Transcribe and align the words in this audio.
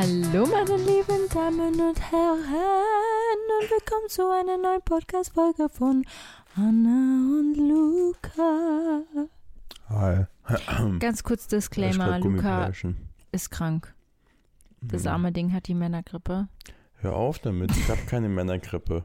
Hallo 0.00 0.46
meine 0.46 0.76
lieben 0.76 1.28
Damen 1.34 1.80
und 1.80 2.00
Herren 2.12 2.38
und 2.38 3.68
willkommen 3.68 4.08
zu 4.08 4.30
einer 4.30 4.56
neuen 4.56 4.80
Podcast-Folge 4.82 5.68
von 5.68 6.04
Anna 6.54 7.18
und 7.36 7.56
Luca. 7.56 9.02
Hi. 9.88 10.26
Ganz 11.00 11.24
kurz 11.24 11.48
Disclaimer, 11.48 12.20
Luca 12.20 12.70
ist 13.32 13.50
krank. 13.50 13.92
Das 14.80 15.02
mhm. 15.02 15.08
arme 15.08 15.32
Ding 15.32 15.52
hat 15.52 15.66
die 15.66 15.74
Männergrippe. 15.74 16.46
Hör 16.98 17.16
auf 17.16 17.40
damit, 17.40 17.72
ich 17.72 17.88
habe 17.88 18.02
keine 18.02 18.28
Männergrippe. 18.28 19.04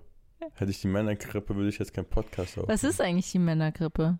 Hätte 0.54 0.70
ich 0.70 0.82
die 0.82 0.90
Männergrippe, 0.90 1.56
würde 1.56 1.70
ich 1.70 1.80
jetzt 1.80 1.96
keinen 1.96 2.06
Podcast 2.06 2.52
aufnehmen. 2.52 2.68
Was 2.68 2.84
ist 2.84 3.02
eigentlich 3.02 3.32
die 3.32 3.40
Männergrippe? 3.40 4.20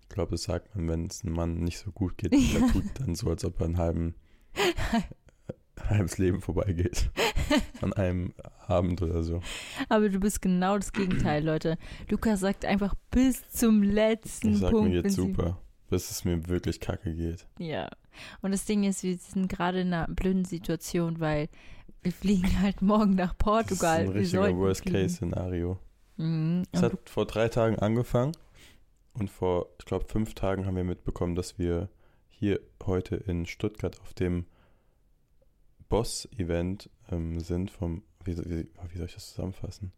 Ich 0.00 0.08
glaube, 0.08 0.30
das 0.30 0.44
sagt 0.44 0.74
man, 0.74 0.88
wenn 0.88 1.06
es 1.08 1.22
einem 1.22 1.34
Mann 1.34 1.58
nicht 1.58 1.78
so 1.78 1.92
gut 1.92 2.16
geht. 2.16 2.32
Ja. 2.34 2.60
Der 2.60 2.68
tut 2.68 2.84
dann 2.94 3.14
so, 3.14 3.28
als 3.28 3.44
ob 3.44 3.60
er 3.60 3.66
einen 3.66 3.76
halben 3.76 4.14
halbes 5.88 6.18
Leben 6.18 6.40
vorbeigeht. 6.40 7.10
An 7.80 7.92
einem 7.92 8.34
Abend 8.66 9.02
oder 9.02 9.22
so. 9.22 9.40
Aber 9.88 10.08
du 10.08 10.20
bist 10.20 10.42
genau 10.42 10.76
das 10.76 10.92
Gegenteil, 10.92 11.44
Leute. 11.44 11.78
Lukas 12.08 12.40
sagt 12.40 12.64
einfach 12.64 12.94
bis 13.10 13.48
zum 13.50 13.82
letzten 13.82 14.52
ich 14.52 14.58
sag 14.58 14.70
Punkt. 14.70 14.90
Mir 14.90 15.02
jetzt 15.02 15.14
super, 15.14 15.58
bis 15.88 16.10
es 16.10 16.24
mir 16.24 16.48
wirklich 16.48 16.80
kacke 16.80 17.14
geht. 17.14 17.46
Ja. 17.58 17.88
Und 18.42 18.52
das 18.52 18.64
Ding 18.64 18.84
ist, 18.84 19.02
wir 19.02 19.16
sind 19.16 19.48
gerade 19.48 19.80
in 19.80 19.92
einer 19.92 20.08
blöden 20.08 20.44
Situation, 20.44 21.20
weil 21.20 21.48
wir 22.02 22.12
fliegen 22.12 22.60
halt 22.60 22.82
morgen 22.82 23.14
nach 23.14 23.36
Portugal. 23.36 24.06
Das 24.06 24.14
ist 24.14 24.34
ein 24.34 24.40
richtiger 24.40 24.56
Worst-Case-Szenario. 24.56 25.78
Mhm. 26.16 26.64
Es 26.72 26.82
hat 26.82 27.08
vor 27.08 27.26
drei 27.26 27.48
Tagen 27.48 27.78
angefangen 27.78 28.32
und 29.14 29.30
vor, 29.30 29.66
ich 29.78 29.84
glaube, 29.84 30.06
fünf 30.08 30.34
Tagen 30.34 30.66
haben 30.66 30.76
wir 30.76 30.84
mitbekommen, 30.84 31.34
dass 31.34 31.58
wir 31.58 31.88
hier 32.28 32.60
heute 32.84 33.16
in 33.16 33.46
Stuttgart 33.46 34.00
auf 34.00 34.14
dem 34.14 34.46
Boss-Event 35.88 36.90
ähm, 37.10 37.40
sind 37.40 37.70
vom, 37.70 38.02
wie, 38.24 38.36
wie, 38.38 38.68
wie, 38.88 38.96
soll 38.96 39.06
ich 39.06 39.14
das 39.14 39.30
zusammenfassen? 39.30 39.92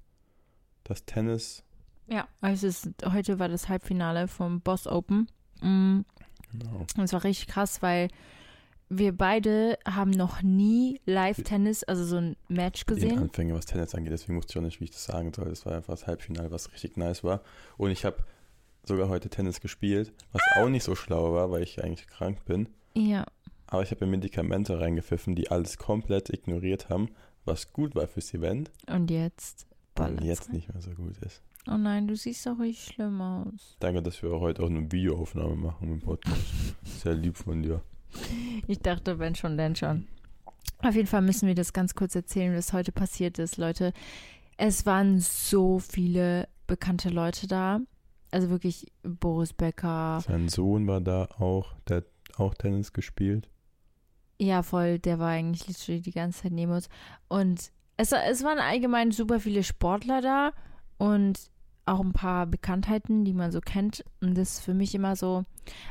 Das 0.85 1.05
Tennis. 1.05 1.65
Ja, 2.07 2.29
also 2.41 2.67
ist, 2.67 2.91
heute 3.05 3.39
war 3.39 3.49
das 3.49 3.69
Halbfinale 3.69 4.29
vom 4.29 4.61
Boss 4.61 4.87
Open. 4.87 5.29
Mhm. 5.61 6.05
Genau. 6.53 6.87
Und 6.97 7.05
es 7.05 7.13
war 7.13 7.23
richtig 7.25 7.49
krass, 7.49 7.83
weil 7.83 8.09
wir 8.89 9.17
beide 9.17 9.79
haben 9.87 10.11
noch 10.11 10.43
nie 10.43 11.01
Live-Tennis, 11.07 11.85
also 11.85 12.05
so 12.05 12.17
ein 12.17 12.37
Match 12.49 12.87
gesehen. 12.87 13.13
In 13.13 13.19
Anfänge, 13.19 13.55
was 13.55 13.67
Tennis 13.67 13.95
angeht, 13.95 14.13
deswegen 14.13 14.37
wusste 14.37 14.53
ich 14.53 14.59
auch 14.59 14.65
nicht, 14.65 14.81
wie 14.81 14.85
ich 14.85 14.91
das 14.91 15.05
sagen 15.05 15.33
soll. 15.33 15.49
Das 15.49 15.65
war 15.65 15.75
einfach 15.75 15.95
das 15.95 16.09
Halbfinale, 16.09 16.51
was 16.51 16.73
richtig 16.73 16.97
nice 16.97 17.23
war. 17.23 17.43
Und 17.77 17.93
ich 17.93 18.05
habe 18.05 18.25
sogar 18.85 19.09
heute 19.09 19.29
Tennis 19.29 19.61
gespielt, 19.61 20.13
was 20.33 20.43
ah. 20.51 20.63
auch 20.63 20.69
nicht 20.69 20.83
so 20.83 20.97
schlau 20.97 21.33
war, 21.33 21.53
weil 21.53 21.63
ich 21.63 21.85
eigentlich 21.85 22.09
krank 22.09 22.45
bin. 22.45 22.69
Ja. 22.95 23.25
Aber 23.71 23.83
ich 23.83 23.91
habe 23.93 24.05
mir 24.05 24.11
Medikamente 24.11 24.81
reingepfiffen, 24.81 25.37
die 25.37 25.51
alles 25.51 25.79
komplett 25.79 26.29
ignoriert 26.29 26.89
haben, 26.89 27.09
was 27.45 27.73
gut 27.73 27.95
war 27.95 28.07
fürs 28.09 28.35
Event. 28.35 28.71
Und 28.89 29.11
jetzt? 29.11 29.67
Und 29.99 30.23
jetzt 30.23 30.53
nicht 30.53 30.73
mehr 30.73 30.83
so 30.83 30.91
gut 30.91 31.17
ist. 31.19 31.43
Oh 31.67 31.77
nein, 31.77 32.09
du 32.09 32.17
siehst 32.17 32.47
doch 32.47 32.59
richtig 32.59 32.95
schlimm 32.95 33.21
aus. 33.21 33.77
Danke, 33.81 34.03
dass 34.03 34.23
wir 34.23 34.31
heute 34.41 34.63
auch 34.63 34.69
eine 34.69 34.91
Videoaufnahme 34.91 35.57
machen 35.57 35.93
im 35.93 36.01
Podcast. 36.01 36.41
Sehr 36.85 37.15
lieb 37.15 37.37
von 37.37 37.63
dir. 37.63 37.83
Ich 38.67 38.81
dachte, 38.81 39.19
wenn 39.19 39.35
schon, 39.35 39.57
denn 39.57 39.77
schon. 39.77 40.07
Auf 40.83 40.95
jeden 40.95 41.07
Fall 41.07 41.23
müssen 41.23 41.47
wir 41.47 41.55
das 41.55 41.73
ganz 41.73 41.95
kurz 41.95 42.15
erzählen, 42.15 42.57
was 42.57 42.73
heute 42.73 42.93
passiert 42.93 43.39
ist, 43.39 43.57
Leute. 43.57 43.93
Es 44.57 44.87
waren 44.87 45.21
so 45.21 45.79
viele 45.79 46.49
bekannte 46.67 47.11
Leute 47.11 47.47
da. 47.47 47.81
Also 48.31 48.49
wirklich 48.49 48.87
Boris 49.03 49.53
Becker. 49.53 50.21
Sein 50.27 50.49
Sohn 50.49 50.87
war 50.87 51.01
da 51.01 51.27
auch, 51.39 51.75
der 51.89 51.99
hat 51.99 52.07
auch 52.37 52.55
Tennis 52.55 52.93
gespielt. 52.93 53.49
Ja, 54.41 54.63
voll. 54.63 54.99
Der 54.99 55.19
war 55.19 55.29
eigentlich 55.29 55.69
literally 55.69 56.01
die 56.01 56.13
ganze 56.13 56.43
Zeit 56.43 56.53
neben 56.53 56.73
uns. 56.73 56.89
Und 57.29 57.71
es, 57.99 58.13
es 58.13 58.43
waren 58.43 58.59
allgemein 58.59 59.11
super 59.11 59.39
viele 59.39 59.63
Sportler 59.63 60.23
da 60.23 60.53
und 60.97 61.39
auch 61.85 62.01
ein 62.01 62.13
paar 62.13 62.47
Bekanntheiten, 62.47 63.25
die 63.27 63.35
man 63.35 63.53
so 63.53 63.61
kennt. 63.61 64.03
Und 64.23 64.39
das 64.39 64.55
ist 64.55 64.61
für 64.61 64.73
mich 64.73 64.95
immer 64.95 65.15
so, 65.15 65.45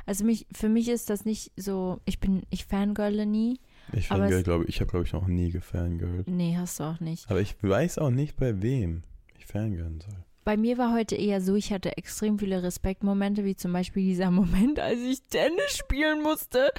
also 0.07 0.25
mich, 0.25 0.47
für 0.51 0.69
mich 0.69 0.89
ist 0.89 1.11
das 1.11 1.25
nicht 1.25 1.51
so, 1.57 1.99
ich 2.05 2.19
bin, 2.19 2.41
ich 2.49 2.65
fangirle 2.65 3.27
nie. 3.27 3.59
Ich 3.93 4.07
fangirl, 4.07 4.41
glaube 4.41 4.65
ich, 4.65 4.79
habe 4.81 4.89
glaube 4.89 5.05
ich 5.05 5.13
noch 5.13 5.27
nie 5.27 5.51
gefangirlt. 5.51 6.27
Nee, 6.27 6.57
hast 6.57 6.79
du 6.79 6.85
auch 6.85 6.99
nicht. 6.99 7.29
Aber 7.29 7.41
ich 7.41 7.55
weiß 7.61 7.99
auch 7.99 8.11
nicht, 8.11 8.35
bei 8.35 8.61
wem 8.63 9.03
ich 9.37 9.45
fangirlen 9.45 9.99
soll. 10.01 10.25
Bei 10.43 10.57
mir 10.57 10.77
war 10.77 10.93
heute 10.93 11.15
eher 11.15 11.41
so, 11.41 11.55
ich 11.55 11.71
hatte 11.71 11.97
extrem 11.97 12.39
viele 12.39 12.63
Respektmomente, 12.63 13.45
wie 13.45 13.55
zum 13.55 13.73
Beispiel 13.73 14.03
dieser 14.03 14.31
Moment, 14.31 14.79
als 14.79 14.99
ich 14.99 15.21
Tennis 15.23 15.77
spielen 15.77 16.21
musste. 16.21 16.71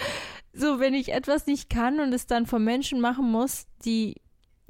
So, 0.52 0.80
wenn 0.80 0.94
ich 0.94 1.12
etwas 1.12 1.46
nicht 1.46 1.70
kann 1.70 2.00
und 2.00 2.12
es 2.12 2.26
dann 2.26 2.46
von 2.46 2.64
Menschen 2.64 3.00
machen 3.00 3.30
muss, 3.30 3.66
die 3.84 4.16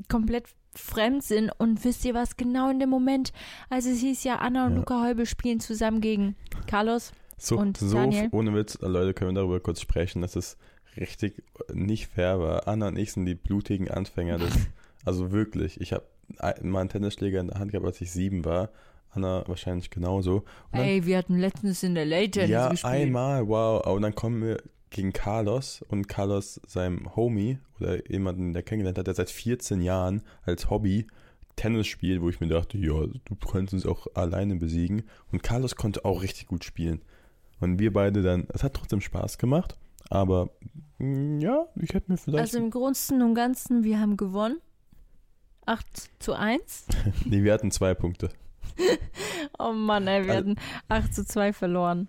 komplett 0.08 0.44
fremd 0.74 1.22
sind 1.24 1.50
und 1.58 1.84
wisst 1.84 2.04
ihr 2.04 2.14
was, 2.14 2.36
genau 2.36 2.70
in 2.70 2.78
dem 2.78 2.90
Moment, 2.90 3.32
als 3.68 3.86
es 3.86 4.00
hieß 4.00 4.24
ja, 4.24 4.36
Anna 4.36 4.66
und 4.66 4.72
ja. 4.72 4.78
Luca 4.78 5.02
Heubel 5.02 5.26
spielen 5.26 5.60
zusammen 5.60 6.00
gegen 6.00 6.36
Carlos 6.66 7.12
so, 7.38 7.58
und 7.58 7.76
so 7.76 7.96
Daniel. 7.96 8.28
ohne 8.32 8.54
Witz, 8.54 8.78
Leute, 8.80 9.14
können 9.14 9.30
wir 9.30 9.40
darüber 9.40 9.60
kurz 9.60 9.80
sprechen, 9.80 10.22
dass 10.22 10.36
es 10.36 10.56
richtig 10.96 11.42
nicht 11.72 12.08
fair 12.08 12.38
war. 12.40 12.68
Anna 12.68 12.88
und 12.88 12.96
ich 12.96 13.12
sind 13.12 13.26
die 13.26 13.34
blutigen 13.34 13.90
Anfänger 13.90 14.38
des, 14.38 14.52
also 15.04 15.32
wirklich, 15.32 15.80
ich 15.80 15.92
habe 15.92 16.04
mal 16.62 16.80
einen 16.80 16.88
Tennisschläger 16.88 17.40
in 17.40 17.48
der 17.48 17.58
Hand 17.58 17.72
gehabt, 17.72 17.86
als 17.86 18.00
ich 18.00 18.10
sieben 18.10 18.44
war. 18.44 18.70
Anna 19.12 19.42
wahrscheinlich 19.46 19.90
genauso. 19.90 20.44
Dann, 20.72 20.82
Ey, 20.82 21.04
wir 21.04 21.18
hatten 21.18 21.38
letztens 21.38 21.82
in 21.82 21.94
der 21.94 22.06
Late 22.06 22.44
ja, 22.44 22.68
gespielt. 22.68 22.92
Einmal, 22.92 23.48
wow. 23.48 23.84
Und 23.86 24.02
dann 24.02 24.14
kommen 24.14 24.42
wir 24.42 24.62
gegen 24.90 25.12
Carlos 25.12 25.82
und 25.88 26.08
Carlos, 26.08 26.60
seinem 26.66 27.14
Homie 27.16 27.58
oder 27.78 28.08
jemanden, 28.10 28.52
der 28.52 28.62
kennengelernt 28.62 28.98
hat, 28.98 29.06
der 29.06 29.14
seit 29.14 29.30
14 29.30 29.80
Jahren 29.80 30.22
als 30.44 30.70
Hobby 30.70 31.06
Tennis 31.56 31.88
spielt, 31.88 32.22
wo 32.22 32.28
ich 32.28 32.40
mir 32.40 32.48
dachte, 32.48 32.78
ja, 32.78 33.06
du 33.06 33.34
könntest 33.36 33.74
uns 33.74 33.86
auch 33.86 34.06
alleine 34.14 34.56
besiegen. 34.56 35.02
Und 35.30 35.42
Carlos 35.42 35.76
konnte 35.76 36.04
auch 36.04 36.22
richtig 36.22 36.46
gut 36.46 36.64
spielen. 36.64 37.02
Und 37.60 37.78
wir 37.78 37.92
beide 37.92 38.22
dann, 38.22 38.46
es 38.52 38.62
hat 38.62 38.74
trotzdem 38.74 39.00
Spaß 39.00 39.36
gemacht, 39.36 39.76
aber 40.08 40.48
mm, 40.98 41.40
ja, 41.40 41.66
ich 41.76 41.92
hätte 41.92 42.10
mir 42.10 42.16
vielleicht. 42.16 42.40
Also 42.40 42.58
im 42.58 42.70
Großen 42.70 43.20
und 43.20 43.34
Ganzen, 43.34 43.84
wir 43.84 44.00
haben 44.00 44.16
gewonnen. 44.16 44.58
8 45.70 46.10
zu 46.18 46.34
1. 46.34 46.86
nee, 47.26 47.44
wir 47.44 47.52
hatten 47.52 47.70
zwei 47.70 47.94
Punkte. 47.94 48.30
oh 49.58 49.72
Mann, 49.72 50.08
ey, 50.08 50.26
wir 50.26 50.34
also, 50.34 50.50
hatten 50.50 50.60
8 50.88 51.14
zu 51.14 51.24
2 51.24 51.52
verloren. 51.52 52.08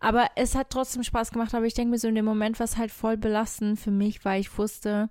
Aber 0.00 0.26
es 0.34 0.56
hat 0.56 0.70
trotzdem 0.70 1.04
Spaß 1.04 1.30
gemacht, 1.30 1.54
aber 1.54 1.66
ich 1.66 1.74
denke 1.74 1.92
mir 1.92 1.98
so 1.98 2.08
in 2.08 2.16
dem 2.16 2.24
Moment 2.24 2.58
war 2.58 2.64
es 2.64 2.76
halt 2.76 2.90
voll 2.90 3.16
belastend 3.16 3.78
für 3.78 3.92
mich, 3.92 4.24
weil 4.24 4.40
ich 4.40 4.58
wusste, 4.58 5.08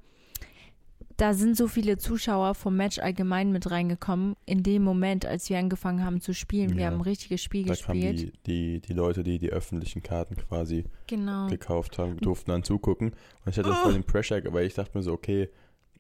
da 1.16 1.34
sind 1.34 1.56
so 1.56 1.70
viele 1.70 1.98
Zuschauer 1.98 2.56
vom 2.56 2.76
Match 2.76 3.00
allgemein 3.00 3.54
mit 3.54 3.72
reingekommen. 3.72 4.36
In 4.46 4.64
dem 4.64 4.84
Moment, 4.84 5.26
als 5.26 5.50
wir 5.50 5.58
angefangen 5.58 6.04
haben 6.04 6.20
zu 6.20 6.34
spielen, 6.34 6.72
ja, 6.72 6.76
wir 6.76 6.86
haben 6.88 6.96
ein 6.96 7.02
richtiges 7.02 7.42
Spiel 7.42 7.64
da 7.64 7.74
gespielt. 7.74 8.04
Kamen 8.04 8.18
die, 8.18 8.34
die, 8.46 8.82
die 8.82 8.94
Leute, 8.94 9.24
die 9.24 9.40
die 9.40 9.52
öffentlichen 9.52 10.04
Karten 10.04 10.36
quasi 10.36 10.84
genau. 11.08 11.48
gekauft 11.48 11.98
haben, 11.98 12.18
durften 12.18 12.52
dann 12.52 12.64
zugucken. 12.64 13.12
Und 13.46 13.52
ich 13.52 13.58
hatte 13.58 13.70
oh. 13.70 13.76
voll 13.76 13.94
den 13.94 14.04
Pressure, 14.04 14.42
weil 14.52 14.66
ich 14.66 14.74
dachte 14.74 14.98
mir 14.98 15.04
so, 15.04 15.14
okay, 15.14 15.50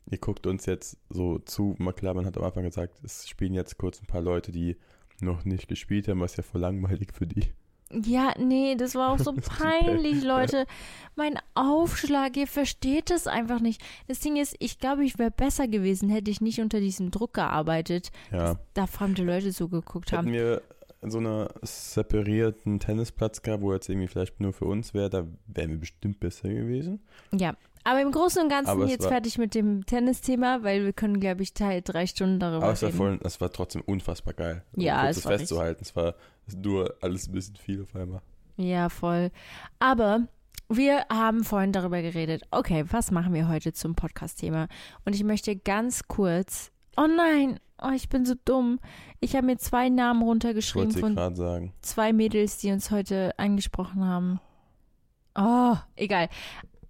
ihr 0.09 0.17
guckt 0.17 0.47
uns 0.47 0.65
jetzt 0.65 0.97
so 1.09 1.39
zu. 1.39 1.75
Klar, 1.95 2.13
man 2.13 2.25
hat 2.25 2.37
am 2.37 2.43
Anfang 2.43 2.63
gesagt, 2.63 2.99
es 3.03 3.27
spielen 3.27 3.53
jetzt 3.53 3.77
kurz 3.77 4.01
ein 4.01 4.07
paar 4.07 4.21
Leute, 4.21 4.51
die 4.51 4.77
noch 5.21 5.45
nicht 5.45 5.67
gespielt 5.67 6.07
haben, 6.07 6.19
was 6.19 6.35
ja 6.35 6.43
voll 6.43 6.61
langweilig 6.61 7.13
für 7.13 7.27
die. 7.27 7.53
Ja, 7.91 8.33
nee, 8.39 8.75
das 8.75 8.95
war 8.95 9.11
auch 9.11 9.19
so 9.19 9.33
peinlich, 9.59 10.23
Leute. 10.23 10.65
Mein 11.15 11.39
Aufschlag, 11.53 12.35
ihr 12.35 12.47
versteht 12.47 13.09
das 13.09 13.27
einfach 13.27 13.59
nicht. 13.59 13.81
Das 14.07 14.19
Ding 14.19 14.35
ist, 14.37 14.55
ich 14.59 14.79
glaube, 14.79 15.05
ich 15.05 15.17
wäre 15.19 15.31
besser 15.31 15.67
gewesen, 15.67 16.09
hätte 16.09 16.31
ich 16.31 16.41
nicht 16.41 16.59
unter 16.59 16.79
diesem 16.79 17.11
Druck 17.11 17.33
gearbeitet, 17.33 18.11
ja. 18.31 18.37
dass 18.37 18.57
da 18.73 18.87
fremde 18.87 19.23
Leute 19.23 19.51
so 19.51 19.69
geguckt 19.69 20.11
Hätten 20.11 20.25
haben. 20.25 20.33
wir 20.33 20.61
so 21.07 21.19
einen 21.19 21.47
separierten 21.61 22.79
Tennisplatz 22.79 23.43
gehabt, 23.43 23.61
wo 23.61 23.71
jetzt 23.73 23.87
irgendwie 23.87 24.07
vielleicht 24.07 24.39
nur 24.39 24.53
für 24.53 24.65
uns 24.65 24.95
wäre, 24.95 25.09
da 25.09 25.27
wären 25.45 25.69
wir 25.69 25.77
bestimmt 25.77 26.19
besser 26.19 26.49
gewesen. 26.49 27.01
Ja, 27.31 27.55
aber 27.85 28.01
im 28.01 28.11
Großen 28.11 28.41
und 28.41 28.49
Ganzen 28.49 28.87
jetzt 28.87 29.05
fertig 29.05 29.37
mit 29.37 29.53
dem 29.53 29.85
Tennisthema, 29.85 30.63
weil 30.63 30.83
wir 30.83 30.91
können, 30.91 31.19
glaube 31.19 31.43
ich, 31.43 31.53
drei 31.53 32.07
Stunden 32.07 32.39
darüber 32.39 32.63
aber 32.63 32.73
es 32.73 32.81
reden. 32.81 32.97
War 32.97 33.07
voll, 33.07 33.17
das 33.19 33.39
war 33.39 33.51
trotzdem 33.51 33.83
unfassbar 33.85 34.33
geil. 34.33 34.63
Ja, 34.75 35.03
um 35.03 35.07
es 35.07 35.23
war 35.23 35.37
festzuhalten. 35.37 35.83
Es 35.83 35.95
war 35.95 36.15
nur 36.53 36.95
alles 37.01 37.27
ein 37.27 37.33
bisschen 37.33 37.55
viel 37.55 37.83
auf 37.83 37.95
einmal. 37.95 38.21
Ja, 38.57 38.89
voll. 38.89 39.29
Aber 39.77 40.27
wir 40.67 41.05
haben 41.11 41.43
vorhin 41.43 41.71
darüber 41.71 42.01
geredet. 42.01 42.41
Okay, 42.49 42.85
was 42.89 43.11
machen 43.11 43.35
wir 43.35 43.47
heute 43.47 43.71
zum 43.71 43.93
Podcast-Thema? 43.93 44.67
Und 45.05 45.13
ich 45.13 45.23
möchte 45.23 45.55
ganz 45.55 46.07
kurz. 46.07 46.71
Oh 46.97 47.05
nein, 47.05 47.59
oh, 47.83 47.91
ich 47.93 48.09
bin 48.09 48.25
so 48.25 48.33
dumm. 48.45 48.79
Ich 49.19 49.35
habe 49.35 49.45
mir 49.45 49.57
zwei 49.57 49.89
Namen 49.89 50.23
runtergeschrieben 50.23 50.91
von 50.91 51.35
sagen. 51.35 51.71
zwei 51.81 52.13
Mädels, 52.13 52.57
die 52.57 52.71
uns 52.71 52.89
heute 52.89 53.37
angesprochen 53.37 54.03
haben. 54.05 54.39
Oh, 55.37 55.75
egal. 55.95 56.29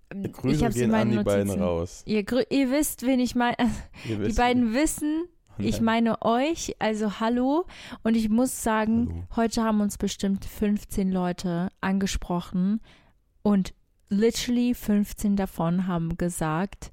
Grüße 0.09 0.67
ich 0.67 0.73
gehen 0.75 0.93
an 0.93 1.09
die 1.09 1.15
Notizen. 1.15 1.47
beiden 1.47 1.61
raus. 1.61 2.03
Ihr, 2.05 2.25
ihr 2.51 2.71
wisst, 2.71 3.05
wen 3.05 3.19
ich 3.19 3.35
meine. 3.35 3.57
Die 4.05 4.33
beiden 4.33 4.73
wissen, 4.73 5.25
ich 5.57 5.81
meine 5.81 6.21
euch, 6.21 6.75
also 6.79 7.19
hallo. 7.19 7.65
Und 8.03 8.15
ich 8.15 8.29
muss 8.29 8.63
sagen, 8.63 9.07
hallo. 9.09 9.27
heute 9.35 9.63
haben 9.63 9.81
uns 9.81 9.97
bestimmt 9.97 10.45
15 10.45 11.11
Leute 11.11 11.69
angesprochen 11.81 12.81
und 13.41 13.73
literally 14.09 14.73
15 14.73 15.35
davon 15.35 15.87
haben 15.87 16.17
gesagt, 16.17 16.91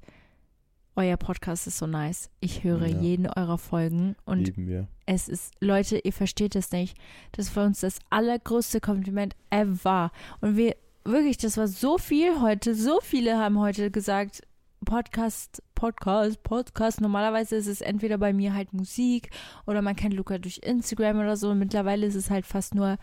euer 0.95 1.17
Podcast 1.17 1.67
ist 1.67 1.79
so 1.79 1.87
nice. 1.87 2.29
Ich 2.39 2.63
höre 2.63 2.85
ja. 2.85 2.99
jeden 2.99 3.27
eurer 3.27 3.57
Folgen 3.57 4.15
und 4.25 4.45
Lieben 4.45 4.67
wir. 4.67 4.87
es 5.05 5.27
ist, 5.27 5.53
Leute, 5.59 5.97
ihr 5.97 6.13
versteht 6.13 6.55
es 6.55 6.71
nicht. 6.71 6.95
Das 7.31 7.55
war 7.55 7.65
uns 7.65 7.79
das 7.79 7.99
allergrößte 8.11 8.79
Kompliment 8.79 9.35
ever. 9.49 10.11
Und 10.39 10.55
wir 10.55 10.75
wirklich, 11.05 11.37
das 11.37 11.57
war 11.57 11.67
so 11.67 11.97
viel 11.97 12.41
heute. 12.41 12.75
So 12.75 12.99
viele 13.01 13.37
haben 13.37 13.59
heute 13.59 13.91
gesagt, 13.91 14.41
Podcast, 14.85 15.63
Podcast, 15.75 16.43
Podcast. 16.43 17.01
Normalerweise 17.01 17.55
ist 17.55 17.67
es 17.67 17.81
entweder 17.81 18.17
bei 18.17 18.33
mir 18.33 18.53
halt 18.53 18.73
Musik 18.73 19.29
oder 19.65 19.81
man 19.81 19.95
kennt 19.95 20.13
Luca 20.13 20.37
durch 20.37 20.59
Instagram 20.63 21.19
oder 21.19 21.37
so. 21.37 21.53
Mittlerweile 21.55 22.05
ist 22.05 22.15
es 22.15 22.29
halt 22.29 22.45
fast 22.45 22.75
nur 22.75 22.97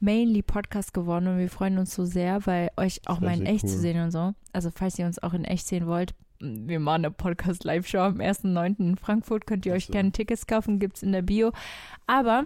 mainly 0.00 0.42
Podcast 0.42 0.94
geworden 0.94 1.26
und 1.28 1.38
wir 1.38 1.50
freuen 1.50 1.78
uns 1.78 1.94
so 1.94 2.04
sehr, 2.04 2.46
weil 2.46 2.70
euch 2.76 3.00
auch 3.06 3.20
mal 3.20 3.38
in 3.38 3.46
echt 3.46 3.64
cool. 3.64 3.70
zu 3.70 3.78
sehen 3.78 4.02
und 4.02 4.10
so. 4.10 4.34
Also 4.52 4.70
falls 4.70 4.98
ihr 4.98 5.06
uns 5.06 5.22
auch 5.22 5.34
in 5.34 5.44
echt 5.44 5.66
sehen 5.66 5.86
wollt, 5.86 6.14
wir 6.40 6.80
machen 6.80 7.06
eine 7.06 7.10
Podcast-Live-Show 7.10 7.98
am 7.98 8.20
1.9. 8.20 8.78
in 8.78 8.96
Frankfurt. 8.96 9.46
Könnt 9.46 9.64
ihr 9.64 9.72
euch 9.72 9.88
gerne 9.88 10.12
Tickets 10.12 10.46
kaufen, 10.46 10.78
gibt 10.78 10.96
es 10.96 11.02
in 11.02 11.12
der 11.12 11.22
Bio. 11.22 11.52
Aber 12.06 12.44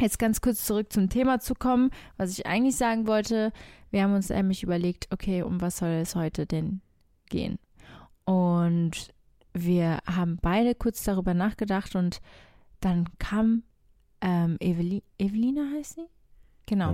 jetzt 0.00 0.18
ganz 0.18 0.40
kurz 0.40 0.64
zurück 0.64 0.92
zum 0.92 1.08
Thema 1.08 1.40
zu 1.40 1.54
kommen, 1.54 1.90
was 2.16 2.32
ich 2.32 2.46
eigentlich 2.46 2.76
sagen 2.76 3.06
wollte. 3.06 3.52
Wir 3.90 4.02
haben 4.02 4.14
uns 4.14 4.28
nämlich 4.30 4.62
überlegt, 4.62 5.08
okay, 5.10 5.42
um 5.42 5.60
was 5.60 5.78
soll 5.78 5.90
es 5.90 6.14
heute 6.14 6.46
denn 6.46 6.80
gehen? 7.28 7.58
Und 8.24 9.12
wir 9.54 9.98
haben 10.06 10.38
beide 10.40 10.74
kurz 10.74 11.04
darüber 11.04 11.34
nachgedacht 11.34 11.94
und 11.94 12.20
dann 12.80 13.08
kam 13.18 13.64
ähm, 14.20 14.56
Eveli 14.60 15.02
Evelina 15.18 15.62
heißt 15.74 15.96
sie? 15.96 16.06
Genau. 16.66 16.92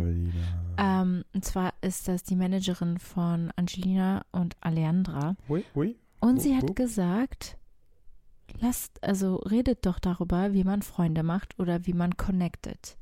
Ähm, 0.79 1.25
und 1.35 1.45
zwar 1.45 1.75
ist 1.83 2.09
das 2.09 2.23
die 2.25 2.37
Managerin 2.37 2.99
von 2.99 3.53
Angelina 3.55 4.25
und 4.33 4.57
Aleandra. 4.61 5.37
Oui, 5.49 5.65
oui. 5.75 5.97
Und 6.21 6.41
sie 6.41 6.57
hat 6.57 6.75
gesagt, 6.75 7.58
lasst, 8.61 9.03
also 9.03 9.37
redet 9.37 9.87
doch 9.87 9.99
darüber, 9.99 10.53
wie 10.53 10.65
man 10.65 10.83
Freunde 10.83 11.23
macht 11.23 11.59
oder 11.59 11.87
wie 11.87 11.93
man 11.93 12.17
connectet. 12.17 12.97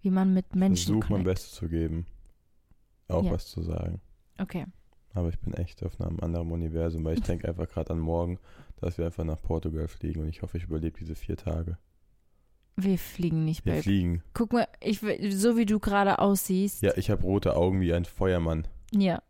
Wie 0.00 0.10
man 0.10 0.32
mit 0.32 0.54
Menschen 0.54 0.94
Versuch 0.94 1.10
mein 1.10 1.24
Bestes 1.24 1.52
zu 1.52 1.68
geben 1.68 2.06
auch 3.08 3.24
ja. 3.24 3.32
was 3.32 3.46
zu 3.46 3.62
sagen. 3.62 4.00
Okay. 4.38 4.66
Aber 5.14 5.30
ich 5.30 5.38
bin 5.40 5.54
echt 5.54 5.82
auf 5.82 6.00
einem 6.00 6.20
anderen 6.20 6.50
Universum, 6.52 7.04
weil 7.04 7.14
ich 7.14 7.24
denke 7.24 7.48
einfach 7.48 7.68
gerade 7.68 7.90
an 7.90 7.98
morgen, 7.98 8.38
dass 8.76 8.98
wir 8.98 9.06
einfach 9.06 9.24
nach 9.24 9.42
Portugal 9.42 9.88
fliegen 9.88 10.20
und 10.20 10.28
ich 10.28 10.42
hoffe, 10.42 10.58
ich 10.58 10.64
überlebe 10.64 10.98
diese 10.98 11.14
vier 11.14 11.36
Tage. 11.36 11.78
Wir 12.76 12.98
fliegen 12.98 13.44
nicht, 13.44 13.64
Wir 13.64 13.82
fliegen. 13.82 14.22
Guck 14.34 14.52
mal, 14.52 14.68
ich, 14.80 15.00
so 15.00 15.56
wie 15.56 15.66
du 15.66 15.80
gerade 15.80 16.20
aussiehst. 16.20 16.82
Ja, 16.82 16.96
ich 16.96 17.10
habe 17.10 17.22
rote 17.22 17.56
Augen 17.56 17.80
wie 17.80 17.92
ein 17.92 18.04
Feuermann. 18.04 18.68
Ja. 18.92 19.20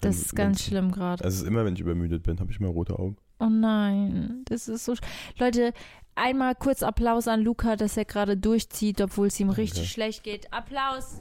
Das 0.00 0.16
wenn, 0.16 0.22
ist 0.22 0.34
ganz 0.34 0.64
schlimm 0.64 0.90
gerade. 0.90 1.22
Also 1.22 1.36
es 1.36 1.42
ist 1.42 1.48
immer, 1.48 1.66
wenn 1.66 1.74
ich 1.74 1.80
übermüdet 1.80 2.22
bin, 2.22 2.40
habe 2.40 2.50
ich 2.50 2.60
mal 2.60 2.70
rote 2.70 2.98
Augen. 2.98 3.16
Oh 3.42 3.48
nein, 3.48 4.44
das 4.44 4.68
ist 4.68 4.84
so. 4.84 4.94
Leute, 5.36 5.74
einmal 6.14 6.54
kurz 6.54 6.84
Applaus 6.84 7.26
an 7.26 7.40
Luca, 7.40 7.74
dass 7.74 7.96
er 7.96 8.04
gerade 8.04 8.36
durchzieht, 8.36 9.00
obwohl 9.00 9.26
es 9.26 9.40
ihm 9.40 9.50
okay. 9.50 9.62
richtig 9.62 9.90
schlecht 9.90 10.22
geht. 10.22 10.52
Applaus. 10.52 11.20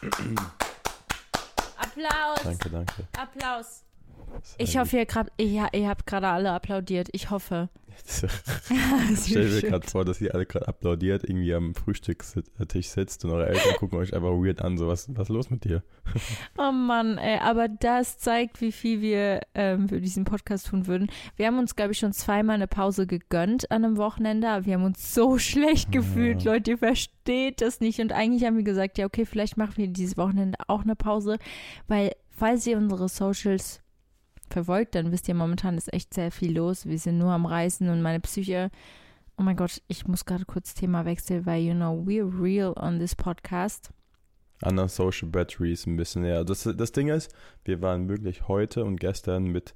Applaus. 1.76 2.42
Danke, 2.42 2.70
danke. 2.70 3.06
Applaus. 3.18 3.85
Ich 4.58 4.76
hoffe, 4.78 4.98
ihr, 4.98 5.06
grad, 5.06 5.28
ihr, 5.38 5.68
ihr 5.72 5.88
habt 5.88 6.06
gerade 6.06 6.28
alle 6.28 6.52
applaudiert. 6.52 7.08
Ich 7.12 7.30
hoffe. 7.30 7.68
ich 9.12 9.30
stelle 9.30 9.48
mir 9.48 9.62
gerade 9.62 9.86
vor, 9.86 10.04
dass 10.04 10.20
ihr 10.20 10.34
alle 10.34 10.46
gerade 10.46 10.68
applaudiert, 10.68 11.24
irgendwie 11.24 11.54
am 11.54 11.74
Frühstückstisch 11.74 12.88
sitzt 12.88 13.24
und 13.24 13.30
eure 13.30 13.48
Eltern 13.48 13.74
gucken 13.78 13.98
euch 13.98 14.14
einfach 14.14 14.30
weird 14.30 14.62
an. 14.62 14.78
So, 14.78 14.86
was, 14.86 15.08
was 15.16 15.28
ist 15.28 15.34
los 15.34 15.50
mit 15.50 15.64
dir? 15.64 15.82
oh 16.58 16.72
Mann, 16.72 17.18
ey, 17.18 17.38
aber 17.38 17.68
das 17.68 18.18
zeigt, 18.18 18.60
wie 18.60 18.72
viel 18.72 19.00
wir 19.00 19.40
ähm, 19.54 19.88
für 19.88 20.00
diesen 20.00 20.24
Podcast 20.24 20.68
tun 20.68 20.86
würden. 20.86 21.10
Wir 21.36 21.46
haben 21.46 21.58
uns, 21.58 21.74
glaube 21.74 21.92
ich, 21.92 21.98
schon 21.98 22.12
zweimal 22.12 22.56
eine 22.56 22.68
Pause 22.68 23.06
gegönnt 23.06 23.70
an 23.70 23.84
einem 23.84 23.96
Wochenende, 23.96 24.48
aber 24.48 24.66
wir 24.66 24.74
haben 24.74 24.84
uns 24.84 25.14
so 25.14 25.38
schlecht 25.38 25.92
gefühlt, 25.92 26.42
ja. 26.42 26.52
Leute, 26.52 26.72
ihr 26.72 26.78
versteht 26.78 27.60
das 27.60 27.80
nicht. 27.80 28.00
Und 28.00 28.12
eigentlich 28.12 28.44
haben 28.44 28.56
wir 28.56 28.64
gesagt, 28.64 28.98
ja, 28.98 29.06
okay, 29.06 29.24
vielleicht 29.24 29.56
machen 29.56 29.76
wir 29.76 29.88
dieses 29.88 30.16
Wochenende 30.16 30.58
auch 30.68 30.82
eine 30.82 30.96
Pause, 30.96 31.38
weil 31.88 32.12
falls 32.28 32.66
ihr 32.66 32.76
unsere 32.76 33.08
Socials 33.08 33.80
verfolgt, 34.50 34.94
dann 34.94 35.12
wisst 35.12 35.28
ihr, 35.28 35.34
momentan 35.34 35.76
ist 35.76 35.92
echt 35.92 36.14
sehr 36.14 36.30
viel 36.30 36.56
los. 36.56 36.86
Wir 36.86 36.98
sind 36.98 37.18
nur 37.18 37.30
am 37.32 37.46
Reisen 37.46 37.88
und 37.88 38.02
meine 38.02 38.20
Psyche 38.20 38.70
oh 39.38 39.42
mein 39.42 39.56
Gott, 39.56 39.82
ich 39.88 40.06
muss 40.06 40.24
gerade 40.24 40.44
kurz 40.44 40.74
Thema 40.74 41.04
wechseln, 41.04 41.46
weil, 41.46 41.62
you 41.62 41.74
know, 41.74 42.02
we're 42.06 42.42
real 42.42 42.72
on 42.76 42.98
this 42.98 43.14
podcast. 43.14 43.90
Anderen 44.62 44.88
Social 44.88 45.28
Batteries 45.28 45.86
ein 45.86 45.96
bisschen, 45.96 46.24
ja. 46.24 46.42
Das, 46.42 46.62
das 46.62 46.92
Ding 46.92 47.08
ist, 47.08 47.34
wir 47.64 47.82
waren 47.82 48.08
wirklich 48.08 48.48
heute 48.48 48.84
und 48.84 48.98
gestern 48.98 49.44
mit 49.44 49.74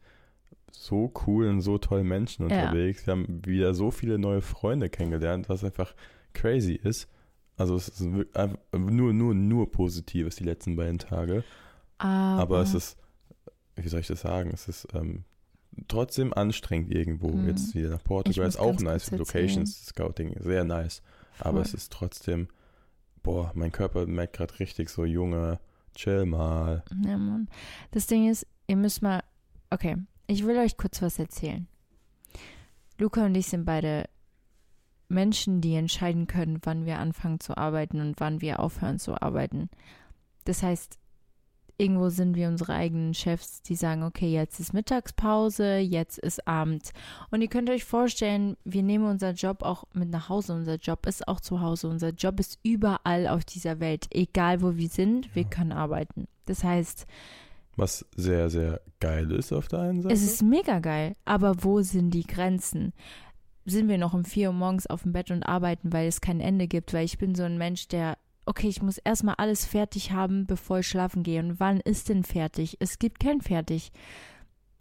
so 0.72 1.08
coolen, 1.08 1.60
so 1.60 1.76
tollen 1.78 2.06
Menschen 2.08 2.48
Ja. 2.48 2.62
unterwegs. 2.62 3.06
Wir 3.06 3.12
haben 3.12 3.44
wieder 3.44 3.74
so 3.74 3.90
viele 3.90 4.18
neue 4.18 4.40
Freunde 4.40 4.88
kennengelernt, 4.88 5.48
was 5.48 5.64
einfach 5.64 5.94
crazy 6.32 6.74
ist. 6.74 7.08
Also 7.56 7.74
es 7.76 7.88
ist 7.88 8.00
nur, 8.00 9.12
nur, 9.12 9.34
nur 9.34 9.70
Positives 9.70 10.36
die 10.36 10.44
letzten 10.44 10.76
beiden 10.76 10.98
Tage. 10.98 11.44
Aber, 11.98 12.42
Aber 12.42 12.62
es 12.62 12.72
ist, 12.72 12.96
wie 13.76 13.88
soll 13.88 14.00
ich 14.00 14.06
das 14.06 14.20
sagen, 14.20 14.50
es 14.52 14.68
ist 14.68 14.88
ähm, 14.94 15.24
trotzdem 15.88 16.32
anstrengend 16.32 16.92
irgendwo. 16.92 17.28
Mhm. 17.28 17.48
Jetzt 17.48 17.74
wieder 17.74 17.90
nach 17.90 18.04
Portugal 18.04 18.46
ist 18.46 18.58
auch 18.58 18.78
nice. 18.78 19.10
Locations 19.10 19.86
Scouting, 19.86 20.36
sehr 20.40 20.64
nice. 20.64 21.02
Aber 21.38 21.52
voll. 21.52 21.62
es 21.62 21.74
ist 21.74 21.92
trotzdem, 21.92 22.48
boah, 23.22 23.52
mein 23.54 23.72
Körper 23.72 24.06
merkt 24.06 24.36
gerade 24.36 24.58
richtig 24.58 24.90
so, 24.90 25.04
Junge, 25.04 25.60
chill 25.94 26.26
mal. 26.26 26.84
Ja, 27.04 27.16
Mann. 27.16 27.48
Das 27.90 28.06
Ding 28.06 28.28
ist, 28.28 28.46
ihr 28.66 28.76
müsst 28.76 29.02
mal. 29.02 29.22
Okay, 29.70 29.96
ich 30.26 30.44
will 30.44 30.58
euch 30.58 30.76
kurz 30.76 31.00
was 31.02 31.18
erzählen. 31.18 31.66
Luca 32.98 33.24
und 33.24 33.34
ich 33.34 33.46
sind 33.46 33.64
beide 33.64 34.04
Menschen, 35.08 35.60
die 35.60 35.74
entscheiden 35.74 36.26
können, 36.26 36.60
wann 36.62 36.86
wir 36.86 36.98
anfangen 36.98 37.40
zu 37.40 37.56
arbeiten 37.56 38.00
und 38.00 38.20
wann 38.20 38.40
wir 38.40 38.60
aufhören 38.60 38.98
zu 38.98 39.20
arbeiten. 39.20 39.68
Das 40.44 40.62
heißt, 40.62 40.99
irgendwo 41.80 42.10
sind 42.10 42.34
wir 42.34 42.48
unsere 42.48 42.74
eigenen 42.74 43.14
Chefs, 43.14 43.62
die 43.62 43.74
sagen, 43.74 44.02
okay, 44.02 44.30
jetzt 44.32 44.60
ist 44.60 44.74
Mittagspause, 44.74 45.78
jetzt 45.78 46.18
ist 46.18 46.46
Abend. 46.46 46.90
Und 47.30 47.40
ihr 47.42 47.48
könnt 47.48 47.70
euch 47.70 47.84
vorstellen, 47.84 48.56
wir 48.64 48.82
nehmen 48.82 49.06
unseren 49.06 49.34
Job 49.34 49.62
auch 49.62 49.84
mit 49.94 50.10
nach 50.10 50.28
Hause. 50.28 50.52
Unser 50.54 50.76
Job 50.76 51.06
ist 51.06 51.26
auch 51.26 51.40
zu 51.40 51.60
Hause. 51.60 51.88
Unser 51.88 52.10
Job 52.10 52.38
ist 52.38 52.58
überall 52.62 53.26
auf 53.26 53.44
dieser 53.44 53.80
Welt. 53.80 54.06
Egal 54.10 54.62
wo 54.62 54.76
wir 54.76 54.88
sind, 54.88 55.34
wir 55.34 55.42
Ja. 55.44 55.48
können 55.48 55.72
arbeiten. 55.72 56.28
Das 56.46 56.62
heißt, 56.62 57.06
Was 57.76 58.04
sehr, 58.14 58.50
sehr 58.50 58.80
geil 59.00 59.30
ist 59.32 59.52
auf 59.52 59.68
der 59.68 59.80
einen 59.80 60.02
Seite. 60.02 60.14
es 60.14 60.22
ist 60.22 60.42
mega 60.42 60.80
geil. 60.80 61.14
Aber 61.24 61.62
wo 61.64 61.80
sind 61.82 62.10
die 62.12 62.26
Grenzen? 62.26 62.92
Sind 63.66 63.88
wir 63.88 63.98
noch 63.98 64.14
um 64.14 64.24
4 64.24 64.48
Uhr 64.48 64.54
morgens 64.54 64.86
auf 64.86 65.02
dem 65.04 65.12
Bett 65.12 65.30
und 65.30 65.44
arbeiten, 65.44 65.92
weil 65.92 66.08
es 66.08 66.20
kein 66.20 66.40
Ende 66.40 66.66
gibt? 66.66 66.92
Weil 66.92 67.04
ich 67.04 67.18
bin 67.18 67.34
so 67.34 67.44
ein 67.44 67.56
Mensch, 67.58 67.88
der, 67.88 68.18
okay, 68.50 68.68
ich 68.68 68.82
muss 68.82 68.98
erstmal 68.98 69.36
alles 69.38 69.64
fertig 69.64 70.10
haben, 70.10 70.44
bevor 70.44 70.80
ich 70.80 70.88
schlafen 70.88 71.22
gehe. 71.22 71.40
Und 71.40 71.60
wann 71.60 71.78
ist 71.78 72.08
denn 72.08 72.24
fertig? 72.24 72.76
Es 72.80 72.98
gibt 72.98 73.20
kein 73.20 73.40
fertig. 73.40 73.92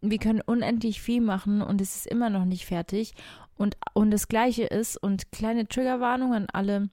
Wir 0.01 0.17
können 0.17 0.41
unendlich 0.41 1.01
viel 1.01 1.21
machen 1.21 1.61
und 1.61 1.79
es 1.79 1.95
ist 1.95 2.07
immer 2.07 2.31
noch 2.31 2.45
nicht 2.45 2.65
fertig. 2.65 3.13
Und, 3.55 3.77
und 3.93 4.09
das 4.09 4.27
Gleiche 4.27 4.63
ist, 4.63 4.97
und 4.97 5.31
kleine 5.31 5.67
Triggerwarnung 5.67 6.33
an 6.33 6.47
alle 6.51 6.89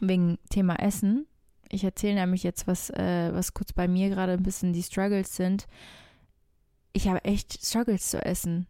wegen 0.00 0.38
Thema 0.50 0.76
Essen. 0.76 1.26
Ich 1.68 1.82
erzähle 1.82 2.14
nämlich 2.14 2.44
jetzt, 2.44 2.68
was, 2.68 2.90
äh, 2.90 3.30
was 3.32 3.52
kurz 3.52 3.72
bei 3.72 3.88
mir 3.88 4.08
gerade 4.08 4.32
ein 4.32 4.42
bisschen 4.44 4.72
die 4.72 4.84
Struggles 4.84 5.34
sind. 5.34 5.66
Ich 6.92 7.08
habe 7.08 7.24
echt 7.24 7.66
Struggles 7.66 8.08
zu 8.10 8.24
essen. 8.24 8.68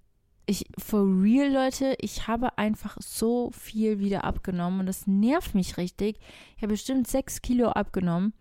Ich, 0.51 0.65
for 0.79 1.03
real, 1.03 1.53
Leute, 1.53 1.95
ich 2.01 2.27
habe 2.27 2.57
einfach 2.57 2.97
so 3.01 3.51
viel 3.51 3.99
wieder 3.99 4.25
abgenommen 4.25 4.81
und 4.81 4.87
das 4.87 5.07
nervt 5.07 5.55
mich 5.55 5.77
richtig. 5.77 6.19
Ich 6.57 6.63
habe 6.63 6.73
bestimmt 6.73 7.07
sechs 7.07 7.43
Kilo 7.43 7.69
abgenommen. 7.69 8.33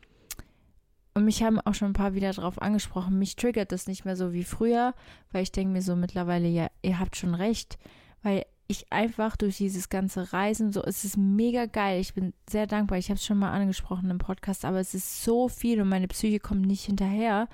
Und 1.14 1.26
mich 1.26 1.44
haben 1.44 1.60
auch 1.60 1.74
schon 1.74 1.90
ein 1.90 1.94
paar 1.94 2.14
wieder 2.14 2.32
drauf 2.32 2.62
angesprochen. 2.62 3.20
Mich 3.20 3.36
triggert 3.36 3.74
das 3.74 3.88
nicht 3.88 4.06
mehr 4.06 4.16
so 4.16 4.32
wie 4.32 4.46
früher, 4.46 4.94
weil 5.34 5.44
ich 5.44 5.52
denke 5.52 5.74
mir 5.74 5.82
so 5.82 5.98
mittlerweile, 5.98 6.48
ja, 6.48 6.70
ihr 6.82 6.98
habt 6.98 7.18
schon 7.18 7.36
recht. 7.36 7.78
Weil 8.24 8.46
ich 8.68 8.90
einfach 8.90 9.36
durch 9.36 9.58
dieses 9.58 9.90
ganze 9.90 10.32
Reisen, 10.32 10.72
so, 10.72 10.82
es 10.84 11.04
ist 11.04 11.18
mega 11.18 11.66
geil. 11.66 12.00
Ich 12.00 12.14
bin 12.14 12.34
sehr 12.50 12.68
dankbar. 12.68 13.00
Ich 13.00 13.10
habe 13.10 13.18
es 13.18 13.26
schon 13.26 13.40
mal 13.40 13.52
angesprochen 13.52 14.10
im 14.10 14.18
Podcast, 14.18 14.64
aber 14.64 14.80
es 14.80 14.94
ist 14.94 15.26
so 15.26 15.50
viel 15.50 15.82
und 15.82 15.90
meine 15.90 16.08
Psyche 16.08 16.40
kommt 16.40 16.66
nicht 16.66 16.86
hinterher. 16.86 17.50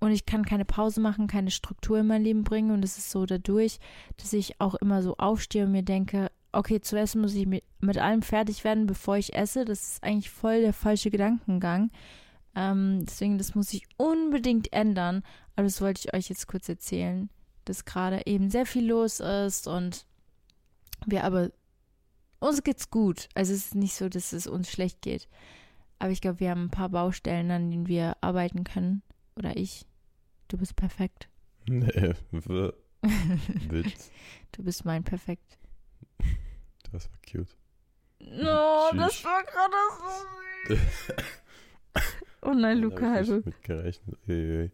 Und 0.00 0.12
ich 0.12 0.24
kann 0.24 0.46
keine 0.46 0.64
Pause 0.64 1.00
machen, 1.00 1.26
keine 1.26 1.50
Struktur 1.50 1.98
in 1.98 2.06
mein 2.06 2.24
Leben 2.24 2.42
bringen. 2.42 2.70
Und 2.70 2.82
es 2.82 2.96
ist 2.96 3.10
so 3.10 3.26
dadurch, 3.26 3.78
dass 4.16 4.32
ich 4.32 4.60
auch 4.60 4.74
immer 4.76 5.02
so 5.02 5.16
aufstehe 5.18 5.64
und 5.64 5.72
mir 5.72 5.82
denke, 5.82 6.30
okay, 6.52 6.80
zuerst 6.80 7.16
muss 7.16 7.34
ich 7.34 7.46
mit, 7.46 7.64
mit 7.80 7.98
allem 7.98 8.22
fertig 8.22 8.64
werden, 8.64 8.86
bevor 8.86 9.16
ich 9.18 9.34
esse. 9.34 9.64
Das 9.64 9.92
ist 9.92 10.02
eigentlich 10.02 10.30
voll 10.30 10.62
der 10.62 10.72
falsche 10.72 11.10
Gedankengang. 11.10 11.90
Ähm, 12.54 13.04
deswegen, 13.04 13.38
das 13.38 13.54
muss 13.54 13.72
ich 13.72 13.86
unbedingt 13.98 14.72
ändern. 14.72 15.22
Aber 15.54 15.64
das 15.64 15.80
wollte 15.80 16.00
ich 16.04 16.14
euch 16.14 16.28
jetzt 16.30 16.46
kurz 16.46 16.68
erzählen, 16.68 17.28
dass 17.66 17.84
gerade 17.84 18.22
eben 18.26 18.50
sehr 18.50 18.66
viel 18.66 18.88
los 18.88 19.20
ist 19.20 19.66
und 19.68 20.06
wir 21.06 21.24
aber, 21.24 21.50
uns 22.38 22.62
geht's 22.62 22.90
gut. 22.90 23.28
Also 23.34 23.52
es 23.52 23.66
ist 23.66 23.74
nicht 23.74 23.94
so, 23.94 24.08
dass 24.08 24.32
es 24.32 24.46
uns 24.46 24.70
schlecht 24.70 25.02
geht. 25.02 25.28
Aber 25.98 26.10
ich 26.10 26.22
glaube, 26.22 26.40
wir 26.40 26.50
haben 26.50 26.64
ein 26.64 26.70
paar 26.70 26.88
Baustellen, 26.88 27.50
an 27.50 27.70
denen 27.70 27.86
wir 27.86 28.16
arbeiten 28.22 28.64
können. 28.64 29.02
Oder 29.36 29.56
ich. 29.56 29.86
Du 30.50 30.56
bist 30.58 30.74
perfekt. 30.74 31.28
Nee, 31.68 32.14
Witz. 32.32 34.10
Du 34.52 34.62
bist 34.64 34.84
mein 34.84 35.04
Perfekt. 35.04 35.58
Das 36.90 37.08
war 37.08 37.18
cute. 37.30 37.56
No, 38.20 38.90
das 38.96 39.12
Tschüss. 39.12 39.24
war 39.24 39.42
gerade 39.44 39.76
so. 40.68 40.76
Oh 42.42 42.54
nein, 42.54 42.78
Luca, 42.78 43.20
ich 43.20 43.28
halbe. 43.28 43.32
nicht 43.36 43.46
mit 43.46 43.62
gerechnet. 43.62 44.16
Uiui. 44.26 44.70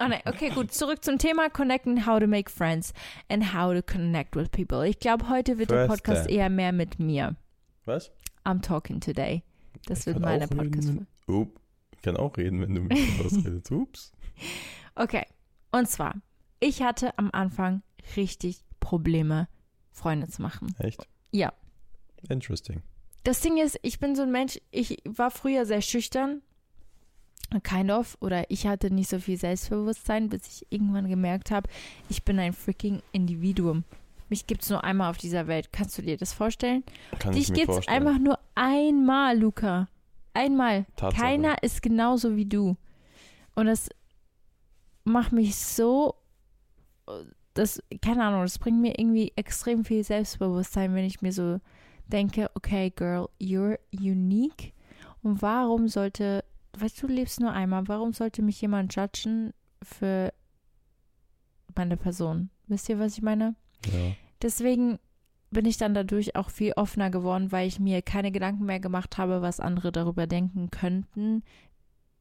Oh 0.00 0.08
nein, 0.08 0.20
okay, 0.26 0.50
gut. 0.50 0.72
Zurück 0.72 1.04
zum 1.04 1.16
Thema 1.16 1.48
Connect 1.48 1.86
and 1.86 2.04
how 2.06 2.18
to 2.18 2.26
make 2.26 2.50
friends 2.50 2.92
and 3.28 3.54
how 3.54 3.72
to 3.72 3.82
connect 3.82 4.34
with 4.34 4.50
people. 4.50 4.86
Ich 4.86 4.98
glaube, 4.98 5.28
heute 5.28 5.58
wird 5.58 5.70
der 5.70 5.86
First 5.86 6.02
Podcast 6.04 6.24
step. 6.24 6.32
eher 6.36 6.50
mehr 6.50 6.72
mit 6.72 6.98
mir. 6.98 7.36
Was? 7.84 8.10
I'm 8.44 8.60
talking 8.60 9.00
today. 9.00 9.42
Das 9.86 10.00
Ich 10.00 10.06
wird 10.06 10.18
meine 10.20 10.44
reden, 10.50 10.56
podcast 10.58 10.88
wenn- 10.88 11.06
Oh, 11.28 11.46
ich 11.94 12.02
kann 12.02 12.16
auch 12.16 12.36
reden, 12.36 12.60
wenn 12.60 12.74
du 12.74 12.80
mich 12.82 13.20
ausredest. 13.24 13.70
Ups. 13.70 14.12
Okay. 14.94 15.24
Und 15.72 15.88
zwar, 15.88 16.14
ich 16.60 16.82
hatte 16.82 17.16
am 17.18 17.30
Anfang 17.32 17.82
richtig 18.16 18.64
Probleme, 18.80 19.48
Freunde 19.92 20.28
zu 20.28 20.42
machen. 20.42 20.74
Echt? 20.78 21.06
Ja. 21.32 21.52
Interesting. 22.28 22.82
Das 23.24 23.40
Ding 23.40 23.58
ist, 23.58 23.78
ich 23.82 23.98
bin 23.98 24.14
so 24.14 24.22
ein 24.22 24.30
Mensch, 24.30 24.60
ich 24.70 25.02
war 25.04 25.30
früher 25.30 25.66
sehr 25.66 25.82
schüchtern. 25.82 26.42
Kind 27.62 27.90
of. 27.90 28.16
Oder 28.20 28.50
ich 28.50 28.66
hatte 28.66 28.90
nicht 28.90 29.08
so 29.10 29.18
viel 29.18 29.36
Selbstbewusstsein, 29.36 30.28
bis 30.28 30.46
ich 30.46 30.66
irgendwann 30.70 31.08
gemerkt 31.08 31.50
habe, 31.50 31.68
ich 32.08 32.24
bin 32.24 32.38
ein 32.38 32.52
freaking 32.52 33.02
Individuum. 33.12 33.84
Mich 34.28 34.46
gibt 34.46 34.62
es 34.62 34.70
nur 34.70 34.82
einmal 34.82 35.10
auf 35.10 35.18
dieser 35.18 35.46
Welt. 35.46 35.72
Kannst 35.72 35.96
du 35.98 36.02
dir 36.02 36.16
das 36.16 36.32
vorstellen? 36.32 36.82
Kann 37.18 37.32
Dich 37.32 37.44
ich 37.44 37.48
mir 37.50 37.54
gibt 37.56 37.68
es 37.68 37.74
vorstellen. 37.76 38.06
einfach 38.06 38.20
nur 38.20 38.38
einmal, 38.56 39.38
Luca. 39.38 39.88
Einmal. 40.34 40.86
Tatsache. 40.96 41.22
Keiner 41.22 41.62
ist 41.62 41.82
genauso 41.82 42.36
wie 42.36 42.46
du. 42.46 42.76
Und 43.54 43.66
das 43.66 43.88
macht 45.06 45.32
mich 45.32 45.56
so. 45.56 46.14
Das, 47.54 47.82
keine 48.02 48.24
Ahnung, 48.24 48.42
das 48.42 48.58
bringt 48.58 48.80
mir 48.80 48.98
irgendwie 48.98 49.32
extrem 49.36 49.84
viel 49.84 50.04
Selbstbewusstsein, 50.04 50.94
wenn 50.94 51.04
ich 51.04 51.22
mir 51.22 51.32
so 51.32 51.58
denke, 52.06 52.50
okay, 52.54 52.90
girl, 52.90 53.28
you're 53.40 53.78
unique. 53.92 54.74
Und 55.22 55.40
warum 55.40 55.88
sollte, 55.88 56.44
weißt 56.78 57.02
du, 57.02 57.06
du 57.06 57.14
lebst 57.14 57.40
nur 57.40 57.52
einmal, 57.52 57.88
warum 57.88 58.12
sollte 58.12 58.42
mich 58.42 58.60
jemand 58.60 58.94
judgen 58.94 59.54
für 59.82 60.32
meine 61.74 61.96
Person? 61.96 62.50
Wisst 62.66 62.88
ihr, 62.88 62.98
was 62.98 63.16
ich 63.16 63.22
meine? 63.22 63.54
Ja. 63.86 64.12
Deswegen 64.42 64.98
bin 65.50 65.64
ich 65.64 65.78
dann 65.78 65.94
dadurch 65.94 66.36
auch 66.36 66.50
viel 66.50 66.72
offener 66.72 67.10
geworden, 67.10 67.52
weil 67.52 67.68
ich 67.68 67.80
mir 67.80 68.02
keine 68.02 68.32
Gedanken 68.32 68.66
mehr 68.66 68.80
gemacht 68.80 69.16
habe, 69.16 69.40
was 69.40 69.60
andere 69.60 69.92
darüber 69.92 70.26
denken 70.26 70.70
könnten, 70.70 71.42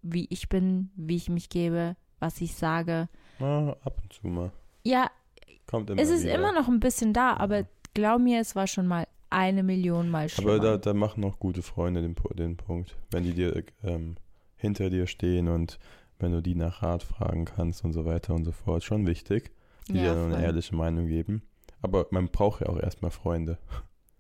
wie 0.02 0.28
ich 0.30 0.48
bin, 0.48 0.92
wie 0.96 1.16
ich 1.16 1.30
mich 1.30 1.50
gebe, 1.50 1.98
was 2.20 2.42
ich 2.42 2.56
sage. 2.56 3.08
Ah, 3.40 3.76
ab 3.84 3.98
und 4.02 4.14
zu 4.14 4.28
mal. 4.28 4.52
Ja, 4.84 5.10
Kommt 5.68 5.90
immer 5.90 6.02
es 6.02 6.10
ist 6.10 6.24
wieder. 6.24 6.36
immer 6.36 6.52
noch 6.52 6.68
ein 6.68 6.80
bisschen 6.80 7.14
da, 7.14 7.36
aber 7.38 7.66
glaub 7.94 8.22
mir, 8.22 8.40
es 8.40 8.56
war 8.56 8.68
schon 8.68 8.88
mal 8.88 9.08
eine 9.30 9.64
Million 9.64 10.10
Mal 10.10 10.30
schlimmer. 10.30 10.54
Aber 10.54 10.60
da, 10.64 10.78
da 10.78 10.94
machen 10.94 11.24
auch 11.26 11.40
gute 11.40 11.62
Freunde 11.62 12.02
den, 12.02 12.16
den 12.38 12.56
Punkt. 12.58 12.96
Wenn 13.12 13.24
die 13.24 13.34
dir 13.34 13.64
ähm, 13.84 14.16
hinter 14.56 14.90
dir 14.90 15.08
stehen 15.08 15.48
und 15.50 15.80
wenn 16.20 16.32
du 16.32 16.42
die 16.42 16.56
nach 16.56 16.82
Rat 16.82 17.04
fragen 17.04 17.46
kannst 17.46 17.84
und 17.84 17.92
so 17.94 18.06
weiter 18.06 18.34
und 18.34 18.46
so 18.46 18.52
fort. 18.52 18.84
Schon 18.84 19.06
wichtig, 19.06 19.52
die 19.88 19.94
dir 19.94 20.14
dann 20.14 20.34
eine 20.34 20.44
ehrliche 20.44 20.76
Meinung 20.76 21.08
geben. 21.08 21.42
Aber 21.82 22.08
man 22.12 22.30
braucht 22.30 22.62
ja 22.62 22.68
auch 22.70 22.80
erstmal 22.80 23.12
Freunde. 23.12 23.58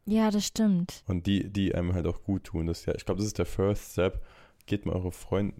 ja, 0.06 0.30
das 0.32 0.46
stimmt. 0.46 1.04
Und 1.08 1.26
die, 1.26 1.50
die 1.50 1.74
einem 1.74 1.94
halt 1.94 2.06
auch 2.08 2.24
gut 2.24 2.44
tun. 2.46 2.68
Das 2.68 2.80
ist 2.82 2.86
ja, 2.88 2.96
ich 2.96 3.06
glaube, 3.06 3.20
das 3.20 3.28
ist 3.28 3.38
der 3.38 3.46
First 3.46 3.94
Step. 3.94 4.22
Geht 4.66 4.86
mal 4.86 4.96
eure 4.96 5.12
Freunde. 5.12 5.56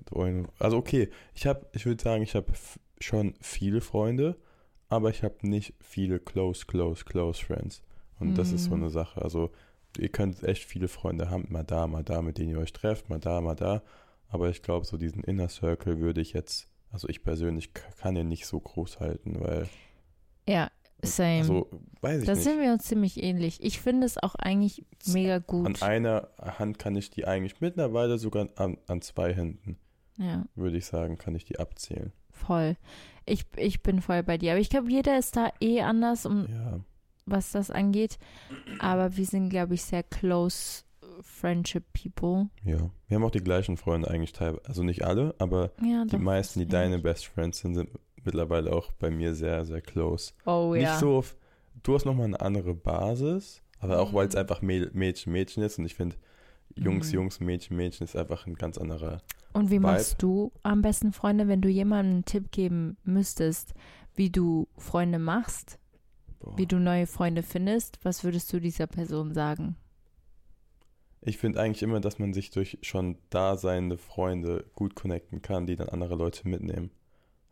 Also 0.60 0.78
okay, 0.78 1.10
ich 1.34 1.46
habe, 1.46 1.68
ich 1.74 1.86
würde 1.86 2.02
sagen, 2.04 2.24
ich 2.24 2.36
habe 2.36 2.52
schon 3.00 3.36
viele 3.42 3.82
Freunde, 3.82 4.36
aber 4.90 5.10
ich 5.10 5.24
habe 5.24 5.36
nicht 5.48 5.74
viele 5.80 6.20
close, 6.20 6.66
close, 6.66 7.06
close 7.06 7.44
Friends. 7.44 7.84
Und 8.20 8.38
das 8.38 8.52
ist 8.52 8.66
so 8.66 8.76
Mhm. 8.76 8.84
eine 8.84 8.90
Sache. 8.90 9.22
Also 9.22 9.52
ihr 9.98 10.10
könnt 10.10 10.44
echt 10.44 10.64
viele 10.64 10.88
Freunde 10.88 11.30
haben, 11.30 11.46
mal 11.50 11.64
da, 11.64 11.88
mal 11.88 12.04
da, 12.04 12.22
mit 12.22 12.38
denen 12.38 12.52
ihr 12.52 12.60
euch 12.60 12.74
trefft, 12.74 13.10
mal 13.10 13.20
da, 13.20 13.42
mal 13.42 13.56
da. 13.56 13.84
Aber 14.30 14.50
ich 14.50 14.62
glaube, 14.64 14.86
so 14.86 14.98
diesen 14.98 15.24
Inner 15.24 15.50
Circle 15.50 16.00
würde 16.00 16.22
ich 16.22 16.34
jetzt, 16.34 16.68
also 16.92 17.08
ich 17.10 17.24
persönlich 17.24 17.74
kann 17.74 18.16
den 18.16 18.28
nicht 18.28 18.46
so 18.48 18.60
groß 18.60 19.00
halten, 19.00 19.40
weil 19.40 19.68
Ja, 20.48 20.70
Same. 21.04 21.40
Also, 21.40 21.70
weiß 22.02 22.22
ich 22.22 22.26
da 22.28 22.34
nicht. 22.34 22.44
sind 22.44 22.60
wir 22.62 22.72
uns 22.74 22.84
ziemlich 22.86 23.22
ähnlich. 23.22 23.64
Ich 23.64 23.80
finde 23.80 24.06
es 24.06 24.18
auch 24.18 24.36
eigentlich 24.36 24.84
mega 25.08 25.40
gut. 25.40 25.66
An 25.68 25.76
einer 25.90 26.30
Hand 26.42 26.80
kann 26.80 26.96
ich 26.96 27.10
die 27.10 27.26
eigentlich 27.26 27.60
mittlerweile 27.62 28.18
sogar 28.18 28.48
an, 28.56 28.78
an 28.88 29.02
zwei 29.02 29.34
Händen, 29.34 29.78
ja, 30.18 30.46
würde 30.56 30.78
ich 30.78 30.86
sagen, 30.86 31.18
kann 31.18 31.36
ich 31.36 31.46
die 31.46 31.60
abzählen. 31.60 32.12
voll. 32.32 32.76
Ich, 33.28 33.46
ich 33.58 33.82
bin 33.82 34.02
voll 34.02 34.22
bei 34.22 34.38
dir. 34.38 34.52
Aber 34.52 34.62
ich 34.62 34.70
glaube, 34.70 34.92
jeder 34.92 35.18
ist 35.18 35.36
da 35.36 35.52
eh 35.60 35.82
anders, 35.82 36.26
um, 36.28 36.46
Ja, 36.48 36.80
was 37.26 37.52
das 37.54 37.72
angeht. 37.72 38.20
Aber 38.78 39.18
wir 39.18 39.26
sind, 39.26 39.50
glaube 39.50 39.74
ich, 39.74 39.82
sehr 39.84 40.04
close 40.04 40.84
Friendship 41.22 41.84
People. 41.94 42.50
ja. 42.64 42.90
Wir 43.08 43.16
haben 43.16 43.24
auch 43.24 43.32
die 43.32 43.44
gleichen 43.44 43.78
Freunde 43.78 44.10
eigentlich 44.10 44.34
teilweise. 44.34 44.66
Also 44.66 44.84
nicht 44.84 45.04
alle, 45.04 45.34
aber 45.40 45.72
Ja, 45.84 46.06
die 46.06 46.18
meisten, 46.18 46.60
die 46.60 46.66
das 46.66 46.72
deine. 46.74 47.00
Best 47.00 47.26
Friends 47.28 47.60
sind, 47.60 47.76
sind 47.76 47.90
mittlerweile 48.26 48.72
auch 48.74 48.92
bei 48.94 49.10
mir 49.12 49.34
sehr, 49.36 49.66
sehr 49.66 49.82
close. 49.82 50.34
Oh 50.46 50.72
Nicht 50.74 50.84
ja. 50.84 50.98
so 51.00 51.18
auf, 51.18 51.36
du 51.84 51.94
hast 51.96 52.06
nochmal 52.06 52.26
eine 52.26 52.40
andere 52.42 52.74
Basis, 52.74 53.62
aber 53.80 54.00
auch 54.00 54.14
weil 54.14 54.28
es 54.28 54.34
Mhm. 54.36 54.40
einfach 54.42 54.62
Mäd- 54.62 54.92
Mädchen, 54.94 55.32
Mädchen 55.34 55.64
ist 55.64 55.78
und 55.80 55.86
ich 55.86 55.96
finde, 55.96 56.16
Jungs, 56.76 57.10
Mhm. 57.10 57.14
Jungs, 57.16 57.40
Mädchen, 57.40 57.78
Mädchen 57.78 58.06
ist 58.06 58.16
einfach 58.16 58.48
ein 58.48 58.56
ganz 58.56 58.78
anderer. 58.78 59.22
Und 59.54 59.70
wie 59.70 59.76
Vibe. 59.76 59.82
machst 59.84 60.22
du 60.22 60.52
am 60.64 60.82
besten 60.82 61.14
Freunde, 61.14 61.48
wenn 61.48 61.62
du 61.62 61.70
jemandem 61.70 62.16
einen 62.16 62.26
Tipp 62.26 62.52
geben 62.52 62.98
müsstest, 63.04 63.74
wie 64.16 64.30
du 64.30 64.68
Freunde 64.78 65.20
machst, 65.20 65.80
Boah. 66.40 66.58
wie 66.58 66.66
du 66.66 66.78
neue 66.78 67.08
Freunde 67.08 67.44
findest? 67.44 68.00
Was 68.04 68.24
würdest 68.26 68.52
du 68.52 68.60
dieser 68.60 68.88
Person 68.88 69.34
sagen? 69.34 69.78
Ich 71.22 71.38
finde 71.38 71.60
eigentlich 71.62 71.82
immer, 71.82 72.02
dass 72.02 72.20
man 72.20 72.34
sich 72.34 72.52
durch 72.52 72.78
schon 72.82 73.18
daseinende 73.30 73.98
Freunde 73.98 74.66
gut 74.76 74.96
connecten 74.96 75.42
kann, 75.42 75.66
die 75.66 75.76
dann 75.76 75.90
andere 75.90 76.16
Leute 76.16 76.48
mitnehmen. 76.48 76.92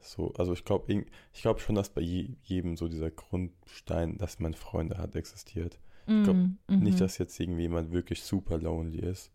So, 0.04 0.34
also 0.38 0.54
ich 0.54 0.64
glaube 0.66 1.06
ich 1.34 1.42
glaub 1.42 1.60
schon, 1.62 1.76
dass 1.76 1.90
bei 1.90 2.02
je, 2.02 2.30
jedem 2.44 2.78
so 2.78 2.88
dieser 2.88 3.10
Grundstein, 3.12 4.18
dass 4.18 4.40
man 4.40 4.54
Freunde 4.54 4.98
hat, 4.98 5.16
existiert. 5.16 5.80
glaub 6.06 6.36
Mm, 6.36 6.58
Nicht, 6.68 6.96
mhm. 6.96 7.00
dass 7.00 7.18
jetzt 7.18 7.40
irgendwie 7.40 7.62
jemand 7.64 7.92
wirklich 7.92 8.24
super 8.24 8.58
lonely 8.58 9.00
ist. 9.00 9.32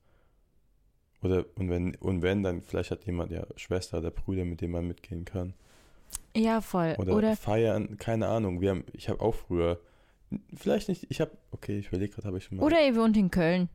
Oder 1.23 1.45
und 1.57 1.69
wenn, 1.71 1.95
und 1.97 2.23
wenn, 2.23 2.43
dann 2.43 2.61
vielleicht 2.63 2.91
hat 2.91 3.05
jemand 3.07 3.33
ja 3.33 3.47
Schwester 3.57 3.99
oder 3.99 4.11
Brüder, 4.11 4.45
mit 4.45 4.61
dem 4.61 4.71
man 4.73 4.87
mitgehen 4.87 5.25
kann. 5.25 5.55
Ja, 6.37 6.61
voll. 6.61 6.95
Oder, 6.99 7.17
Oder, 7.17 7.37
feiern, 7.37 7.97
keine 7.99 8.29
Ahnung. 8.29 8.61
Wir 8.61 8.71
haben, 8.71 8.85
ich 8.93 9.09
habe 9.09 9.21
auch 9.21 9.35
früher, 9.35 9.81
vielleicht 10.55 10.89
nicht, 10.89 11.07
ich 11.09 11.21
habe, 11.21 11.33
okay, 11.51 11.79
ich 11.79 11.89
überlege 11.89 12.13
gerade, 12.15 12.29
habe 12.29 12.39
ich 12.39 12.51
mal. 12.53 12.63
oder 12.63 12.85
ihr 12.87 12.95
wohnt 12.97 13.17
in 13.17 13.31
Köln. 13.31 13.69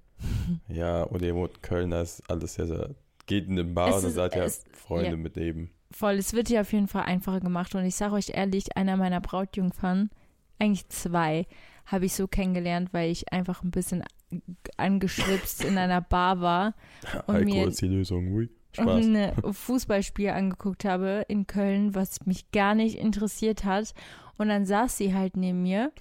Ja, 0.70 1.06
oder 1.10 1.26
ihr 1.26 1.36
wohnt 1.36 1.56
in 1.56 1.62
Köln, 1.62 1.90
da 1.92 2.02
ist 2.02 2.24
alles 2.30 2.54
sehr, 2.54 2.68
sehr, 2.68 2.92
geht 3.26 3.48
in 3.48 3.58
den 3.58 3.74
Bar 3.74 3.90
Es 3.90 3.96
und 3.98 4.04
dann 4.04 4.12
seid 4.14 4.36
ihr 4.36 4.44
es- 4.44 4.64
Freunde 4.72 5.12
ja. 5.12 5.18
mit 5.18 5.36
eben. 5.38 5.72
Voll, 5.96 6.14
es 6.16 6.34
wird 6.34 6.50
dir 6.50 6.62
auf 6.62 6.74
jeden 6.74 6.88
Fall 6.88 7.04
einfacher 7.04 7.40
gemacht. 7.40 7.76
Und 7.76 7.86
ich 7.86 7.96
sage 7.96 8.16
euch 8.16 8.30
ehrlich, 8.34 8.76
einer 8.76 8.98
meiner 8.98 9.22
Brautjungfern, 9.22 10.10
eigentlich 10.60 10.90
zwei, 10.90 11.46
habe 11.86 12.06
ich 12.06 12.14
so 12.14 12.28
kennengelernt, 12.28 12.90
weil 12.94 13.12
ich 13.12 13.32
einfach 13.32 13.64
ein 13.64 13.72
bisschen 13.72 14.04
angeschwipst 14.78 15.64
in 15.64 15.78
einer 15.78 16.02
Bar 16.02 16.42
war 16.42 16.74
Und 17.28 17.36
Alkohol 17.36 17.44
mir- 17.46 17.68
ist 17.68 17.82
die 17.82 17.88
Lösung, 17.88 18.34
ui. 18.34 18.50
Spaß. 18.76 19.06
ein 19.06 19.54
Fußballspiel 19.54 20.30
angeguckt 20.30 20.84
habe 20.84 21.26
in 21.28 21.46
Köln, 21.46 21.94
was 21.94 22.26
mich 22.26 22.50
gar 22.50 22.74
nicht 22.74 22.98
interessiert 22.98 23.66
hat. 23.66 23.94
Und 24.38 24.50
dann 24.50 24.66
saß 24.66 24.98
sie 24.98 25.14
halt 25.14 25.38
neben 25.38 25.62
mir 25.62 25.92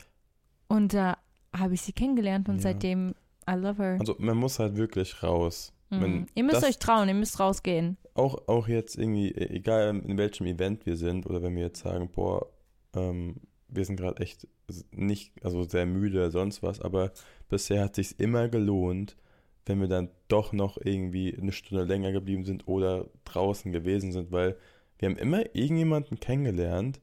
und 0.68 0.94
da 0.94 1.18
habe 1.54 1.74
ich 1.74 1.82
sie 1.82 1.92
kennengelernt 1.92 2.48
und 2.48 2.56
Ja. 2.56 2.62
seitdem 2.62 3.14
I 3.46 3.52
love 3.56 3.82
her. 3.82 3.96
Also 4.00 4.16
man 4.18 4.38
muss 4.38 4.58
halt 4.58 4.76
wirklich 4.76 5.22
raus. 5.22 5.74
Mhm. 5.90 6.24
Ihr 6.34 6.44
müsst 6.44 6.64
euch 6.64 6.78
trauen, 6.78 7.08
ihr 7.08 7.14
müsst 7.14 7.38
rausgehen. 7.38 7.98
Auch, 8.14 8.46
auch 8.48 8.68
jetzt 8.68 8.96
irgendwie, 8.98 9.30
e- 9.30 9.56
egal 9.56 9.88
in 10.06 10.18
welchem 10.18 10.46
Event 10.46 10.84
wir 10.86 10.96
sind 10.96 11.26
oder 11.26 11.42
wenn 11.42 11.54
wir 11.56 11.62
jetzt 11.62 11.80
sagen, 11.80 12.10
boah, 12.10 12.46
ähm, 12.94 13.36
wir 13.68 13.84
sind 13.84 13.96
gerade 13.96 14.20
echt 14.22 14.46
nicht, 14.90 15.32
also 15.42 15.62
sehr 15.64 15.86
müde 15.86 16.18
oder 16.18 16.30
sonst 16.30 16.62
was, 16.62 16.80
aber 16.80 17.12
bisher 17.48 17.82
hat 17.84 17.94
sich 17.94 18.18
immer 18.20 18.48
gelohnt, 18.48 19.16
wenn 19.64 19.80
wir 19.80 19.88
dann 19.88 20.10
doch 20.28 20.52
noch 20.52 20.76
irgendwie 20.82 21.36
eine 21.36 21.52
Stunde 21.52 21.84
länger 21.84 22.12
geblieben 22.12 22.44
sind 22.44 22.68
oder 22.68 23.06
draußen 23.24 23.72
gewesen 23.72 24.12
sind, 24.12 24.30
weil 24.32 24.56
wir 24.98 25.08
haben 25.08 25.16
immer 25.16 25.42
irgendjemanden 25.54 26.20
kennengelernt, 26.20 27.00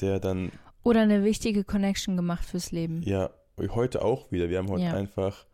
der 0.00 0.20
dann 0.20 0.52
Oder 0.82 1.00
eine 1.02 1.24
wichtige 1.24 1.64
Connection 1.64 2.16
gemacht 2.16 2.44
fürs 2.44 2.70
Leben. 2.70 3.02
Ja, 3.02 3.30
heute 3.58 4.04
auch 4.04 4.30
wieder. 4.30 4.50
Wir 4.50 4.58
haben 4.58 4.68
heute 4.68 4.84
Ja. 4.84 4.94
einfach, 4.94 5.46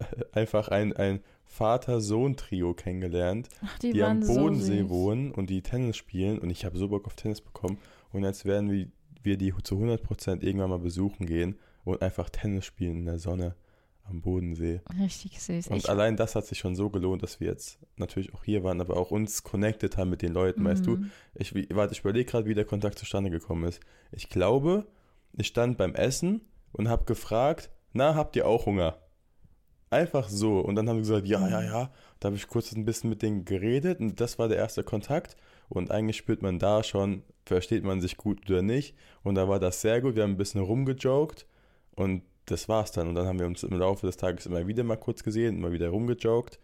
einfach 0.32 0.68
ein, 0.68 0.92
ein 0.94 1.20
Vater-Sohn-Trio 1.44 2.74
kennengelernt, 2.74 3.48
Ach, 3.64 3.78
die, 3.78 3.92
die, 3.92 4.02
am 4.02 4.22
so 4.22 4.34
Bodensee 4.34 4.80
süß. 4.82 4.88
wohnen 4.88 5.32
und 5.32 5.50
die 5.50 5.62
Tennis 5.62 5.96
spielen. 5.96 6.38
Und 6.38 6.50
ich 6.50 6.64
habe 6.64 6.78
so 6.78 6.88
Bock 6.88 7.06
auf 7.06 7.14
Tennis 7.14 7.40
bekommen. 7.40 7.78
Und 8.12 8.24
jetzt 8.24 8.44
werden 8.44 8.70
wir, 8.70 8.88
wir 9.22 9.36
die 9.36 9.52
zu 9.62 9.76
100% 9.76 10.42
irgendwann 10.42 10.70
mal 10.70 10.78
besuchen 10.78 11.26
gehen 11.26 11.56
und 11.84 12.02
einfach 12.02 12.30
Tennis 12.30 12.64
spielen 12.64 12.98
in 12.98 13.04
der 13.06 13.18
Sonne 13.18 13.54
am 14.04 14.20
Bodensee. 14.20 14.80
Richtig 15.00 15.40
süß. 15.40 15.68
Und 15.68 15.76
Ich, 15.76 15.88
allein 15.88 16.16
das 16.16 16.34
hat 16.34 16.46
sich 16.46 16.58
schon 16.58 16.74
so 16.74 16.90
gelohnt, 16.90 17.22
dass 17.22 17.38
wir 17.38 17.48
jetzt 17.48 17.78
natürlich 17.96 18.34
auch 18.34 18.44
hier 18.44 18.64
waren, 18.64 18.80
aber 18.80 18.96
auch 18.96 19.10
uns 19.10 19.42
connected 19.42 19.96
haben 19.96 20.10
mit 20.10 20.22
den 20.22 20.32
Leuten, 20.32 20.64
weißt 20.64 20.84
du? 20.84 20.96
Mhm. 20.96 21.10
Ich, 21.34 21.54
warte, 21.74 21.92
ich 21.92 22.00
überlege 22.00 22.30
gerade, 22.30 22.46
wie 22.46 22.54
der 22.54 22.64
Kontakt 22.64 22.98
zustande 22.98 23.30
gekommen 23.30 23.64
ist. 23.64 23.80
Ich 24.10 24.28
glaube, 24.28 24.86
ich 25.36 25.46
stand 25.46 25.78
beim 25.78 25.94
Essen 25.94 26.40
und 26.72 26.88
habe 26.88 27.04
gefragt, 27.04 27.70
na, 27.92 28.14
habt 28.14 28.34
ihr 28.36 28.46
auch 28.46 28.66
Hunger? 28.66 28.98
Einfach 29.92 30.28
so. 30.28 30.58
Und 30.60 30.74
dann 30.76 30.88
haben 30.88 31.04
sie 31.04 31.10
gesagt, 31.10 31.26
ja, 31.28 31.46
ja, 31.48 31.62
ja. 31.62 31.90
Da 32.20 32.26
habe 32.26 32.36
ich 32.36 32.48
kurz 32.48 32.72
ein 32.72 32.84
bisschen 32.84 33.10
mit 33.10 33.22
denen 33.22 33.44
geredet 33.44 34.00
und 34.00 34.20
das 34.20 34.38
war 34.38 34.48
der 34.48 34.56
erste 34.58 34.82
Kontakt. 34.82 35.36
Und 35.68 35.90
eigentlich 35.90 36.16
spürt 36.16 36.42
man 36.42 36.58
da 36.58 36.82
schon, 36.82 37.22
versteht 37.46 37.84
man 37.84 38.00
sich 38.00 38.16
gut 38.16 38.48
oder 38.50 38.62
nicht. 38.62 38.94
Und 39.22 39.34
da 39.34 39.48
war 39.48 39.60
das 39.60 39.80
sehr 39.80 40.00
gut. 40.00 40.14
Wir 40.16 40.22
haben 40.22 40.32
ein 40.32 40.36
bisschen 40.36 40.60
rumgejoked 40.62 41.46
und 41.96 42.22
das 42.46 42.68
war's 42.68 42.92
dann. 42.92 43.08
Und 43.08 43.14
dann 43.14 43.26
haben 43.26 43.38
wir 43.38 43.46
uns 43.46 43.62
im 43.62 43.76
Laufe 43.78 44.06
des 44.06 44.16
Tages 44.16 44.46
immer 44.46 44.66
wieder 44.66 44.82
mal 44.84 44.96
kurz 44.96 45.22
gesehen, 45.22 45.58
immer 45.58 45.72
wieder 45.72 45.88
rumgejoked. 45.90 46.58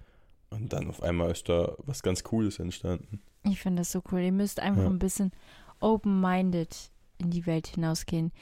Und 0.51 0.73
dann 0.73 0.89
auf 0.89 1.03
einmal 1.03 1.31
ist 1.31 1.49
da 1.49 1.75
was 1.85 2.03
ganz 2.03 2.25
Cooles 2.25 2.59
entstanden. 2.59 3.21
Ich 3.45 3.61
finde 3.61 3.81
das 3.83 3.93
so 3.93 4.03
cool. 4.11 4.21
Ihr 4.21 4.33
müsst 4.33 4.61
einfach 4.61 4.83
Ja. 4.83 4.89
ein 4.89 4.99
bisschen 4.99 5.33
open-minded 5.81 6.91
in 7.19 7.31
die 7.31 7.47
Welt 7.47 7.67
hinausgehen. 7.67 8.33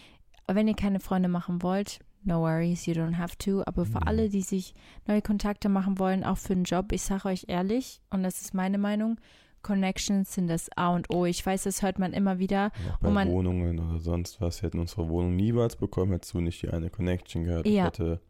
Wenn 0.46 0.68
ihr 0.68 0.74
keine 0.76 1.00
Freunde 1.00 1.28
machen 1.28 1.62
wollt, 1.62 1.98
no 2.26 2.40
worries, 2.42 2.84
you 2.86 2.92
don't 2.94 3.16
have 3.16 3.36
to. 3.38 3.62
Aber 3.66 3.84
für 3.86 3.94
Ja. 3.94 4.06
alle, 4.06 4.28
die 4.28 4.42
sich 4.42 4.74
neue 5.06 5.22
Kontakte 5.22 5.68
machen 5.68 5.98
wollen, 5.98 6.24
auch 6.24 6.38
für 6.38 6.52
einen 6.52 6.64
Job, 6.64 6.92
ich 6.92 7.02
sage 7.02 7.28
euch 7.28 7.44
ehrlich, 7.48 8.00
und 8.10 8.22
das 8.22 8.40
ist 8.42 8.52
meine 8.54 8.78
Meinung, 8.78 9.18
Connections 9.62 10.32
sind 10.32 10.46
das 10.48 10.68
A 10.76 10.94
und 10.94 11.10
O. 11.12 11.24
Ich 11.24 11.44
weiß, 11.44 11.64
das 11.64 11.82
hört 11.82 11.98
man 11.98 12.12
immer 12.12 12.38
wieder. 12.38 12.70
Auch 12.94 12.98
bei 12.98 13.10
man- 13.10 13.28
Wohnungen 13.30 13.78
oder 13.80 13.98
sonst 13.98 14.40
was. 14.40 14.62
Wir 14.62 14.68
hätten 14.68 14.78
unsere 14.78 15.08
Wohnung 15.08 15.34
niemals 15.34 15.74
bekommen, 15.74 16.12
hättest 16.12 16.34
du 16.34 16.40
nicht 16.40 16.62
die 16.62 16.68
eine 16.68 16.88
Connection 16.90 17.42
gehabt. 17.44 17.66
Ich 17.66 17.74
Ja. 17.74 17.86
hätte, 17.86 18.20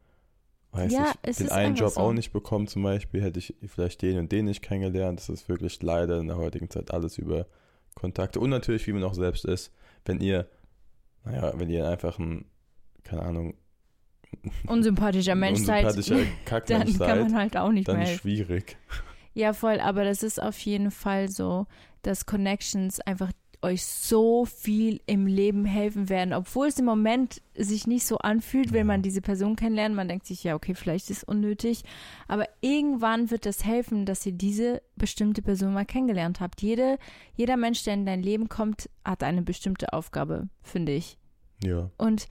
weiß 0.73 0.93
Ja, 0.93 1.13
ich, 1.27 1.37
den 1.37 1.51
einen 1.51 1.75
Job 1.75 1.91
so. 1.91 2.01
auch 2.01 2.13
nicht 2.15 2.33
bekommen 2.33 2.67
zum 2.69 2.83
Beispiel, 2.85 3.21
hätte 3.23 3.39
ich 3.39 3.55
vielleicht 3.67 4.01
den 4.01 4.19
und 4.19 4.33
den 4.33 4.47
nicht 4.47 4.63
kennengelernt. 4.63 5.21
Das 5.21 5.29
ist 5.29 5.47
wirklich 5.49 5.83
leider 5.83 6.19
in 6.21 6.29
der 6.29 6.37
heutigen 6.39 6.71
Zeit 6.71 6.91
alles 6.91 7.19
über 7.19 7.47
Kontakte. 7.95 8.41
Und 8.41 8.49
natürlich, 8.51 8.87
wie 8.87 8.93
man 8.95 9.05
auch 9.05 9.15
selbst 9.15 9.45
ist. 9.45 9.73
Wenn 10.07 10.21
ihr, 10.21 10.49
naja, 11.25 11.53
wenn 11.57 11.69
ihr 11.69 11.87
einfach 11.89 12.19
ein, 12.19 12.47
keine 13.03 13.23
Ahnung, 13.23 13.55
Unsympathischer 14.67 15.35
Mensch 15.37 15.61
seid, 15.61 15.85
dann 16.69 16.99
kann 16.99 17.21
man 17.21 17.37
halt 17.37 17.57
auch 17.57 17.73
nicht 17.73 17.89
dann 17.89 17.99
mehr 17.99 18.07
helfen. 18.07 18.21
schwierig. 18.21 18.77
Ja, 19.35 19.53
voll, 19.53 19.81
aber 19.81 20.05
das 20.05 20.23
ist 20.23 20.41
auf 20.41 20.59
jeden 20.61 20.91
Fall 20.91 21.29
so, 21.29 21.67
dass 22.03 22.25
Connections 22.25 23.01
einfach 23.01 23.33
euch 23.63 23.85
so 23.85 24.45
viel 24.45 25.01
im 25.07 25.27
Leben 25.27 25.65
helfen 25.65 26.09
werden, 26.09 26.33
obwohl 26.33 26.69
es 26.69 26.79
im 26.79 26.85
Moment 26.85 27.43
sich 27.55 27.87
nicht 27.87 28.07
so 28.07 28.19
anfühlt, 28.19 28.73
wenn 28.73 28.87
man 28.87 29.03
diese 29.03 29.21
Person 29.21 29.57
kennenlernt. 29.57 29.95
Man 29.95 30.09
denkt 30.09 30.27
sich, 30.27 30.45
ja, 30.45 30.55
okay, 30.55 30.75
vielleicht 30.75 31.11
ist 31.11 31.19
es 31.19 31.25
unnötig, 31.25 31.83
aber 32.29 32.49
irgendwann 32.61 33.31
wird 33.31 33.47
das 33.47 33.65
helfen, 33.65 34.07
dass 34.07 34.25
ihr 34.25 34.33
diese 34.33 34.83
bestimmte 34.97 35.43
Person 35.43 35.75
mal 35.75 35.85
kennengelernt 35.85 36.41
habt. 36.41 36.63
Jede, 36.63 36.99
jeder 37.35 37.57
Mensch, 37.57 37.83
der 37.85 37.95
in 37.95 38.07
dein 38.07 38.23
Leben 38.23 38.49
kommt, 38.49 38.89
hat 39.05 39.23
eine 39.23 39.43
bestimmte 39.43 39.93
Aufgabe, 39.93 40.49
finde 40.63 40.93
ich. 40.93 41.19
Ja. 41.63 41.91
Und 41.99 42.29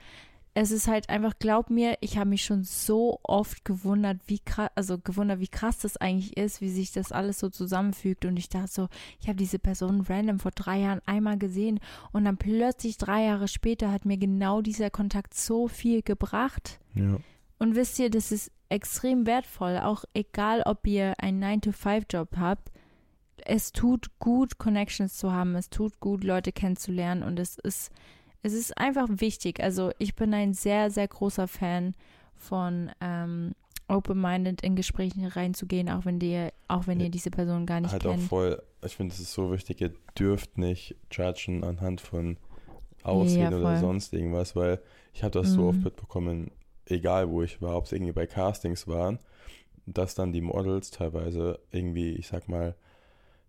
es 0.57 0.71
ist 0.71 0.87
halt 0.87 1.09
einfach, 1.09 1.33
glaub 1.37 1.69
mir, 1.69 1.97
ich 1.99 2.17
habe 2.17 2.29
mich 2.29 2.45
schon 2.45 2.63
so 2.63 3.19
oft 3.23 3.65
gewundert, 3.65 4.21
wie 4.27 4.39
krass, 4.39 4.69
also 4.75 4.97
gewundert, 4.97 5.41
wie 5.41 5.49
krass 5.49 5.79
das 5.79 5.97
eigentlich 5.97 6.37
ist, 6.37 6.61
wie 6.61 6.69
sich 6.69 6.93
das 6.93 7.11
alles 7.11 7.39
so 7.39 7.49
zusammenfügt. 7.49 8.23
Und 8.23 8.37
ich 8.37 8.47
dachte 8.47 8.71
so, 8.71 8.87
ich 9.19 9.27
habe 9.27 9.35
diese 9.35 9.59
Person 9.59 10.05
random 10.07 10.39
vor 10.39 10.51
drei 10.51 10.79
Jahren 10.79 11.01
einmal 11.05 11.37
gesehen 11.37 11.81
und 12.13 12.23
dann 12.23 12.37
plötzlich 12.37 12.97
drei 12.97 13.25
Jahre 13.25 13.49
später 13.49 13.91
hat 13.91 14.05
mir 14.05 14.17
genau 14.17 14.61
dieser 14.61 14.89
Kontakt 14.89 15.33
so 15.33 15.67
viel 15.67 16.01
gebracht. 16.01 16.79
Ja. 16.93 17.17
Und 17.59 17.75
wisst 17.75 17.99
ihr, 17.99 18.09
das 18.09 18.31
ist 18.31 18.49
extrem 18.69 19.25
wertvoll, 19.25 19.77
auch 19.79 20.05
egal, 20.13 20.63
ob 20.65 20.87
ihr 20.87 21.15
einen 21.19 21.43
9-to-5-Job 21.43 22.37
habt. 22.37 22.71
Es 23.43 23.73
tut 23.73 24.17
gut, 24.19 24.57
Connections 24.57 25.17
zu 25.17 25.33
haben. 25.33 25.53
Es 25.55 25.69
tut 25.69 25.99
gut, 25.99 26.23
Leute 26.23 26.53
kennenzulernen. 26.53 27.23
Und 27.23 27.39
es 27.39 27.57
ist, 27.59 27.91
es 28.45 28.53
ist 28.53 28.77
einfach 28.77 29.07
wichtig. 29.09 29.61
Also 29.61 29.91
ich 29.97 30.15
bin 30.15 30.33
ein 30.33 30.53
sehr, 30.53 30.91
sehr 30.91 31.07
großer 31.07 31.47
Fan 31.47 31.95
von 32.35 32.91
ähm, 33.01 33.53
open-minded 33.87 34.61
in 34.61 34.75
Gesprächen 34.75 35.25
reinzugehen, 35.25 35.89
auch 35.89 36.05
wenn 36.05 36.19
ihr, 36.21 36.51
auch 36.67 36.87
wenn 36.87 36.99
ihr 36.99 37.09
diese 37.09 37.31
Person 37.31 37.65
gar 37.65 37.79
nicht 37.81 37.91
halt 37.91 38.05
auch 38.07 38.11
kennt. 38.11 38.21
voll, 38.29 38.61
ich 38.83 38.95
finde, 38.95 39.13
es 39.13 39.19
ist 39.19 39.33
so 39.33 39.51
wichtig, 39.51 39.81
ihr 39.81 39.93
dürft 40.17 40.57
nicht 40.57 40.95
judgen 41.11 41.63
anhand 41.63 42.01
von 42.01 42.37
Ausreden 43.03 43.53
Ja, 43.53 43.59
oder 43.59 43.75
sonst 43.75 44.13
irgendwas, 44.13 44.55
weil 44.55 44.81
ich 45.13 45.23
habe 45.23 45.31
das 45.31 45.53
so 45.53 45.63
Mhm. 45.63 45.69
oft 45.69 45.85
mitbekommen, 45.85 46.51
egal 46.85 47.29
wo 47.29 47.43
ich 47.43 47.61
war, 47.61 47.77
ob 47.77 47.85
es 47.85 47.91
irgendwie 47.91 48.11
bei 48.13 48.27
Castings 48.27 48.87
waren, 48.87 49.19
dass 49.85 50.15
dann 50.15 50.33
die 50.33 50.41
Models 50.41 50.91
teilweise 50.91 51.59
irgendwie, 51.71 52.11
ich 52.13 52.27
sag 52.27 52.47
mal, 52.49 52.75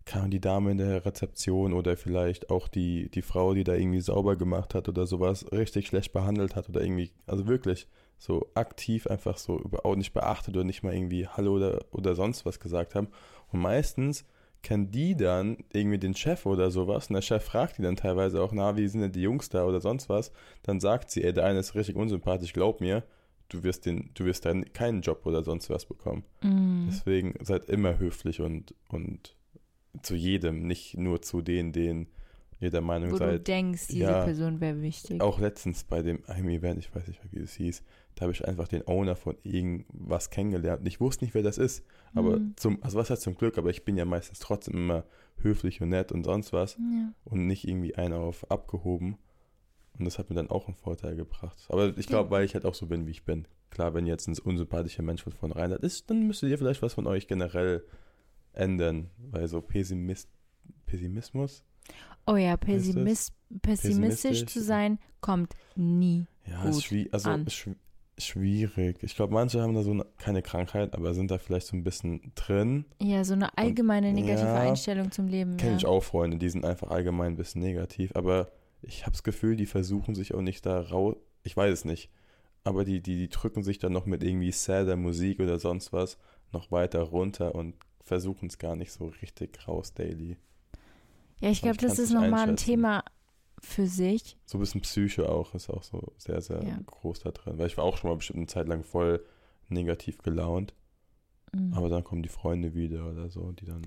kam 0.07 0.31
die 0.31 0.41
Dame 0.41 0.71
in 0.71 0.77
der 0.79 1.05
Rezeption 1.05 1.73
oder 1.73 1.95
vielleicht 1.95 2.49
auch 2.49 2.67
die, 2.67 3.09
die 3.11 3.21
Frau, 3.21 3.53
die 3.53 3.63
da 3.63 3.75
irgendwie 3.75 3.99
sauber 3.99 4.35
gemacht 4.35 4.73
hat 4.73 4.89
oder 4.89 5.05
sowas, 5.05 5.51
richtig 5.51 5.87
schlecht 5.87 6.13
behandelt 6.13 6.55
hat 6.55 6.69
oder 6.69 6.81
irgendwie, 6.81 7.11
also 7.27 7.45
wirklich 7.45 7.87
so 8.17 8.49
aktiv 8.55 9.05
einfach 9.05 9.37
so 9.37 9.59
über, 9.59 9.85
auch 9.85 9.95
nicht 9.95 10.13
beachtet 10.13 10.55
oder 10.55 10.63
nicht 10.63 10.81
mal 10.81 10.95
irgendwie 10.95 11.27
Hallo 11.27 11.55
oder, 11.55 11.85
oder 11.91 12.15
sonst 12.15 12.45
was 12.45 12.59
gesagt 12.59 12.95
haben. 12.95 13.09
Und 13.51 13.59
meistens 13.59 14.25
kennen 14.63 14.89
die 14.89 15.15
dann 15.15 15.57
irgendwie 15.71 15.99
den 15.99 16.15
Chef 16.15 16.45
oder 16.45 16.71
sowas 16.71 17.07
und 17.07 17.13
der 17.13 17.21
Chef 17.21 17.43
fragt 17.43 17.77
die 17.77 17.83
dann 17.83 17.95
teilweise 17.95 18.41
auch, 18.41 18.53
na, 18.53 18.75
wie 18.75 18.87
sind 18.87 19.01
denn 19.01 19.11
die 19.11 19.21
Jungs 19.21 19.49
da 19.49 19.65
oder 19.65 19.81
sonst 19.81 20.09
was. 20.09 20.31
Dann 20.63 20.79
sagt 20.79 21.11
sie, 21.11 21.23
ey, 21.23 21.33
der 21.33 21.45
eine 21.45 21.59
ist 21.59 21.75
richtig 21.75 21.95
unsympathisch, 21.95 22.53
glaub 22.53 22.81
mir, 22.81 23.03
du 23.49 23.63
wirst 23.63 23.85
den, 23.85 24.09
du 24.13 24.25
wirst 24.25 24.45
dann 24.45 24.73
keinen 24.73 25.01
Job 25.01 25.25
oder 25.25 25.43
sonst 25.43 25.69
was 25.69 25.85
bekommen. 25.85 26.23
Mm. 26.41 26.87
Deswegen 26.87 27.35
seid 27.41 27.65
immer 27.65 27.99
höflich 27.99 28.41
und, 28.41 28.73
und 28.89 29.36
zu 30.01 30.15
jedem, 30.15 30.67
nicht 30.67 30.97
nur 30.97 31.21
zu 31.21 31.41
denen, 31.41 31.71
denen 31.71 32.07
ihr 32.59 32.71
der 32.71 32.81
Meinung 32.81 33.09
Wo 33.11 33.17
du 33.17 33.25
seid. 33.25 33.47
denkst, 33.47 33.87
diese 33.87 34.03
ja. 34.05 34.23
Person 34.23 34.59
wäre 34.59 34.81
wichtig. 34.81 35.21
Auch 35.21 35.39
letztens 35.39 35.83
bei 35.83 36.01
dem 36.01 36.23
einem 36.27 36.49
Event, 36.49 36.79
ich 36.79 36.93
weiß 36.93 37.07
nicht 37.07 37.23
mehr, 37.23 37.31
wie 37.31 37.43
es 37.43 37.53
hieß, 37.53 37.83
da 38.15 38.21
habe 38.23 38.31
ich 38.33 38.47
einfach 38.47 38.67
den 38.67 38.87
Owner 38.87 39.15
von 39.15 39.37
irgendwas 39.43 40.31
kennengelernt. 40.31 40.87
Ich 40.87 40.99
wusste 40.99 41.23
nicht, 41.23 41.35
wer 41.35 41.43
das 41.43 41.59
ist. 41.59 41.83
Aber 42.15 42.39
Mhm. 42.39 42.53
zum, 42.57 42.81
also 42.81 42.97
was 42.97 43.09
heißt 43.11 43.21
zum 43.21 43.35
Glück, 43.35 43.57
aber 43.59 43.69
ich 43.69 43.85
bin 43.85 43.95
ja 43.95 44.05
meistens 44.05 44.39
trotzdem 44.39 44.75
immer 44.75 45.03
höflich 45.37 45.81
und 45.81 45.89
nett 45.89 46.11
und 46.11 46.23
sonst 46.23 46.51
was 46.51 46.77
Ja. 46.77 47.13
und 47.25 47.45
nicht 47.45 47.67
irgendwie 47.67 47.93
einer 47.95 48.17
auf 48.17 48.49
abgehoben. 48.49 49.17
Und 49.99 50.05
das 50.05 50.17
hat 50.17 50.29
mir 50.29 50.35
dann 50.35 50.49
auch 50.49 50.67
einen 50.67 50.75
Vorteil 50.75 51.15
gebracht. 51.15 51.57
Aber 51.69 51.95
ich 51.97 52.07
glaube, 52.07 52.31
weil 52.31 52.43
ich 52.45 52.53
halt 52.55 52.65
auch 52.65 52.73
so 52.75 52.87
bin, 52.87 53.05
wie 53.05 53.11
ich 53.11 53.23
bin. 53.23 53.47
Klar, 53.69 53.93
wenn 53.93 54.07
jetzt 54.07 54.27
ein 54.27 54.37
unsympathischer 54.39 55.03
Mensch 55.03 55.21
von 55.23 55.33
vornherein 55.33 55.71
ist, 55.71 56.09
dann 56.09 56.25
müsstet 56.25 56.49
ihr 56.49 56.57
vielleicht 56.57 56.81
was 56.81 56.93
von 56.95 57.05
euch 57.05 57.27
generell 57.27 57.83
ändern. 58.57 59.09
Weil 59.17 59.47
so 59.47 59.61
Pessimist, 59.61 60.29
Pessimismus, 60.85 61.63
Oh 62.27 62.35
ja? 62.35 62.57
Pessimist, 62.57 63.33
pessimistisch 63.61 63.61
Pessimistisch? 63.61 64.45
zu 64.53 64.61
sein, 64.61 64.99
kommt 65.21 65.53
nie. 65.75 66.25
ja, 66.45 66.61
Gut 66.63 66.71
ist 66.71 66.83
schwi 66.83 67.09
also 67.11 67.29
an. 67.29 67.45
ist 67.45 67.53
schw 67.53 67.73
schwierig. 68.19 68.97
Ich 69.03 69.15
glaube, 69.15 69.31
manche 69.31 69.61
haben 69.61 69.75
da 69.75 69.83
so 69.83 69.91
eine, 69.91 70.03
keine 70.17 70.41
Krankheit, 70.41 70.95
aber 70.95 71.13
sind 71.13 71.29
da 71.29 71.37
vielleicht 71.37 71.67
so 71.67 71.77
ein 71.77 71.83
bisschen 71.83 72.31
drin. 72.33 72.85
Ja, 72.99 73.23
so 73.23 73.33
eine 73.33 73.55
allgemeine 73.55 74.11
negative 74.11 74.47
ja, 74.47 74.55
Einstellung 74.55 75.11
zum 75.11 75.27
Leben. 75.27 75.55
Kenne 75.57 75.73
ja. 75.73 75.77
ich 75.77 75.85
auch 75.85 76.03
Freunde, 76.03 76.37
die 76.37 76.49
sind 76.49 76.65
einfach 76.65 76.89
allgemein 76.89 77.33
ein 77.33 77.37
bisschen 77.37 77.61
negativ, 77.61 78.15
aber 78.15 78.51
ich 78.81 79.03
habe 79.03 79.11
das 79.11 79.21
Gefühl, 79.21 79.55
die 79.55 79.67
versuchen 79.67 80.15
sich 80.15 80.33
auch 80.33 80.41
nicht 80.41 80.65
da 80.65 80.81
raus. 80.81 81.15
Ich 81.43 81.55
weiß 81.55 81.71
es 81.71 81.85
nicht. 81.85 82.09
Aber 82.63 82.85
die, 82.85 83.01
die, 83.01 83.17
die 83.17 83.29
drücken 83.29 83.61
sich 83.61 83.77
dann 83.77 83.93
noch 83.93 84.07
mit 84.07 84.23
irgendwie 84.23 84.51
sadder 84.51 84.95
Musik 84.95 85.39
oder 85.39 85.59
sonst 85.59 85.93
was 85.93 86.17
noch 86.51 86.71
weiter 86.71 87.01
runter 87.01 87.53
und 87.53 87.75
versuchen 88.07 88.47
es 88.47 88.57
gar 88.57 88.75
nicht 88.75 88.91
so 88.91 89.07
richtig 89.21 89.67
raus 89.67 89.93
daily. 89.93 90.37
Ja, 91.39 91.49
ich 91.51 91.61
Aber 91.63 91.73
glaube, 91.73 91.87
das 91.87 91.99
ist 91.99 92.11
nochmal 92.11 92.49
ein. 92.49 92.55
Thema 92.57 93.03
für 93.59 93.85
sich. 93.87 94.37
So 94.45 94.57
ein 94.57 94.61
bisschen 94.61 94.81
Psyche 94.81 95.29
auch 95.29 95.53
ist 95.55 95.69
auch 95.69 95.83
so 95.83 96.13
sehr, 96.17 96.41
sehr 96.41 96.63
Ja. 96.63 96.79
groß 96.85 97.19
da 97.21 97.31
drin. 97.31 97.57
Weil 97.57 97.67
ich 97.67 97.77
war 97.77 97.83
auch 97.83 97.97
schon 97.97 98.09
mal 98.09 98.15
bestimmt 98.15 98.37
eine 98.37 98.47
Zeit 98.47 98.67
lang 98.67 98.83
voll 98.83 99.23
negativ 99.69 100.19
gelaunt. 100.19 100.73
Mhm. 101.53 101.73
Aber 101.73 101.89
dann 101.89 102.03
kommen 102.03 102.23
die 102.23 102.29
Freunde 102.29 102.73
wieder 102.73 103.09
oder 103.09 103.29
so, 103.29 103.51
die 103.51 103.65
dann, 103.65 103.81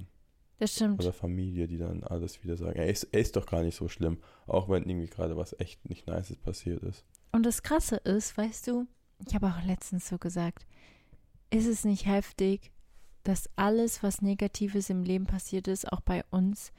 Das 0.59 0.75
stimmt. 0.75 1.01
oder 1.01 1.13
Familie, 1.13 1.67
die 1.69 1.79
dann 1.79 2.03
alles 2.05 2.43
wieder 2.43 2.57
sagen. 2.57 2.79
Ey, 2.79 2.91
ist, 2.91 3.05
ist 3.05 3.37
doch 3.37 3.47
gar 3.47 3.63
nicht 3.63 3.77
so 3.77 3.89
schlimm. 3.89 4.19
Auch 4.47 4.69
wenn 4.69 4.89
irgendwie 4.89 5.09
gerade 5.09 5.37
was 5.37 5.59
echt 5.59 5.89
nicht 5.89 6.07
Nices 6.07 6.37
passiert 6.37 6.83
ist. 6.83 7.05
Und 7.33 7.47
das 7.47 7.63
Krasse 7.63 7.97
ist, 7.97 8.37
weißt 8.37 8.67
du, 8.67 8.87
ich 9.27 9.35
habe 9.35 9.47
auch 9.49 9.65
letztens 9.65 10.09
so 10.09 10.19
gesagt, 10.19 10.67
ist 11.51 11.67
es 11.67 11.85
nicht 11.85 12.07
heftig, 12.07 12.73
dass 13.25 13.49
alles, 13.57 14.03
was 14.03 14.23
Negatives 14.23 14.91
im 14.91 15.03
Leben 15.03 15.27
passiert 15.27 15.69
ist, 15.69 15.91
auch 15.93 16.01
bei 16.01 16.25
uns, 16.31 16.73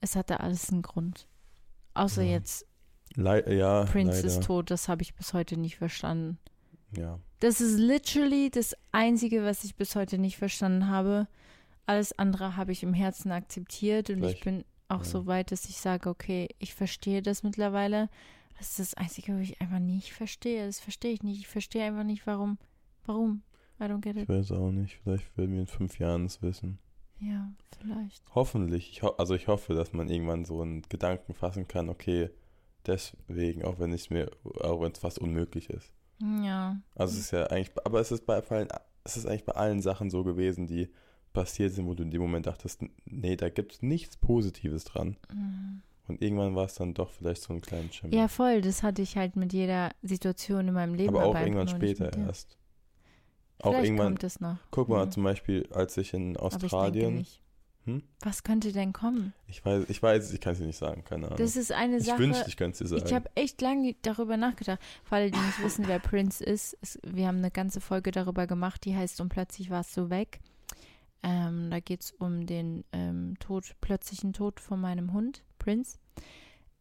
es 0.00 0.16
hatte 0.16 0.40
alles 0.40 0.70
einen 0.70 0.82
Grund. 0.82 1.26
Außer 1.94 2.22
Ja. 2.22 2.32
jetzt, 2.32 2.66
Le 3.14 3.54
ja, 3.54 3.84
Prince 3.84 4.16
leider. 4.22 4.26
ist 4.28 4.42
tot, 4.44 4.70
das 4.70 4.88
habe 4.88 5.02
ich 5.02 5.14
bis 5.14 5.34
heute 5.34 5.56
nicht 5.56 5.76
verstanden. 5.76 6.38
Ja. 6.96 7.18
Das 7.40 7.60
ist 7.60 7.78
literally 7.78 8.50
das 8.50 8.74
Einzige, 8.92 9.44
was 9.44 9.64
ich 9.64 9.74
bis 9.76 9.96
heute 9.96 10.18
nicht 10.18 10.36
verstanden 10.38 10.88
habe. 10.88 11.26
Alles 11.86 12.16
andere 12.18 12.56
habe 12.56 12.72
ich 12.72 12.82
im 12.82 12.94
Herzen 12.94 13.32
akzeptiert 13.32 14.08
und 14.10 14.18
ich 14.18 14.22
Vielleicht, 14.22 14.44
bin 14.44 14.64
auch 14.88 14.98
ja. 14.98 15.04
so 15.04 15.26
weit, 15.26 15.50
dass 15.52 15.64
ich 15.66 15.76
sage, 15.78 16.08
okay, 16.08 16.48
ich 16.58 16.74
verstehe 16.74 17.22
das 17.22 17.42
mittlerweile. 17.42 18.08
Das 18.58 18.70
ist 18.70 18.78
das 18.78 18.94
Einzige, 18.94 19.34
was 19.34 19.42
ich 19.42 19.60
einfach 19.60 19.80
nicht 19.80 20.12
verstehe. 20.12 20.66
Das 20.66 20.78
verstehe 20.80 21.12
ich 21.12 21.22
nicht. 21.22 21.40
Ich 21.40 21.48
verstehe 21.48 21.84
einfach 21.84 22.04
nicht, 22.04 22.26
warum. 22.26 22.58
Warum? 23.04 23.42
I 23.82 23.86
don't 23.86 24.00
get 24.00 24.16
Ich 24.16 24.22
it. 24.22 24.28
weiß 24.28 24.52
auch 24.52 24.70
nicht. 24.70 24.98
Vielleicht 25.02 25.36
werden 25.36 25.52
wir 25.54 25.60
in 25.60 25.66
fünf 25.66 25.98
Jahren 25.98 26.26
es 26.26 26.40
wissen. 26.40 26.78
Ja, 27.18 27.52
vielleicht. 27.78 28.22
Hoffentlich. 28.34 28.90
Ich 28.90 29.02
ho 29.02 29.08
also 29.18 29.34
ich 29.34 29.48
hoffe, 29.48 29.74
dass 29.74 29.92
man 29.92 30.08
irgendwann 30.08 30.44
so 30.44 30.60
einen 30.60 30.82
Gedanken 30.88 31.34
fassen 31.34 31.68
kann, 31.68 31.88
okay, 31.88 32.30
deswegen, 32.86 33.64
auch 33.64 33.78
wenn 33.78 33.92
es 33.92 34.10
mir, 34.10 34.30
auch 34.60 34.80
wenn 34.80 34.92
es 34.92 34.98
fast 34.98 35.18
unmöglich 35.18 35.70
ist. 35.70 35.92
Ja. 36.20 36.80
Also 36.94 37.14
es 37.14 37.20
ist 37.20 37.30
ja 37.32 37.46
eigentlich, 37.46 37.70
aber 37.84 38.00
es 38.00 38.12
ist 38.12 38.26
bei 38.26 38.38
allen, 38.38 38.68
es 39.04 39.16
ist 39.16 39.26
eigentlich 39.26 39.44
bei 39.44 39.54
allen 39.54 39.82
Sachen 39.82 40.10
so 40.10 40.22
gewesen, 40.24 40.66
die 40.66 40.88
passiert 41.32 41.72
sind, 41.72 41.86
wo 41.86 41.94
du 41.94 42.02
in 42.02 42.10
dem 42.10 42.20
Moment 42.20 42.46
dachtest, 42.46 42.84
nee, 43.04 43.36
da 43.36 43.48
gibt 43.48 43.72
es 43.72 43.82
nichts 43.82 44.16
Positives 44.16 44.84
dran. 44.84 45.16
Mhm. 45.32 45.82
Und 46.08 46.20
irgendwann 46.20 46.54
war 46.54 46.66
es 46.66 46.74
dann 46.74 46.94
doch 46.94 47.10
vielleicht 47.10 47.42
so 47.42 47.54
ein 47.54 47.60
kleinen 47.60 47.92
Schimmer. 47.92 48.12
Ja, 48.12 48.28
voll. 48.28 48.60
Das 48.60 48.82
hatte 48.82 49.02
ich 49.02 49.16
halt 49.16 49.36
mit 49.36 49.52
jeder 49.52 49.92
Situation 50.02 50.68
in 50.68 50.74
meinem 50.74 50.94
Leben. 50.94 51.16
aber 51.16 51.26
auch 51.26 51.38
irgendwann 51.38 51.68
später 51.68 52.16
erst. 52.18 52.58
Auch 53.62 53.70
Vielleicht 53.70 53.86
irgendwann, 53.86 54.06
kommt 54.08 54.24
es 54.24 54.40
noch. 54.40 54.56
guck 54.70 54.88
mal, 54.88 55.04
Ja. 55.04 55.10
zum 55.10 55.22
Beispiel, 55.24 55.66
als 55.72 55.96
ich 55.96 56.12
in 56.14 56.32
ich 56.32 56.38
Australien, 56.38 57.14
nicht. 57.16 57.40
Hm? 57.84 58.02
Was 58.20 58.44
könnte 58.44 58.70
denn 58.72 58.92
kommen? 58.92 59.32
ich 59.48 59.64
weiß, 59.64 59.86
ich 59.88 60.00
weiß, 60.00 60.24
es, 60.26 60.32
ich 60.32 60.40
kann 60.40 60.52
es 60.52 60.60
dir 60.60 60.66
nicht 60.66 60.76
sagen, 60.78 61.02
keine 61.04 61.26
Ahnung. 61.26 61.38
Das 61.38 61.56
ist 61.56 61.72
eine 61.72 61.96
ich 61.96 62.04
Sache. 62.04 62.18
wünschte, 62.20 62.48
ich 62.48 62.56
könnte 62.56 62.74
es 62.74 62.78
dir 62.78 62.86
sagen. 62.98 63.02
Ich 63.08 63.12
habe 63.12 63.28
echt 63.34 63.60
lange 63.60 63.96
darüber 64.02 64.36
nachgedacht. 64.36 64.78
Für 65.02 65.16
alle, 65.16 65.30
die 65.32 65.38
nicht 65.38 65.62
wissen, 65.64 65.88
wer 65.88 65.98
Prince 65.98 66.44
ist, 66.44 66.76
es, 66.80 66.98
wir 67.04 67.26
haben 67.26 67.38
eine 67.38 67.50
ganze 67.50 67.80
Folge 67.80 68.12
darüber 68.12 68.46
gemacht, 68.46 68.84
die 68.84 68.94
heißt 68.96 69.20
Und 69.20 69.30
plötzlich 69.30 69.70
warst 69.70 69.96
du 69.96 70.10
weg. 70.10 70.38
Ähm, 71.24 71.70
da 71.70 71.80
geht 71.80 72.02
es 72.02 72.12
um 72.12 72.46
den 72.46 72.84
ähm, 72.92 73.34
Tod, 73.40 73.74
plötzlichen 73.80 74.32
Tod 74.32 74.60
von 74.60 74.80
meinem 74.80 75.12
Hund, 75.12 75.42
Prince. 75.58 75.98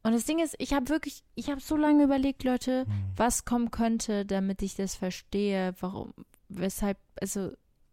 Und 0.04 0.14
das 0.14 0.26
Ding 0.26 0.40
ist, 0.40 0.56
ich 0.58 0.74
habe 0.74 0.90
wirklich, 0.90 1.24
ich 1.36 1.50
habe 1.52 1.62
so 1.62 1.76
lange 1.78 2.04
überlegt, 2.04 2.44
Leute, 2.44 2.82
Hm. 2.88 2.88
was 3.16 3.46
kommen 3.46 3.70
könnte, 3.70 4.26
damit 4.26 4.64
ich 4.64 4.76
das 4.76 4.96
verstehe, 4.96 5.76
warum, 5.80 6.14
weshalb, 6.60 6.98
also 7.20 7.52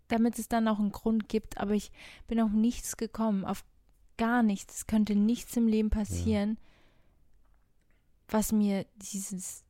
damit 0.08 0.38
es 0.38 0.48
dann 0.48 0.68
auch 0.68 0.78
einen 0.78 0.92
Grund 0.92 1.28
gibt, 1.28 1.58
aber 1.58 1.72
ich 1.72 1.90
bin 2.26 2.40
auf 2.40 2.50
nichts 2.50 2.96
gekommen, 2.96 3.44
auf 3.44 3.64
gar 4.16 4.42
nichts. 4.42 4.76
Es 4.76 4.86
könnte 4.86 5.14
nichts 5.14 5.56
im 5.56 5.66
Leben 5.66 5.90
passieren, 5.90 6.58
was 8.28 8.52
mir 8.52 8.84
dieses 8.96 9.64